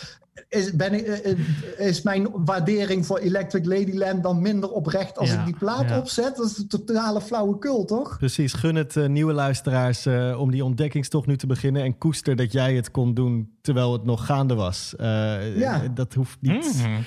is, 0.48 0.72
ben 0.72 0.92
ik, 0.92 1.06
uh, 1.78 1.86
is 1.86 2.02
mijn 2.02 2.26
waardering 2.32 3.06
voor 3.06 3.18
Electric 3.18 3.64
Ladyland 3.66 4.22
dan 4.22 4.40
minder 4.42 4.70
oprecht 4.70 5.18
als 5.18 5.30
Ja, 5.30 5.38
ik 5.38 5.44
die 5.44 5.56
plaat 5.56 5.88
ja. 5.88 5.98
opzet? 5.98 6.36
Dat 6.36 6.46
is 6.50 6.58
een 6.58 6.68
totale 6.68 7.20
flauwekul, 7.20 7.84
toch? 7.84 8.18
Precies, 8.18 8.52
gun 8.52 8.74
het 8.74 8.96
uh, 8.96 9.06
nieuwe 9.06 9.32
luisteraars 9.32 10.06
uh, 10.06 10.40
om 10.40 10.50
die 10.50 10.64
ontdekkingstocht 10.64 11.26
nu 11.26 11.36
te 11.36 11.46
beginnen 11.46 11.82
en 11.82 11.98
koester 11.98 12.36
dat 12.36 12.52
jij 12.52 12.74
het 12.74 12.90
kon 12.90 13.14
doen 13.14 13.52
terwijl 13.60 13.92
het 13.92 14.04
nog 14.04 14.26
gaande 14.26 14.54
was. 14.54 14.94
Uh, 15.00 15.58
ja. 15.58 15.82
Dat 15.94 16.14
hoeft 16.14 16.38
niet 16.40 16.52
Mhm. 16.82 17.00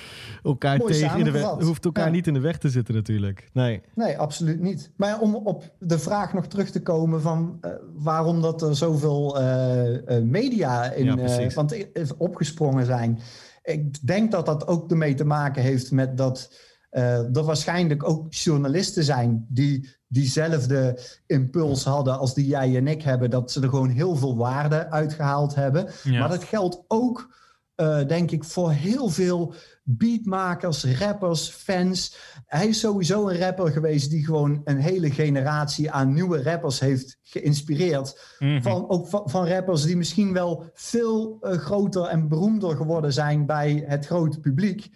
elkaar, 0.43 0.77
Mooi 0.77 0.93
tegen 0.93 1.17
in 1.17 1.23
de 1.23 1.31
weg, 1.31 1.41
samengevat. 1.41 1.67
hoeft 1.67 1.85
elkaar 1.85 2.05
Ja. 2.05 2.11
niet 2.11 2.27
in 2.27 2.33
de 2.33 2.39
weg 2.39 2.57
te 2.57 2.69
zitten 2.69 2.93
natuurlijk. 2.95 3.49
Nee. 3.53 3.81
Nee, 3.95 4.17
absoluut 4.17 4.59
niet. 4.61 4.91
Maar 4.95 5.19
om 5.19 5.35
op 5.35 5.71
de 5.79 5.99
vraag 5.99 6.33
nog 6.33 6.47
terug 6.47 6.69
te 6.69 6.81
komen 6.81 7.21
van 7.21 7.57
uh, 7.61 7.71
waarom 7.95 8.41
dat 8.41 8.61
er 8.61 8.75
zoveel 8.75 9.41
uh, 9.41 10.21
media 10.23 10.91
in 10.91 11.19
uh, 11.19 11.49
want, 11.53 11.75
opgesprongen 12.17 12.85
zijn. 12.85 13.16
Ik 13.63 14.07
denk 14.07 14.31
dat 14.31 14.45
dat 14.45 14.67
ook 14.67 14.91
ermee 14.91 15.13
te 15.13 15.25
maken 15.25 15.61
heeft 15.61 15.91
met 15.91 16.17
dat 16.17 16.51
uh, 16.91 17.35
er 17.35 17.43
waarschijnlijk 17.43 18.09
ook 18.09 18.33
journalisten 18.33 19.03
zijn 19.03 19.45
die 19.49 19.95
diezelfde 20.07 20.99
impuls 21.25 21.83
hadden 21.83 22.19
als 22.19 22.33
die 22.33 22.45
jij 22.45 22.75
en 22.75 22.87
ik 22.87 23.01
hebben. 23.01 23.29
Dat 23.29 23.51
ze 23.51 23.61
er 23.61 23.69
gewoon 23.69 23.89
heel 23.89 24.15
veel 24.15 24.37
waarde 24.37 24.89
uitgehaald 24.89 25.55
hebben. 25.55 25.89
Ja. 26.03 26.19
Maar 26.19 26.29
dat 26.29 26.43
geldt 26.43 26.83
ook, 26.87 27.35
uh, 27.75 28.07
denk 28.07 28.31
ik, 28.31 28.43
voor 28.43 28.71
heel 28.71 29.09
veel 29.09 29.53
beatmakers, 29.89 30.83
rappers, 30.83 31.49
fans. 31.49 32.17
Hij 32.45 32.67
is 32.67 32.79
sowieso 32.79 33.27
een 33.27 33.39
rapper 33.39 33.71
geweest 33.71 34.09
die 34.09 34.25
gewoon 34.25 34.61
een 34.63 34.77
hele 34.77 35.11
generatie 35.11 35.91
aan 35.91 36.13
nieuwe 36.13 36.43
rappers 36.43 36.79
heeft 36.79 37.19
geïnspireerd. 37.23 38.35
Mhm. 38.39 38.61
Van, 38.61 38.89
ook 38.89 39.07
van, 39.07 39.29
van 39.29 39.47
rappers 39.47 39.83
die 39.83 39.97
misschien 39.97 40.33
wel 40.33 40.71
veel 40.73 41.37
uh, 41.41 41.51
groter 41.51 42.03
en 42.03 42.27
beroemder 42.27 42.75
geworden 42.75 43.13
zijn 43.13 43.45
bij 43.45 43.83
het 43.87 44.05
grote 44.05 44.39
publiek. 44.39 44.89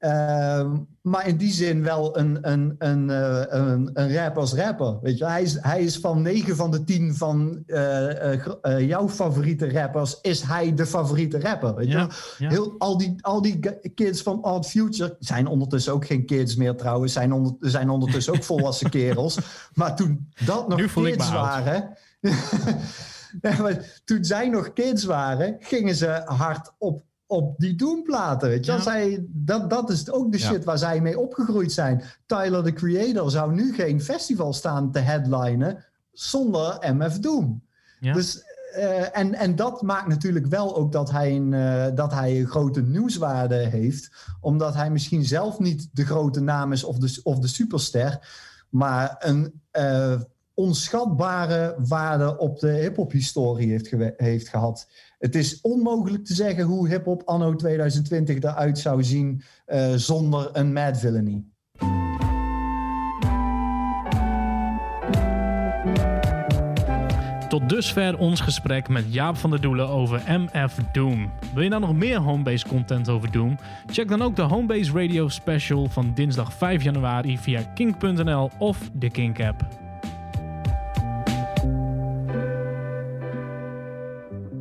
Uh, 0.00 0.72
maar 1.02 1.26
in 1.26 1.36
die 1.36 1.52
zin 1.52 1.82
wel 1.82 2.18
een, 2.18 2.38
een, 2.50 2.74
een, 2.78 3.08
uh, 3.08 3.42
een, 3.48 3.90
een 3.92 4.14
rapper 4.14 4.40
als 4.40 4.54
rapper. 4.54 4.98
Weet 5.02 5.18
je? 5.18 5.24
Hij, 5.24 5.42
is, 5.42 5.58
hij 5.60 5.82
is 5.82 5.98
van 5.98 6.22
9 6.22 6.56
van 6.56 6.70
de 6.70 6.84
10 6.84 7.14
van 7.14 7.62
uh, 7.66 8.88
jouw 8.88 9.08
favoriete 9.08 9.72
rappers, 9.72 10.18
is 10.20 10.42
hij 10.42 10.74
de 10.74 10.86
favoriete 10.86 11.40
rapper. 11.40 11.74
Weet 11.74 11.90
je? 11.90 12.08
ja. 12.38 12.48
Heel, 12.48 12.74
al, 12.78 12.98
die, 12.98 13.14
al 13.20 13.42
die 13.42 13.58
kids 13.94 14.22
van 14.22 14.44
Odd 14.44 14.66
Future 14.66 15.16
zijn 15.18 15.46
ondertussen 15.46 15.92
ook 15.92 16.06
geen 16.06 16.26
kids 16.26 16.56
meer 16.56 16.76
trouwens, 16.76 17.12
zijn, 17.12 17.32
onder, 17.32 17.56
zijn 17.60 17.90
ondertussen 17.90 18.34
ook 18.34 18.44
volwassen 18.52 18.90
kerels. 18.90 19.38
Maar 19.74 19.96
toen 19.96 20.30
dat 20.44 20.68
nog 20.68 20.92
kids 20.92 21.30
waren. 21.30 21.96
Ja, 23.40 23.62
maar 23.62 24.00
toen 24.04 24.24
zij 24.24 24.48
nog 24.48 24.72
kids 24.72 25.04
waren, 25.04 25.56
gingen 25.60 25.94
ze 25.94 26.22
hard 26.24 26.72
op, 26.78 27.02
op 27.28 27.58
die. 27.58 27.76
Weet 28.38 28.64
je? 28.64 28.72
Ja. 28.72 28.80
Zij, 28.80 29.26
dat, 29.28 29.70
dat 29.70 29.90
is 29.90 30.10
ook 30.10 30.32
de 30.32 30.38
Ja. 30.38 30.44
shit 30.44 30.64
waar 30.64 30.78
zij 30.78 31.00
mee 31.00 31.18
opgegroeid 31.18 31.72
zijn. 31.72 32.02
Tyler, 32.26 32.62
the 32.64 32.72
Creator, 32.72 33.30
zou 33.30 33.54
nu 33.54 33.74
geen 33.74 34.02
festival 34.02 34.52
staan 34.52 34.92
te 34.92 34.98
headlinen 34.98 35.84
zonder 36.12 36.92
MF 36.94 37.18
Doom. 37.18 37.62
Ja. 38.00 38.12
Dus, 38.12 38.42
eh, 38.72 39.18
en, 39.18 39.34
en 39.34 39.56
dat 39.56 39.82
maakt 39.82 40.08
natuurlijk 40.08 40.46
wel 40.46 40.76
ook 40.76 40.92
dat 40.92 41.10
hij, 41.10 41.36
een, 41.36 41.54
eh, 41.54 41.86
dat 41.94 42.12
hij 42.12 42.40
een 42.40 42.46
grote 42.46 42.82
nieuwswaarde 42.82 43.54
heeft. 43.54 44.10
Omdat 44.40 44.74
hij 44.74 44.90
misschien 44.90 45.24
zelf 45.24 45.58
niet 45.58 45.88
de 45.92 46.04
grote 46.04 46.40
naam 46.40 46.72
is 46.72 46.84
of 46.84 46.98
de, 46.98 47.20
of 47.22 47.38
de 47.38 47.48
superster. 47.48 48.28
Maar 48.68 49.16
een 49.18 49.60
eh, 49.70 50.20
onschatbare 50.54 51.74
waarde 51.78 52.38
op 52.38 52.58
de 52.58 52.70
hip-hop-historie 52.70 53.70
heeft, 53.70 53.94
heeft 54.16 54.48
gehad 54.48 54.88
het 55.18 55.34
is 55.34 55.60
onmogelijk 55.60 56.24
te 56.24 56.34
zeggen 56.34 56.64
hoe 56.64 56.88
hip-hop 56.88 57.22
anno 57.24 57.54
2020 57.54 58.36
eruit 58.36 58.78
zou 58.78 59.04
zien 59.04 59.42
eh, 59.64 59.92
zonder 59.94 60.48
een 60.52 60.72
mad 60.72 60.98
villainy. 60.98 61.44
Tot 67.48 67.68
dusver 67.68 68.18
ons 68.18 68.40
gesprek 68.40 68.88
met 68.88 69.04
Jaap 69.08 69.36
van 69.36 69.50
der 69.50 69.60
Doelen 69.60 69.88
over 69.88 70.22
MF 70.26 70.74
Doom. 70.92 71.30
Wil 71.54 71.62
je 71.62 71.68
nou 71.68 71.80
nog 71.80 71.94
meer 71.94 72.18
homebase 72.18 72.66
content 72.66 73.08
over 73.08 73.32
Doom? 73.32 73.58
Check 73.86 74.08
dan 74.08 74.22
ook 74.22 74.36
de 74.36 74.42
Homebase 74.42 74.92
Radio 74.92 75.28
Special 75.28 75.88
van 75.88 76.12
dinsdag 76.14 76.52
5 76.52 76.82
januari 76.82 77.38
via 77.38 77.62
kink.nl 77.62 78.50
of 78.58 78.90
de 78.94 79.10
Kink 79.10 79.40
app. 79.40 79.87